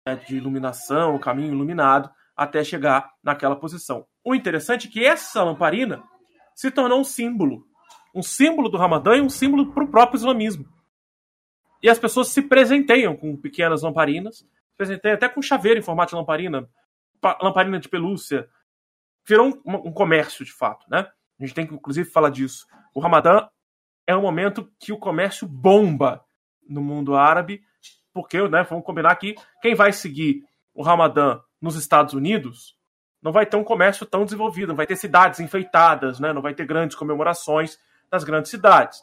[0.06, 4.06] né, de iluminação, o caminho iluminado, até chegar naquela posição.
[4.24, 6.02] O interessante é que essa lamparina
[6.54, 7.66] se tornou um símbolo.
[8.14, 10.66] Um símbolo do Ramadã e um símbolo para o próprio islamismo.
[11.82, 14.46] E as pessoas se presenteiam com pequenas lamparinas, se
[14.76, 16.68] presenteiam até com chaveiro em formato de lamparina,
[17.40, 18.48] lamparina de pelúcia.
[19.26, 21.08] Virou um, um comércio, de fato, né?
[21.40, 22.66] A gente tem que, inclusive, falar disso.
[22.94, 23.48] O Ramadã
[24.06, 26.24] é um momento que o comércio bomba
[26.68, 27.62] no mundo árabe,
[28.12, 32.76] porque, né, vamos combinar aqui, quem vai seguir o Ramadã nos Estados Unidos
[33.22, 36.54] não vai ter um comércio tão desenvolvido, não vai ter cidades enfeitadas, né, não vai
[36.54, 37.78] ter grandes comemorações
[38.10, 39.00] nas grandes cidades.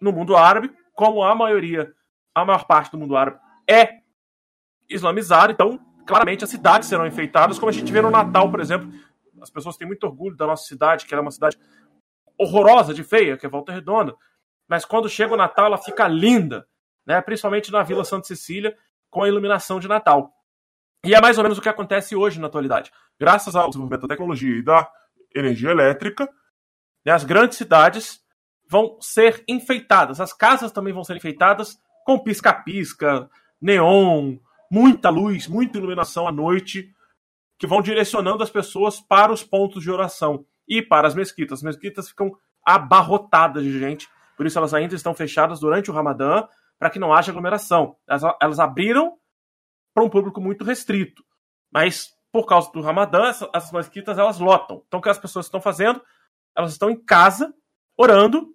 [0.00, 1.92] No mundo árabe, como a maioria,
[2.34, 3.38] a maior parte do mundo árabe
[3.68, 4.00] é
[4.88, 8.92] islamizado, então claramente as cidades serão enfeitadas, como a gente vê no Natal, por exemplo.
[9.40, 11.58] As pessoas têm muito orgulho da nossa cidade, que é uma cidade
[12.38, 14.14] horrorosa de feia, que é Volta Redonda.
[14.68, 16.66] Mas quando chega o Natal, ela fica linda,
[17.06, 17.20] né?
[17.20, 18.76] principalmente na Vila Santa Cecília,
[19.10, 20.32] com a iluminação de Natal.
[21.04, 22.90] E é mais ou menos o que acontece hoje na atualidade.
[23.18, 24.88] Graças ao desenvolvimento da tecnologia e da
[25.34, 26.28] energia elétrica,
[27.04, 28.20] né, as grandes cidades
[28.68, 30.20] vão ser enfeitadas.
[30.20, 33.28] As casas também vão ser enfeitadas com pisca-pisca,
[33.60, 34.38] neon,
[34.70, 36.90] muita luz, muita iluminação à noite,
[37.58, 41.58] que vão direcionando as pessoas para os pontos de oração e para as mesquitas.
[41.58, 46.46] As mesquitas ficam abarrotadas de gente, por isso elas ainda estão fechadas durante o Ramadã,
[46.78, 47.96] para que não haja aglomeração.
[48.08, 49.16] Elas, elas abriram
[49.94, 51.24] para um público muito restrito,
[51.72, 54.82] mas por causa do Ramadã, essas, as mesquitas elas lotam.
[54.86, 56.02] Então o que as pessoas estão fazendo?
[56.56, 57.54] Elas estão em casa,
[57.96, 58.54] orando,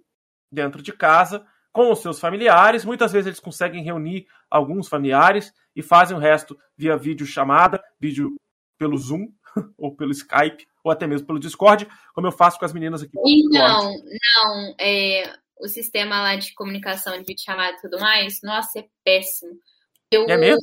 [0.52, 2.84] dentro de casa, com os seus familiares.
[2.84, 8.36] Muitas vezes eles conseguem reunir alguns familiares e fazem o resto via vídeo chamada, vídeo
[8.80, 9.28] pelo Zoom
[9.78, 13.12] ou pelo Skype ou até mesmo pelo Discord, como eu faço com as meninas aqui.
[13.26, 18.80] Então, não, é, o sistema lá de comunicação de vídeo chamada e tudo mais, nossa,
[18.80, 19.52] é péssimo.
[20.10, 20.62] Eu, é mesmo?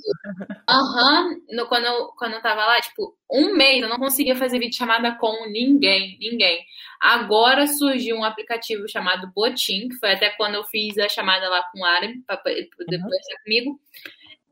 [0.66, 4.58] Aham, uhum, quando, eu, quando eu tava lá, tipo, um mês eu não conseguia fazer
[4.58, 6.64] vídeo chamada com ninguém, ninguém.
[6.98, 11.62] Agora surgiu um aplicativo chamado Botim, que foi até quando eu fiz a chamada lá
[11.70, 13.02] com o Aaron, pra poder uhum.
[13.02, 13.78] conversar comigo.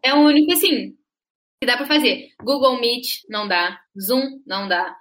[0.03, 0.95] É o único, assim,
[1.59, 2.29] que dá pra fazer.
[2.43, 4.95] Google Meet não dá, Zoom não dá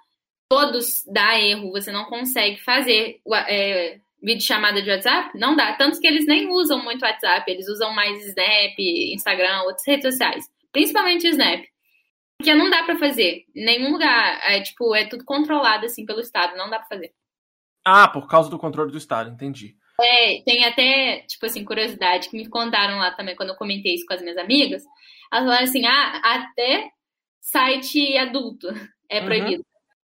[0.52, 5.72] todos dá erro, você não consegue fazer é, vídeo chamada de WhatsApp, não dá.
[5.72, 10.44] Tanto que eles nem usam muito WhatsApp, eles usam mais Snap, Instagram, outras redes sociais.
[10.70, 11.64] Principalmente Snap.
[12.36, 13.46] Porque não dá para fazer.
[13.56, 14.40] Em nenhum lugar.
[14.44, 17.14] É tipo, é tudo controlado assim pelo Estado, não dá para fazer.
[17.82, 19.74] Ah, por causa do controle do Estado, entendi.
[19.98, 24.04] É, tem até, tipo assim, curiosidade que me contaram lá também quando eu comentei isso
[24.04, 24.82] com as minhas amigas.
[25.32, 26.90] Elas falaram assim: ah, até
[27.40, 28.68] site adulto
[29.08, 29.24] é uhum.
[29.24, 29.62] proibido.
[29.62, 29.71] Uhum.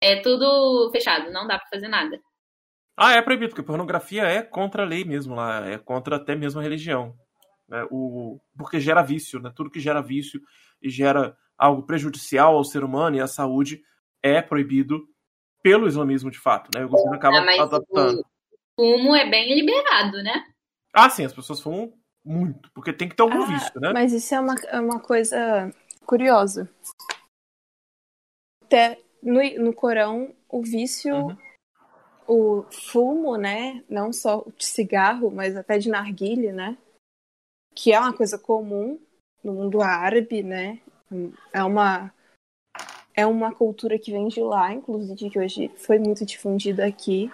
[0.03, 2.21] É tudo fechado, não dá pra fazer nada.
[2.97, 6.59] Ah, é proibido, porque pornografia é contra a lei mesmo lá, é contra até mesmo
[6.59, 7.15] a religião.
[7.69, 7.87] Né?
[7.89, 9.53] O, porque gera vício, né?
[9.55, 10.41] Tudo que gera vício
[10.83, 13.81] e gera algo prejudicial ao ser humano e à saúde
[14.21, 15.07] é proibido
[15.63, 16.85] pelo islamismo de fato, né?
[16.85, 18.27] O governo acaba ah, adaptando.
[18.77, 20.45] O fumo é bem liberado, né?
[20.93, 21.93] Ah, sim, as pessoas fumam
[22.25, 23.93] muito, porque tem que ter algum ah, vício, né?
[23.93, 25.73] Mas isso é uma, é uma coisa
[26.05, 26.69] curiosa.
[28.65, 31.37] Até no, no Corão, o vício, uhum.
[32.27, 33.85] o fumo, né?
[33.89, 36.77] Não só de cigarro, mas até de narguile, né?
[37.75, 39.01] Que é uma coisa comum
[39.43, 40.81] no mundo árabe, né?
[41.53, 42.13] É uma
[43.15, 47.31] é uma cultura que vem de lá, inclusive que hoje foi muito difundida aqui,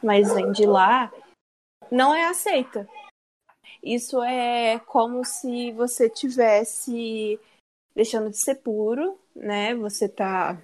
[0.00, 1.12] mas vem de lá,
[1.90, 2.88] não é aceita.
[3.82, 7.40] Isso é como se você tivesse
[7.94, 9.74] deixando de ser puro, né?
[9.74, 10.56] Você tá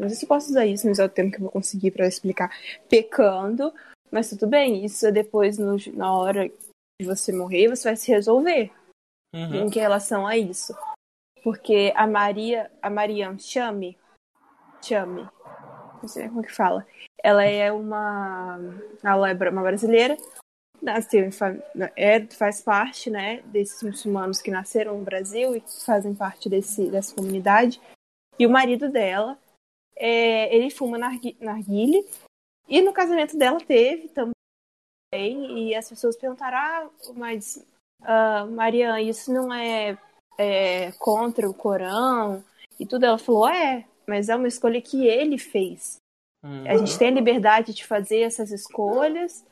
[0.00, 2.06] não sei se posso usar isso, mas é o tempo que eu vou conseguir para
[2.06, 2.50] explicar.
[2.88, 3.72] Pecando,
[4.10, 8.10] mas tudo bem, isso é depois, no, na hora de você morrer, você vai se
[8.10, 8.70] resolver
[9.34, 9.66] uhum.
[9.66, 10.74] em relação a isso.
[11.42, 13.96] Porque a Maria, a Mariam Chame,
[14.82, 15.28] Chame,
[16.00, 16.86] não sei como que fala,
[17.22, 18.58] ela é uma,
[19.02, 20.16] ela é uma brasileira,
[20.82, 21.30] nasceu em,
[21.96, 26.90] é, faz parte, né, desses muçulmanos que nasceram no Brasil e que fazem parte desse,
[26.90, 27.80] dessa comunidade.
[28.38, 29.38] E o marido dela,
[30.00, 32.06] é, ele fuma narguile,
[32.68, 37.64] e no casamento dela teve também, e as pessoas perguntaram, ah, mas
[38.02, 39.98] uh, isso não é
[40.40, 42.42] é, contra o Corão
[42.78, 43.04] e tudo.
[43.04, 45.98] Ela falou: é, mas é uma escolha que ele fez.
[46.42, 46.66] Uhum.
[46.66, 49.44] A gente tem a liberdade de fazer essas escolhas,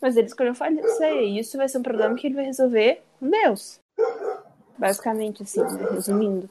[0.00, 1.22] mas ele escolheu fazer.
[1.22, 3.78] E isso vai ser um problema que ele vai resolver com Deus.
[4.76, 5.88] Basicamente, assim, né?
[5.92, 6.50] resumindo.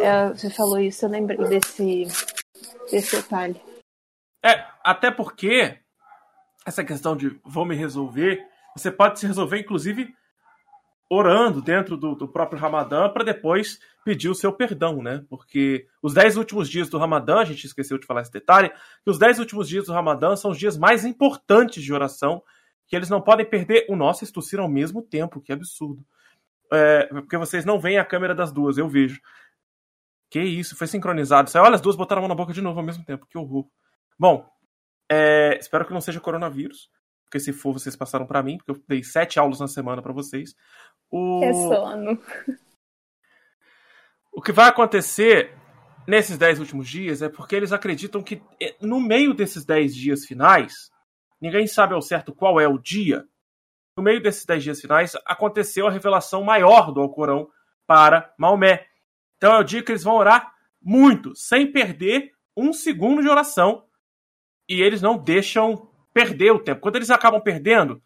[0.00, 2.06] É, você falou isso, eu lembrei desse,
[2.90, 3.60] desse detalhe.
[4.44, 5.78] É, até porque
[6.66, 8.44] essa questão de vou me resolver,
[8.76, 10.14] você pode se resolver, inclusive,
[11.08, 15.24] orando dentro do, do próprio Ramadã para depois pedir o seu perdão, né?
[15.28, 18.70] Porque os dez últimos dias do Ramadã, a gente esqueceu de falar esse detalhe,
[19.04, 22.42] que os dez últimos dias do Ramadã são os dias mais importantes de oração,
[22.86, 26.04] que eles não podem perder o nosso estucir ao mesmo tempo, que absurdo.
[26.72, 29.20] É, porque vocês não veem a câmera das duas, eu vejo.
[30.32, 31.50] Que isso, foi sincronizado.
[31.56, 33.66] Olha, as duas botaram a mão na boca de novo ao mesmo tempo, que horror.
[34.18, 34.48] Bom,
[35.10, 36.90] é, espero que não seja coronavírus
[37.32, 40.12] porque se for, vocês passaram para mim, porque eu dei sete aulas na semana para
[40.12, 40.54] vocês.
[41.10, 41.42] O...
[41.42, 42.22] É sono.
[44.30, 45.56] O que vai acontecer
[46.06, 50.26] nesses dez últimos dias é porque eles acreditam que eh, no meio desses dez dias
[50.26, 50.90] finais,
[51.40, 53.24] ninguém sabe ao certo qual é o dia,
[53.96, 57.48] no meio desses dez dias finais aconteceu a revelação maior do Alcorão
[57.86, 58.86] para Maomé.
[59.42, 63.86] Então é o dia que eles vão orar muito, sem perder um segundo de oração.
[64.68, 66.80] E eles não deixam perder o tempo.
[66.80, 68.00] Quando eles acabam perdendo,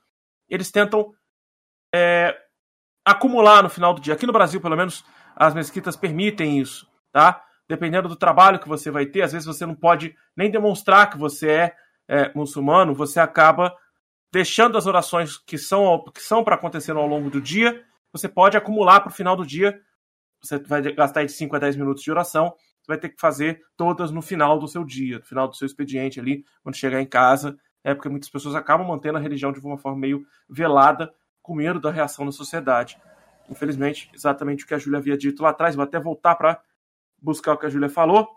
[0.49, 1.13] eles tentam
[1.95, 2.35] é,
[3.05, 4.15] acumular no final do dia.
[4.15, 5.05] Aqui no Brasil, pelo menos,
[5.37, 7.45] as mesquitas permitem isso, tá?
[7.69, 11.19] Dependendo do trabalho que você vai ter, às vezes você não pode nem demonstrar que
[11.19, 11.77] você é,
[12.09, 13.77] é muçulmano, você acaba
[14.33, 18.57] deixando as orações que são, que são para acontecer ao longo do dia, você pode
[18.57, 19.79] acumular para o final do dia.
[20.43, 23.63] Você vai gastar de 5 a 10 minutos de oração, você vai ter que fazer
[23.77, 27.07] todas no final do seu dia, no final do seu expediente ali, quando chegar em
[27.07, 31.55] casa, é porque muitas pessoas acabam mantendo a religião de uma forma meio velada, com
[31.55, 32.99] medo da reação da sociedade.
[33.49, 36.61] Infelizmente, exatamente o que a Júlia havia dito lá atrás, vou até voltar para
[37.21, 38.29] buscar o que a Júlia falou.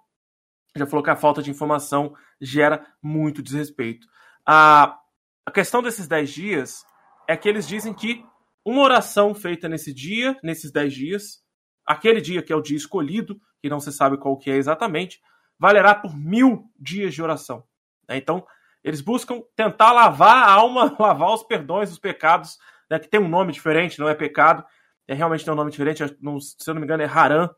[0.76, 4.08] Já falou que a falta de informação gera muito desrespeito.
[4.46, 5.00] A,
[5.46, 6.86] a questão desses 10 dias
[7.28, 8.24] é que eles dizem que
[8.64, 11.44] uma oração feita nesse dia, nesses 10 dias,
[11.90, 15.20] aquele dia que é o dia escolhido, que não se sabe qual que é exatamente,
[15.58, 17.64] valerá por mil dias de oração.
[18.08, 18.46] Então,
[18.84, 22.60] eles buscam tentar lavar a alma, lavar os perdões, os pecados,
[22.92, 24.64] né, que tem um nome diferente, não é pecado,
[25.08, 27.50] é realmente tem um nome diferente, não, se eu não me engano é Haran,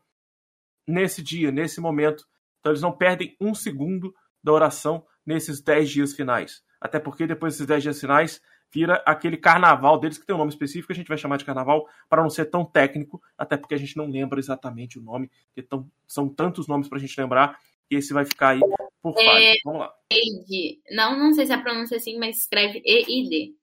[0.88, 2.24] nesse dia, nesse momento.
[2.60, 6.62] Então eles não perdem um segundo da oração nesses dez dias finais.
[6.80, 8.40] Até porque depois desses dez dias finais
[8.72, 11.86] vira aquele carnaval deles, que tem um nome específico, a gente vai chamar de carnaval,
[12.08, 15.62] para não ser tão técnico, até porque a gente não lembra exatamente o nome, porque
[15.62, 17.58] tão, são tantos nomes para a gente lembrar,
[17.90, 18.60] e esse vai ficar aí
[19.02, 19.92] por é, Vamos lá.
[20.10, 20.80] EID.
[20.92, 23.56] Não, não sei se a pronúncia é assim, mas escreve EID.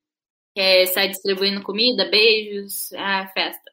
[0.54, 3.72] Que é sai distribuindo comida, beijos, a festa.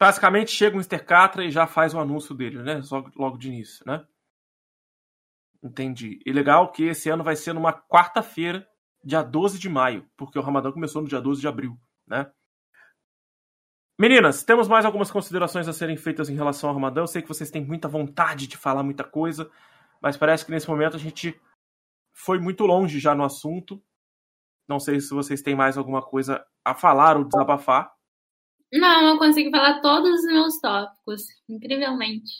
[0.00, 1.04] Basicamente chega o Mr.
[1.04, 2.82] Catra e já faz o anúncio dele, né?
[2.90, 4.04] Logo, logo de início, né?
[5.62, 6.20] Entendi.
[6.26, 8.66] E legal que esse ano vai ser numa quarta-feira,
[9.04, 12.30] dia 12 de maio, porque o Ramadã começou no dia 12 de abril, né?
[13.98, 17.02] Meninas, temos mais algumas considerações a serem feitas em relação ao Ramadã.
[17.02, 19.48] Eu sei que vocês têm muita vontade de falar muita coisa,
[20.00, 21.40] mas parece que nesse momento a gente
[22.12, 23.80] foi muito longe já no assunto.
[24.68, 27.92] Não sei se vocês têm mais alguma coisa a falar ou desabafar.
[28.72, 32.32] Não, eu consigo falar todos os meus tópicos, incrivelmente.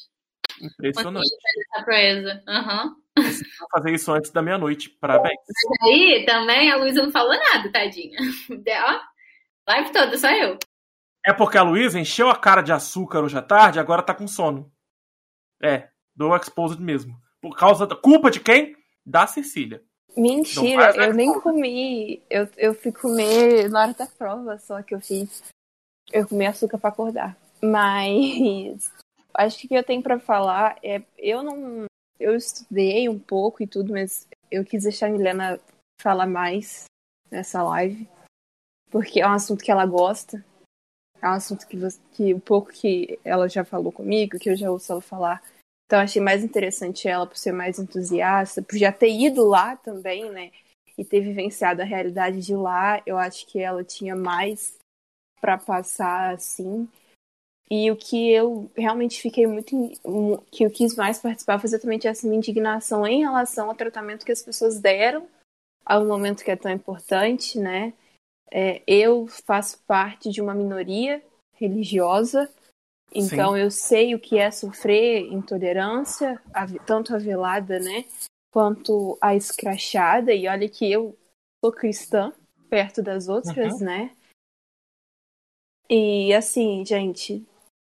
[0.60, 1.28] Impressionante.
[1.74, 2.42] Essa proeza.
[2.48, 3.01] Uhum.
[3.16, 4.88] Vou fazer isso antes da meia-noite.
[4.88, 5.38] Parabéns.
[5.46, 8.16] Mas aí também a Luísa não falou nada, tadinha.
[8.50, 9.00] Ó,
[9.68, 10.58] live toda, só eu.
[11.24, 14.14] É porque a Luísa encheu a cara de açúcar hoje à tarde e agora tá
[14.14, 14.72] com sono.
[15.62, 17.16] É, do exposed mesmo.
[17.40, 18.76] Por causa da culpa de quem?
[19.04, 19.82] Da Cecília.
[20.16, 22.22] Mentira, eu nem comi.
[22.28, 25.42] Eu, eu fui comer na hora da prova, só que eu fiz.
[26.12, 27.36] Eu comi açúcar para acordar.
[27.62, 28.92] Mas
[29.34, 31.02] acho que o que eu tenho para falar é.
[31.16, 31.84] Eu não.
[32.22, 35.60] Eu estudei um pouco e tudo, mas eu quis deixar a Milena
[36.00, 36.84] falar mais
[37.28, 38.08] nessa live.
[38.90, 40.44] Porque é um assunto que ela gosta.
[41.20, 44.56] É um assunto que, você, que o pouco que ela já falou comigo, que eu
[44.56, 45.42] já ouço ela falar,
[45.86, 50.30] então achei mais interessante ela por ser mais entusiasta, por já ter ido lá também,
[50.30, 50.52] né?
[50.96, 53.02] E ter vivenciado a realidade de lá.
[53.04, 54.76] Eu acho que ela tinha mais
[55.40, 56.88] para passar assim.
[57.72, 59.74] E o que eu realmente fiquei muito.
[60.50, 64.32] que eu quis mais participar foi exatamente essa minha indignação em relação ao tratamento que
[64.32, 65.26] as pessoas deram
[65.84, 67.94] a um momento que é tão importante, né?
[68.50, 71.22] É, eu faço parte de uma minoria
[71.54, 72.50] religiosa
[73.14, 73.60] então Sim.
[73.60, 76.40] eu sei o que é sofrer intolerância,
[76.86, 78.04] tanto a velada, né,
[78.50, 80.32] quanto a escrachada.
[80.32, 81.16] E olha que eu
[81.62, 82.32] sou cristã
[82.70, 83.84] perto das outras, uhum.
[83.84, 84.16] né?
[85.90, 87.46] E assim, gente,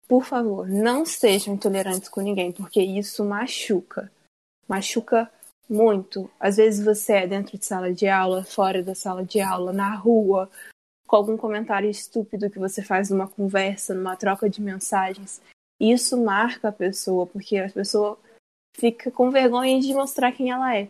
[0.07, 4.11] por favor, não sejam intolerantes com ninguém, porque isso machuca.
[4.67, 5.29] Machuca
[5.69, 6.29] muito.
[6.39, 9.93] Às vezes você é dentro de sala de aula, fora da sala de aula, na
[9.95, 10.49] rua,
[11.05, 15.41] com algum comentário estúpido que você faz numa conversa, numa troca de mensagens.
[15.79, 18.17] Isso marca a pessoa, porque a pessoa
[18.77, 20.89] fica com vergonha de mostrar quem ela é.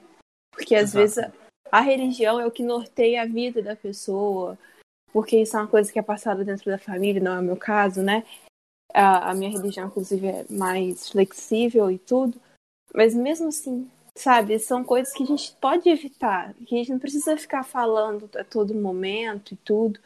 [0.52, 0.98] Porque às Exato.
[0.98, 1.32] vezes a,
[1.72, 4.58] a religião é o que norteia a vida da pessoa,
[5.12, 7.58] porque isso é uma coisa que é passada dentro da família, não é o meu
[7.58, 8.24] caso, né?
[8.94, 12.40] A, a minha religião, inclusive, é mais flexível e tudo.
[12.94, 17.00] Mas mesmo assim, sabe, são coisas que a gente pode evitar, que a gente não
[17.00, 20.00] precisa ficar falando a todo momento e tudo.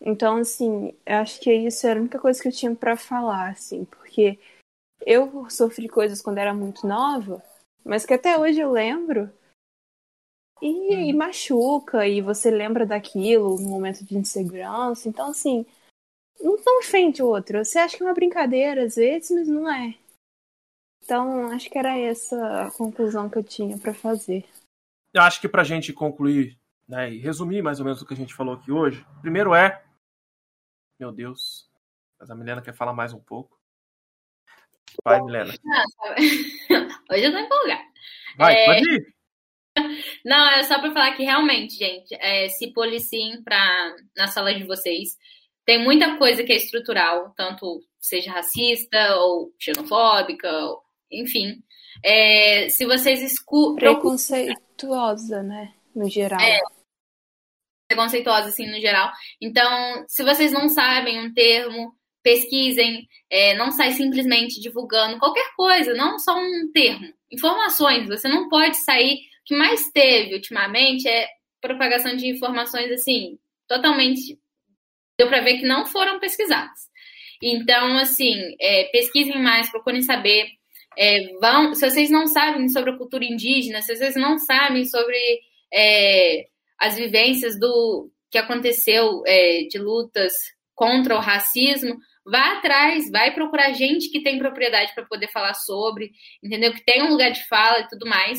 [0.00, 3.50] Então, assim, eu acho que isso era a única coisa que eu tinha para falar,
[3.50, 4.38] assim, porque
[5.04, 7.42] eu sofri coisas quando era muito nova,
[7.84, 9.30] mas que até hoje eu lembro.
[10.62, 11.18] E, e, uhum.
[11.18, 15.08] machuca, e você lembra daquilo no momento de insegurança.
[15.08, 15.64] Então, assim,
[16.42, 17.64] não tão ofende o outro.
[17.64, 19.94] Você acha que é uma brincadeira às vezes, mas não é.
[21.02, 24.44] Então, acho que era essa a conclusão que eu tinha para fazer.
[25.12, 26.58] Eu acho que para a gente concluir
[26.88, 29.84] né, e resumir mais ou menos o que a gente falou aqui hoje, primeiro é.
[30.98, 31.68] Meu Deus,
[32.18, 33.58] mas a Milena quer falar mais um pouco.
[35.04, 35.52] Vai, Milena.
[37.10, 37.84] hoje eu tô empolgada.
[38.36, 38.66] Vai, é...
[38.66, 39.14] pode ir.
[40.24, 44.64] Não, é só para falar que realmente, gente, é, se policiem pra, na sala de
[44.64, 45.16] vocês.
[45.70, 50.82] Tem muita coisa que é estrutural, tanto seja racista ou xenofóbica, ou
[51.12, 51.62] enfim.
[52.04, 53.76] É, se vocês escutam.
[53.76, 55.72] Preconceituosa, né?
[55.94, 56.40] No geral.
[56.40, 56.58] É,
[57.86, 59.12] preconceituosa, assim, no geral.
[59.40, 65.94] Então, se vocês não sabem um termo, pesquisem, é, não sai simplesmente divulgando qualquer coisa,
[65.94, 67.14] não só um termo.
[67.30, 69.14] Informações, você não pode sair.
[69.14, 71.28] O que mais teve ultimamente é
[71.60, 73.38] propagação de informações, assim,
[73.68, 74.36] totalmente.
[75.20, 76.88] Deu para ver que não foram pesquisadas.
[77.42, 80.46] Então, assim, é, pesquisem mais, procurem saber.
[80.96, 85.18] É, vão, se vocês não sabem sobre a cultura indígena, se vocês não sabem sobre
[85.70, 86.46] é,
[86.78, 90.32] as vivências do que aconteceu é, de lutas
[90.74, 96.12] contra o racismo, vá atrás, vai procurar gente que tem propriedade para poder falar sobre,
[96.42, 96.72] entendeu?
[96.72, 98.38] Que tem um lugar de fala e tudo mais.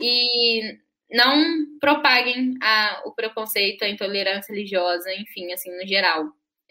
[0.00, 0.76] E
[1.10, 6.24] não propaguem a, o preconceito, a intolerância religiosa, enfim, assim, no geral.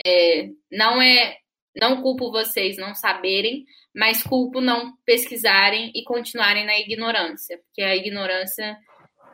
[0.06, 1.38] É, não é
[1.76, 7.96] não culpo vocês não saberem, mas culpo não pesquisarem e continuarem na ignorância, porque a
[7.96, 8.78] ignorância,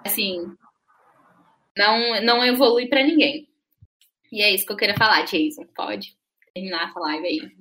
[0.03, 0.43] assim,
[1.77, 3.47] não, não evolui para ninguém.
[4.31, 5.65] E é isso que eu queria falar, Jason.
[5.75, 6.15] Pode
[6.53, 7.51] terminar essa live aí.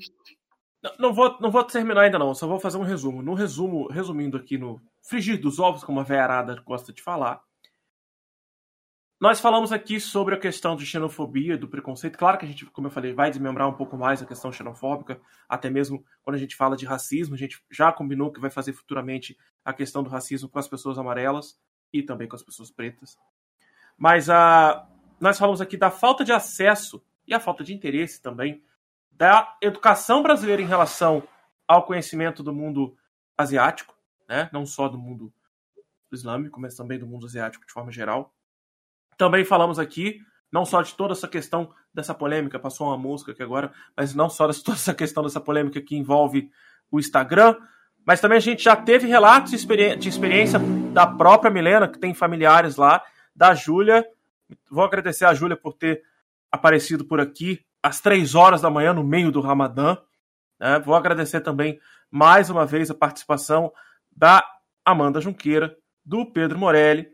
[0.82, 3.22] Não, não, vou, não vou terminar ainda não, só vou fazer um resumo.
[3.22, 7.42] No resumo, resumindo aqui no frigir dos ovos, como a Vearada gosta de falar,
[9.20, 12.16] nós falamos aqui sobre a questão de xenofobia, do preconceito.
[12.16, 15.20] Claro que a gente, como eu falei, vai desmembrar um pouco mais a questão xenofóbica,
[15.46, 17.34] até mesmo quando a gente fala de racismo.
[17.34, 20.96] A gente já combinou que vai fazer futuramente a questão do racismo com as pessoas
[20.96, 21.60] amarelas
[21.92, 23.18] e também com as pessoas pretas.
[23.94, 24.88] Mas a,
[25.20, 28.64] nós falamos aqui da falta de acesso e a falta de interesse também
[29.12, 31.22] da educação brasileira em relação
[31.68, 32.96] ao conhecimento do mundo
[33.36, 33.94] asiático,
[34.30, 34.48] né?
[34.52, 35.32] não só do mundo
[36.12, 38.32] islâmico, mas também do mundo asiático de forma geral.
[39.18, 40.20] Também falamos aqui
[40.52, 44.30] não só de toda essa questão dessa polêmica, passou uma música aqui agora, mas não
[44.30, 46.50] só de toda essa questão dessa polêmica que envolve
[46.90, 47.56] o Instagram,
[48.06, 50.58] mas também a gente já teve relatos de experiência
[50.92, 53.02] da própria Milena, que tem familiares lá,
[53.34, 54.04] da Júlia.
[54.70, 56.02] Vou agradecer a Júlia por ter
[56.50, 59.98] aparecido por aqui às três horas da manhã, no meio do Ramadã.
[60.58, 60.78] Né?
[60.80, 61.78] Vou agradecer também
[62.10, 63.70] mais uma vez a participação
[64.14, 64.44] da
[64.84, 67.08] Amanda Junqueira, do Pedro Morelli,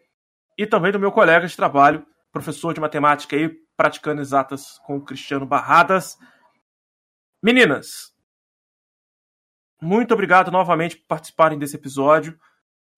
[0.59, 5.05] e também do meu colega de trabalho, professor de matemática e praticando exatas com o
[5.05, 6.17] Cristiano Barradas.
[7.43, 8.15] Meninas,
[9.81, 12.39] muito obrigado novamente por participarem desse episódio.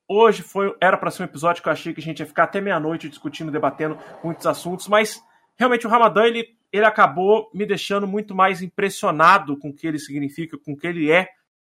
[0.08, 2.44] Hoje foi era para ser um episódio que eu achei que a gente ia ficar
[2.44, 5.20] até meia-noite discutindo, debatendo muitos assuntos, mas
[5.56, 9.98] realmente o Ramadã ele, ele acabou me deixando muito mais impressionado com o que ele
[9.98, 11.28] significa, com o que ele é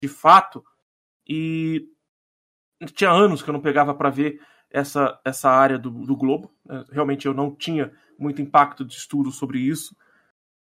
[0.01, 0.63] de fato.
[1.27, 1.87] E
[2.87, 6.53] tinha anos que eu não pegava para ver essa, essa área do, do globo.
[6.65, 6.85] Né?
[6.91, 9.95] Realmente eu não tinha muito impacto de estudo sobre isso.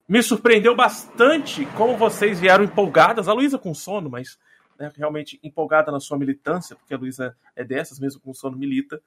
[0.07, 3.27] Me surpreendeu bastante como vocês vieram empolgadas.
[3.27, 4.39] A Luísa com sono, mas
[4.77, 9.01] né, realmente empolgada na sua militância, porque a Luísa é dessas, mesmo com sono milita.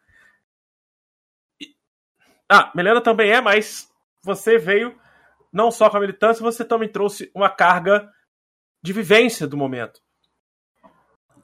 [1.61, 1.75] E...
[2.49, 3.91] Ah, Melena também é, mas
[4.23, 4.97] você veio
[5.53, 8.11] não só com a militância, você também trouxe uma carga
[8.81, 10.01] de vivência do momento.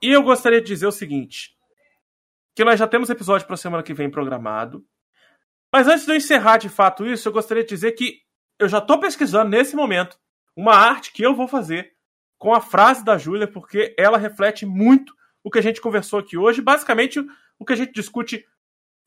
[0.02, 1.56] E eu gostaria de dizer o seguinte:
[2.54, 4.84] que nós já temos episódio para a semana que vem programado.
[5.72, 8.22] Mas antes de eu encerrar de fato isso, eu gostaria de dizer que
[8.58, 10.18] eu já estou pesquisando nesse momento
[10.56, 11.92] uma arte que eu vou fazer
[12.38, 15.14] com a frase da Júlia, porque ela reflete muito
[15.44, 17.24] o que a gente conversou aqui hoje, basicamente
[17.58, 18.44] o que a gente discute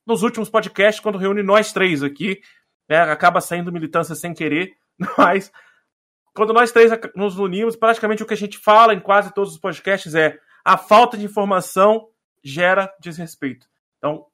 [0.05, 2.41] nos últimos podcasts, quando reúne nós três aqui.
[2.89, 4.75] Né, acaba saindo militância sem querer,
[5.17, 5.51] mas
[6.33, 9.59] quando nós três nos unimos, praticamente o que a gente fala em quase todos os
[9.59, 12.09] podcasts é a falta de informação
[12.43, 13.67] gera desrespeito.
[13.97, 14.25] Então,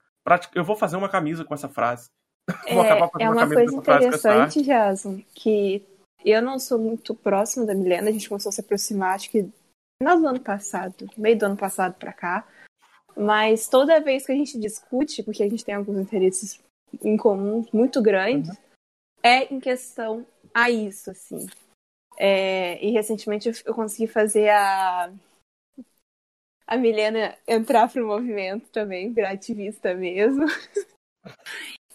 [0.55, 2.09] eu vou fazer uma camisa com essa frase.
[2.71, 5.85] vou acabar fazendo é uma, uma coisa interessante, Jason, que
[6.23, 9.49] eu não sou muito próximo da Milena, a gente começou a se aproximar, acho que
[10.01, 12.47] no ano passado, meio do ano passado para cá.
[13.15, 16.59] Mas toda vez que a gente discute, porque a gente tem alguns interesses
[17.01, 18.55] em comum muito grandes, uhum.
[19.23, 21.47] é em questão a isso, assim.
[22.17, 25.11] É, e recentemente eu consegui fazer a
[26.67, 30.45] a Milena entrar pro movimento também, virar ativista mesmo.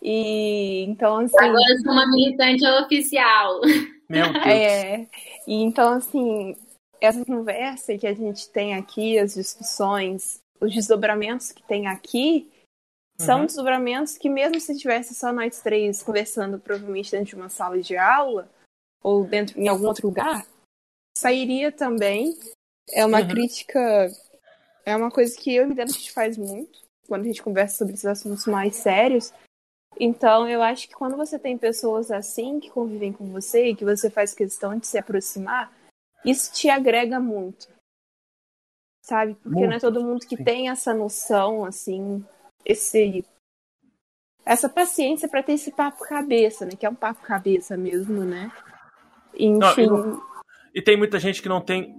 [0.05, 1.39] E então assim.
[1.39, 3.61] Agora eu sou uma militante oficial.
[4.09, 4.47] Meu Deus.
[4.47, 5.07] É.
[5.47, 6.57] E então, assim,
[7.01, 12.51] essa conversa que a gente tem aqui, as discussões, os desdobramentos que tem aqui,
[13.21, 13.47] são uhum.
[13.47, 17.97] desdobramentos que, mesmo se tivesse só nós três conversando, provavelmente dentro de uma sala de
[17.97, 18.51] aula,
[19.03, 20.45] ou dentro em algum outro lugar,
[21.17, 22.37] sairia também.
[22.91, 23.29] É uma uhum.
[23.29, 24.11] crítica
[24.85, 27.77] é uma coisa que eu e Débora a gente faz muito quando a gente conversa
[27.77, 29.33] sobre esses assuntos mais sérios.
[29.99, 33.85] Então, eu acho que quando você tem pessoas assim que convivem com você e que
[33.85, 35.73] você faz questão de se aproximar,
[36.25, 37.69] isso te agrega muito.
[39.05, 39.35] Sabe?
[39.35, 40.45] Porque muito, não é todo mundo que sim.
[40.45, 42.25] tem essa noção, assim,
[42.65, 43.25] esse
[44.45, 46.73] essa paciência para ter esse papo cabeça, né?
[46.73, 48.51] Que é um papo cabeça mesmo, né?
[49.35, 49.87] Enfim.
[49.87, 50.23] Não,
[50.75, 51.95] e, e tem muita gente que não tem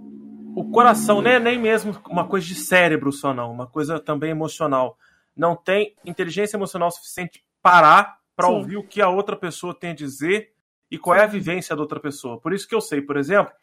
[0.56, 4.98] o coração, né, nem mesmo uma coisa de cérebro só não, uma coisa também emocional.
[5.36, 9.96] Não tem inteligência emocional suficiente parar para ouvir o que a outra pessoa tem a
[9.96, 10.54] dizer
[10.92, 12.40] e qual é a vivência da outra pessoa.
[12.40, 13.54] Por isso que eu sei, por exemplo,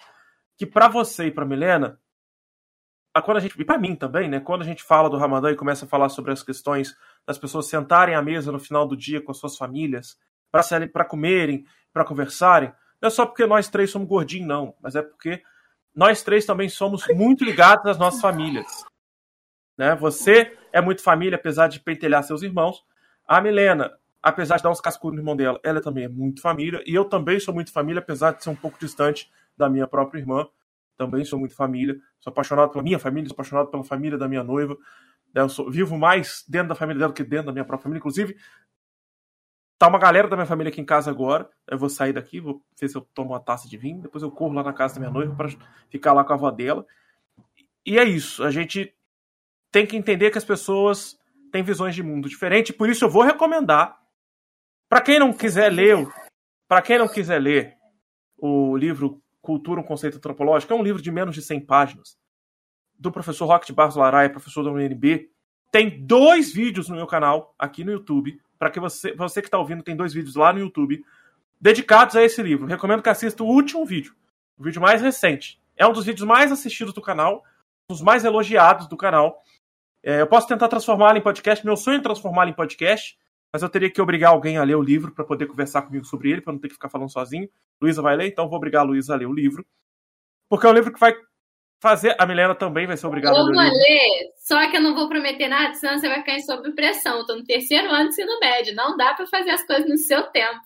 [0.57, 1.99] que para você e para Milena,
[3.25, 5.57] quando a gente e para mim também, né, quando a gente fala do Ramadã e
[5.57, 6.97] começa a falar sobre as questões
[7.27, 10.19] das pessoas sentarem à mesa no final do dia com as suas famílias,
[10.51, 15.03] para comerem, para conversarem, não é só porque nós três somos gordinhos não, mas é
[15.03, 15.43] porque
[15.95, 18.85] nós três também somos muito ligados às nossas famílias.
[19.77, 19.95] Né?
[19.97, 22.85] Você é muito família, apesar de pentelhar seus irmãos.
[23.27, 23.91] A Milena,
[24.23, 26.83] apesar de dar uns cascudos no irmão dela, ela também é muito família.
[26.87, 30.21] E eu também sou muito família, apesar de ser um pouco distante da minha própria
[30.21, 30.47] irmã.
[30.97, 31.97] Também sou muito família.
[32.21, 34.77] Sou apaixonado pela minha família, sou apaixonado pela família da minha noiva.
[35.35, 37.99] Eu sou, vivo mais dentro da família dela que dentro da minha própria família.
[38.01, 38.37] Inclusive,
[39.81, 41.49] Tá uma galera da minha família aqui em casa agora.
[41.67, 44.03] Eu vou sair daqui, vou ver se eu tomo uma taça de vinho.
[44.03, 45.49] Depois eu corro lá na casa da minha noiva para
[45.89, 46.85] ficar lá com a avó dela.
[47.87, 48.45] E é isso.
[48.45, 48.95] A gente
[49.73, 51.19] tem que entender que as pessoas
[51.51, 52.77] têm visões de mundo diferentes.
[52.77, 53.99] Por isso eu vou recomendar
[54.87, 56.07] Para quem não quiser ler,
[56.69, 57.75] para quem não quiser ler
[58.37, 62.19] o livro Cultura, um conceito antropológico, é um livro de menos de 100 páginas,
[62.99, 65.31] do professor Roque de Barros Laraia, professor da UNB.
[65.73, 69.59] Tem dois vídeos no meu canal, aqui no YouTube, para que você, você que está
[69.59, 71.03] ouvindo, tem dois vídeos lá no YouTube,
[71.59, 72.67] dedicados a esse livro.
[72.67, 74.15] Recomendo que assista o último vídeo,
[74.59, 75.59] o vídeo mais recente.
[75.79, 77.43] É um dos vídeos mais assistidos do canal,
[77.89, 79.43] um dos mais elogiados do canal.
[80.03, 83.19] É, eu posso tentar transformá-lo em podcast, meu sonho é transformá-lo em podcast,
[83.51, 86.31] mas eu teria que obrigar alguém a ler o livro para poder conversar comigo sobre
[86.31, 87.49] ele, para não ter que ficar falando sozinho.
[87.81, 89.65] Luísa vai ler, então vou obrigar a Luísa a ler o livro.
[90.51, 91.15] Porque é um livro que vai
[91.81, 92.15] fazer.
[92.19, 93.51] A Milena também vai ser obrigada eu a ler.
[93.51, 96.73] Eu vou ler, só que eu não vou prometer nada, senão você vai ficar sob
[96.73, 97.19] pressão.
[97.19, 98.75] Eu tô no terceiro ano de ensino médio.
[98.75, 100.61] Não dá para fazer as coisas no seu tempo.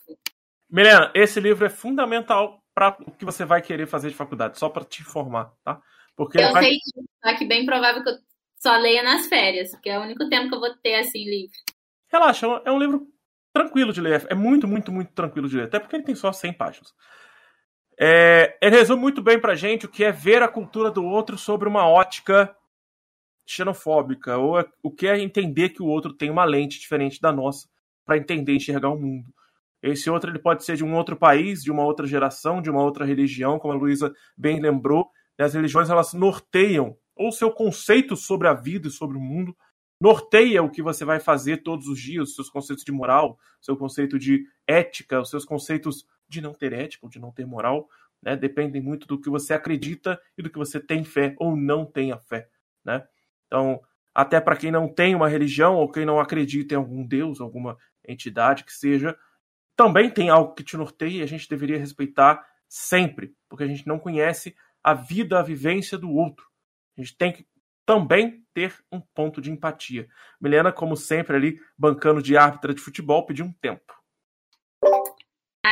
[0.70, 4.68] Milena, esse livro é fundamental para o que você vai querer fazer de faculdade, só
[4.68, 5.80] para te informar, tá?
[6.16, 6.64] Porque eu vai...
[6.64, 6.78] sei
[7.24, 8.18] só que bem provável que eu
[8.60, 11.56] só leia nas férias, porque é o único tempo que eu vou ter assim livre.
[12.10, 13.06] Relaxa, é um livro
[13.52, 14.26] tranquilo de ler.
[14.28, 15.64] É muito, muito, muito tranquilo de ler.
[15.64, 16.92] Até porque ele tem só 100 páginas.
[17.98, 21.38] É, ele resume muito bem pra gente o que é ver a cultura do outro
[21.38, 22.54] sobre uma ótica
[23.46, 27.32] xenofóbica, ou é, o que é entender que o outro tem uma lente diferente da
[27.32, 27.68] nossa
[28.04, 29.26] para entender e enxergar o mundo.
[29.82, 32.82] Esse outro ele pode ser de um outro país, de uma outra geração, de uma
[32.82, 35.10] outra religião, como a Luísa bem lembrou.
[35.38, 39.54] As religiões elas norteiam ou seu conceito sobre a vida e sobre o mundo
[40.00, 44.18] norteia o que você vai fazer todos os dias, seus conceitos de moral, seu conceito
[44.18, 47.88] de ética, os seus conceitos de não ter ética ou de não ter moral,
[48.22, 48.36] né?
[48.36, 52.12] Dependem muito do que você acredita e do que você tem fé ou não tem
[52.12, 52.48] a fé,
[52.84, 53.06] né?
[53.46, 53.80] Então,
[54.14, 57.76] até para quem não tem uma religião ou quem não acredita em algum deus, alguma
[58.06, 59.16] entidade que seja,
[59.76, 63.86] também tem algo que te norteia e a gente deveria respeitar sempre, porque a gente
[63.86, 66.46] não conhece a vida, a vivência do outro.
[66.96, 67.46] A gente tem que
[67.84, 70.08] também ter um ponto de empatia.
[70.40, 73.94] Milena, como sempre, ali, bancando de árbitra de futebol, pediu um tempo.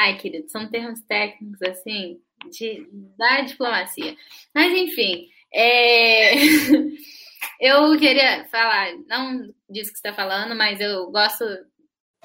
[0.03, 2.21] Ai, querido, são termos técnicos, assim,
[2.51, 4.17] de, da diplomacia.
[4.53, 6.35] Mas, enfim, é...
[7.61, 11.45] eu queria falar, não disso que você está falando, mas eu gosto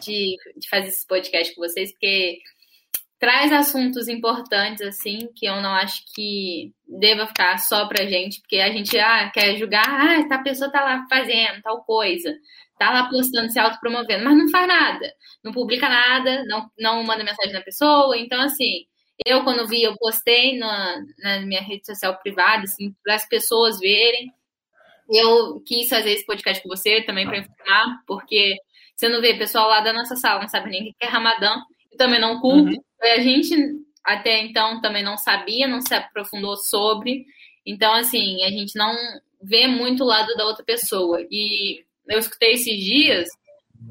[0.02, 2.40] de, de fazer esse podcast com vocês, porque
[3.20, 8.58] traz assuntos importantes, assim, que eu não acho que deva ficar só pra gente, porque
[8.58, 12.34] a gente ah, quer julgar, ah, essa pessoa tá lá fazendo tal coisa,
[12.78, 15.12] tá lá postando, se autopromovendo, mas não faz nada,
[15.44, 18.86] não publica nada, não, não manda mensagem na pessoa, então, assim,
[19.26, 23.80] eu, quando vi, eu postei na, na minha rede social privada, assim, para as pessoas
[23.80, 24.32] verem,
[25.10, 28.58] eu quis fazer esse podcast com você também para informar, porque
[28.96, 31.56] você não vê pessoal lá da nossa sala, não sabe nem o que é Ramadã,
[31.98, 32.88] também não culpo, uhum.
[33.02, 33.56] A gente
[34.04, 37.26] até então também não sabia, não se aprofundou sobre.
[37.66, 38.96] Então, assim, a gente não
[39.42, 41.20] vê muito o lado da outra pessoa.
[41.30, 43.28] E eu escutei esses dias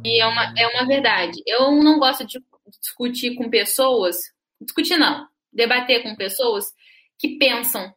[0.04, 1.40] e é uma, é uma verdade.
[1.46, 2.42] Eu não gosto de
[2.80, 4.16] discutir com pessoas,
[4.60, 6.64] discutir não, debater com pessoas
[7.18, 7.92] que pensam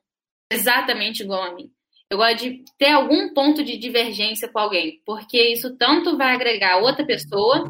[0.52, 1.72] exatamente igual a mim.
[2.10, 6.74] Eu gosto de ter algum ponto de divergência com alguém, porque isso tanto vai agregar
[6.74, 7.64] a outra pessoa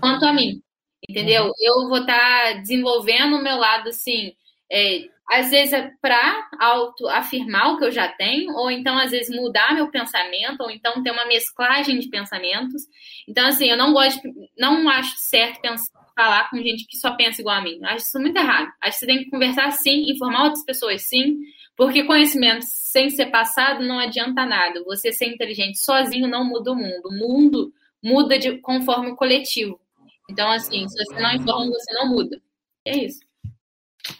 [0.00, 0.63] quanto a mim.
[1.08, 1.46] Entendeu?
[1.46, 1.52] Uhum.
[1.60, 4.32] Eu vou estar tá desenvolvendo o meu lado assim.
[4.70, 9.34] É, às vezes é para autoafirmar o que eu já tenho, ou então às vezes
[9.34, 12.82] mudar meu pensamento, ou então ter uma mesclagem de pensamentos.
[13.28, 14.20] Então, assim, eu não gosto,
[14.58, 17.78] não acho certo pensar, falar com gente que só pensa igual a mim.
[17.84, 18.70] acho isso muito errado.
[18.80, 21.38] Acho que você tem que conversar sim, informar outras pessoas sim,
[21.76, 24.82] porque conhecimento sem ser passado não adianta nada.
[24.84, 27.08] Você ser inteligente sozinho não muda o mundo.
[27.08, 27.72] O mundo
[28.02, 29.80] muda de, conforme o coletivo.
[30.30, 32.40] Então, assim, se você não informa, você não muda.
[32.84, 33.20] É isso.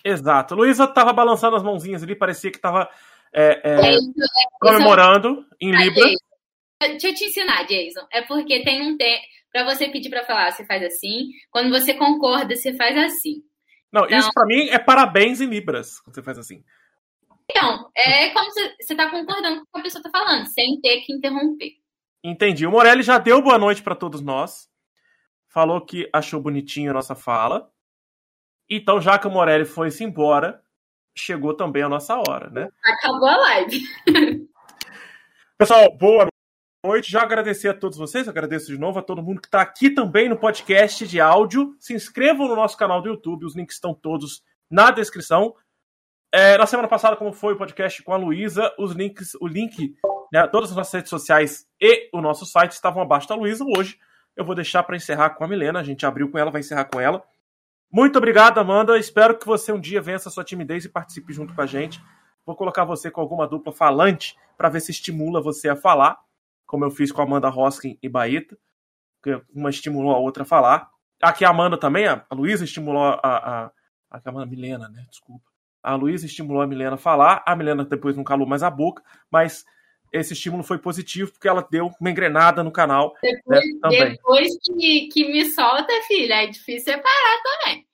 [0.05, 0.55] Exato.
[0.55, 2.89] Luísa estava balançando as mãozinhas ali, parecia que estava
[3.32, 3.98] é, é, é,
[4.60, 6.05] comemorando em ah, Libra.
[6.81, 8.06] Deixa eu te ensinar, Jason.
[8.12, 9.22] É porque tem um tempo.
[9.52, 11.28] Para você pedir para falar, você faz assim.
[11.51, 13.43] Quando você concorda, você faz assim.
[13.93, 16.64] Não, então, isso para mim é parabéns em Libras, quando você faz assim.
[17.48, 20.81] Então, é como se você está concordando com o que a pessoa está falando, sem
[20.81, 21.72] ter que interromper.
[22.24, 22.66] Entendi.
[22.66, 24.68] O Morelli já deu boa noite para todos nós
[25.55, 27.70] falou que achou bonitinho a nossa fala.
[28.68, 30.60] Então, já que o Morelli foi-se embora,
[31.16, 32.68] chegou também a nossa hora, né?
[32.85, 33.81] Acabou a live.
[35.56, 36.26] Pessoal, boa
[36.85, 37.09] noite.
[37.09, 40.28] Já agradecer a todos vocês, agradeço de novo a todo mundo que está aqui também
[40.28, 41.76] no podcast de áudio.
[41.78, 45.55] Se inscrevam no nosso canal do YouTube, os links estão todos na descrição.
[46.32, 49.94] É, na semana passada, como foi o podcast com a Luísa, os links, o link,
[50.32, 53.64] né, todas as nossas redes sociais e o nosso site estavam abaixo da Luísa.
[53.64, 54.01] Hoje
[54.36, 55.81] eu vou deixar para encerrar com a Milena.
[55.81, 57.23] A gente abriu com ela, vai encerrar com ela.
[57.90, 58.98] Muito obrigado, Amanda.
[58.98, 62.02] Espero que você um dia vença sua timidez e participe junto com a gente.
[62.44, 66.19] Vou colocar você com alguma dupla falante para ver se estimula você a falar,
[66.66, 68.59] como eu fiz com a Amanda Hoskin e Baeta,
[69.23, 70.90] que uma estimulou a outra a falar.
[71.23, 73.70] Aqui a Amanda também, a Luísa estimulou a, a,
[74.11, 75.06] a, a Milena, né?
[75.09, 75.48] Desculpa.
[75.82, 79.02] A Luísa estimulou a Milena a falar, a Milena depois não calou mais a boca,
[79.31, 79.65] mas
[80.14, 83.14] esse estímulo foi positivo porque ela deu uma engrenada no canal.
[83.20, 87.84] Depois, né, depois que, que me solta, filha, é difícil separar também.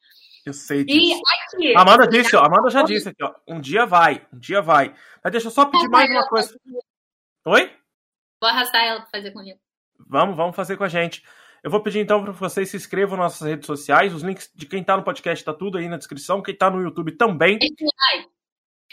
[0.45, 1.23] Eu sei disso.
[1.55, 4.95] Aqui, Amanda disse, ó, Amanda já disse aqui, ó, um dia vai, um dia vai.
[5.25, 6.55] Mas deixa eu só pedir mais uma coisa.
[7.47, 7.73] Oi?
[8.39, 9.59] Vou arrastar ela para fazer comigo.
[9.99, 11.25] Vamos, vamos fazer com a gente.
[11.63, 14.15] Eu vou pedir então para vocês se inscrevam nas nossas redes sociais.
[14.15, 16.43] Os links de quem está no podcast tá tudo aí na descrição.
[16.43, 17.59] Quem está no YouTube também.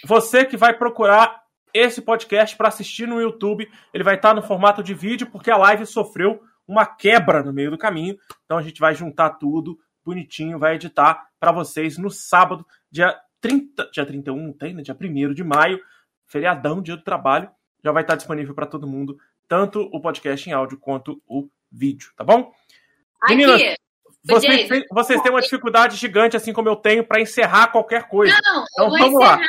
[0.06, 4.42] Você que vai procurar esse podcast para assistir no YouTube, ele vai estar tá no
[4.42, 8.18] formato de vídeo porque a live sofreu uma quebra no meio do caminho.
[8.46, 13.90] Então a gente vai juntar tudo bonitinho, vai editar para vocês no sábado, dia 30,
[13.92, 14.82] dia 31, tem, né?
[14.82, 15.80] Dia 1 de maio,
[16.26, 17.50] feriadão, dia do trabalho.
[17.84, 19.18] Já vai estar tá disponível para todo mundo,
[19.48, 22.54] tanto o podcast em áudio quanto o vídeo, tá bom?
[23.30, 23.62] Meninas,
[24.24, 28.36] vocês, têm, vocês têm uma dificuldade gigante, assim como eu tenho, para encerrar qualquer coisa.
[28.44, 29.38] Não, então, eu vou vamos encerrar.
[29.38, 29.46] Lá.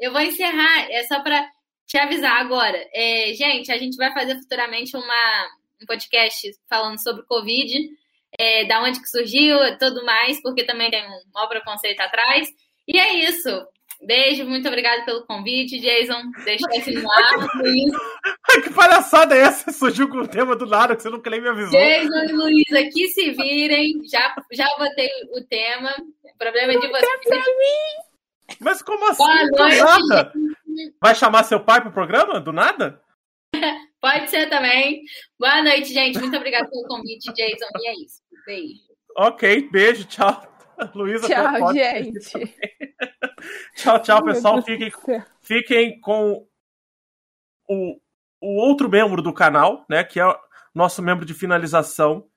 [0.00, 0.90] Eu vou encerrar.
[0.90, 1.48] É só para
[1.86, 2.78] te avisar agora.
[2.92, 5.46] É, gente, a gente vai fazer futuramente uma,
[5.82, 7.72] um podcast falando sobre Covid,
[8.38, 12.48] é, da onde que surgiu tudo mais, porque também tem um maior preconceito atrás.
[12.86, 13.50] E é isso.
[14.02, 16.20] Beijo, muito obrigada pelo convite, Jason.
[16.44, 17.48] Deixa esse no ar,
[18.62, 19.72] que palhaçada é essa?
[19.72, 21.70] Surgiu com o tema do nada que você nunca nem me avisou.
[21.70, 24.02] Jason e Luísa, que se virem.
[24.04, 25.94] Já, já botei o tema.
[26.24, 27.44] O problema é de vocês.
[28.60, 29.24] Mas como assim?
[29.24, 30.56] Boa noite.
[31.00, 32.40] Vai chamar seu pai pro programa?
[32.40, 33.00] Do nada?
[34.00, 35.02] Pode ser também.
[35.38, 36.18] Boa noite, gente.
[36.18, 37.66] Muito obrigada pelo convite, Jason.
[37.80, 38.22] E é isso.
[38.44, 38.86] Beijo.
[39.16, 40.56] Ok, beijo, tchau.
[40.94, 42.54] Luísa, tchau, gente.
[43.74, 44.62] tchau, tchau, pessoal.
[44.62, 44.92] Fiquem,
[45.40, 46.46] fiquem com
[47.68, 47.98] o,
[48.40, 50.04] o outro membro do canal, né?
[50.04, 50.38] Que é o
[50.74, 52.28] nosso membro de finalização.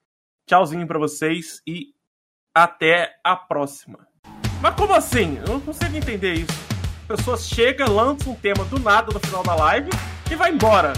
[0.47, 1.93] Tchauzinho para vocês e
[2.55, 4.07] até a próxima.
[4.61, 5.37] Mas como assim?
[5.39, 6.78] Eu não consigo entender isso.
[7.09, 9.89] A pessoa chega, lança um tema do nada no final da live
[10.29, 10.93] e vai embora.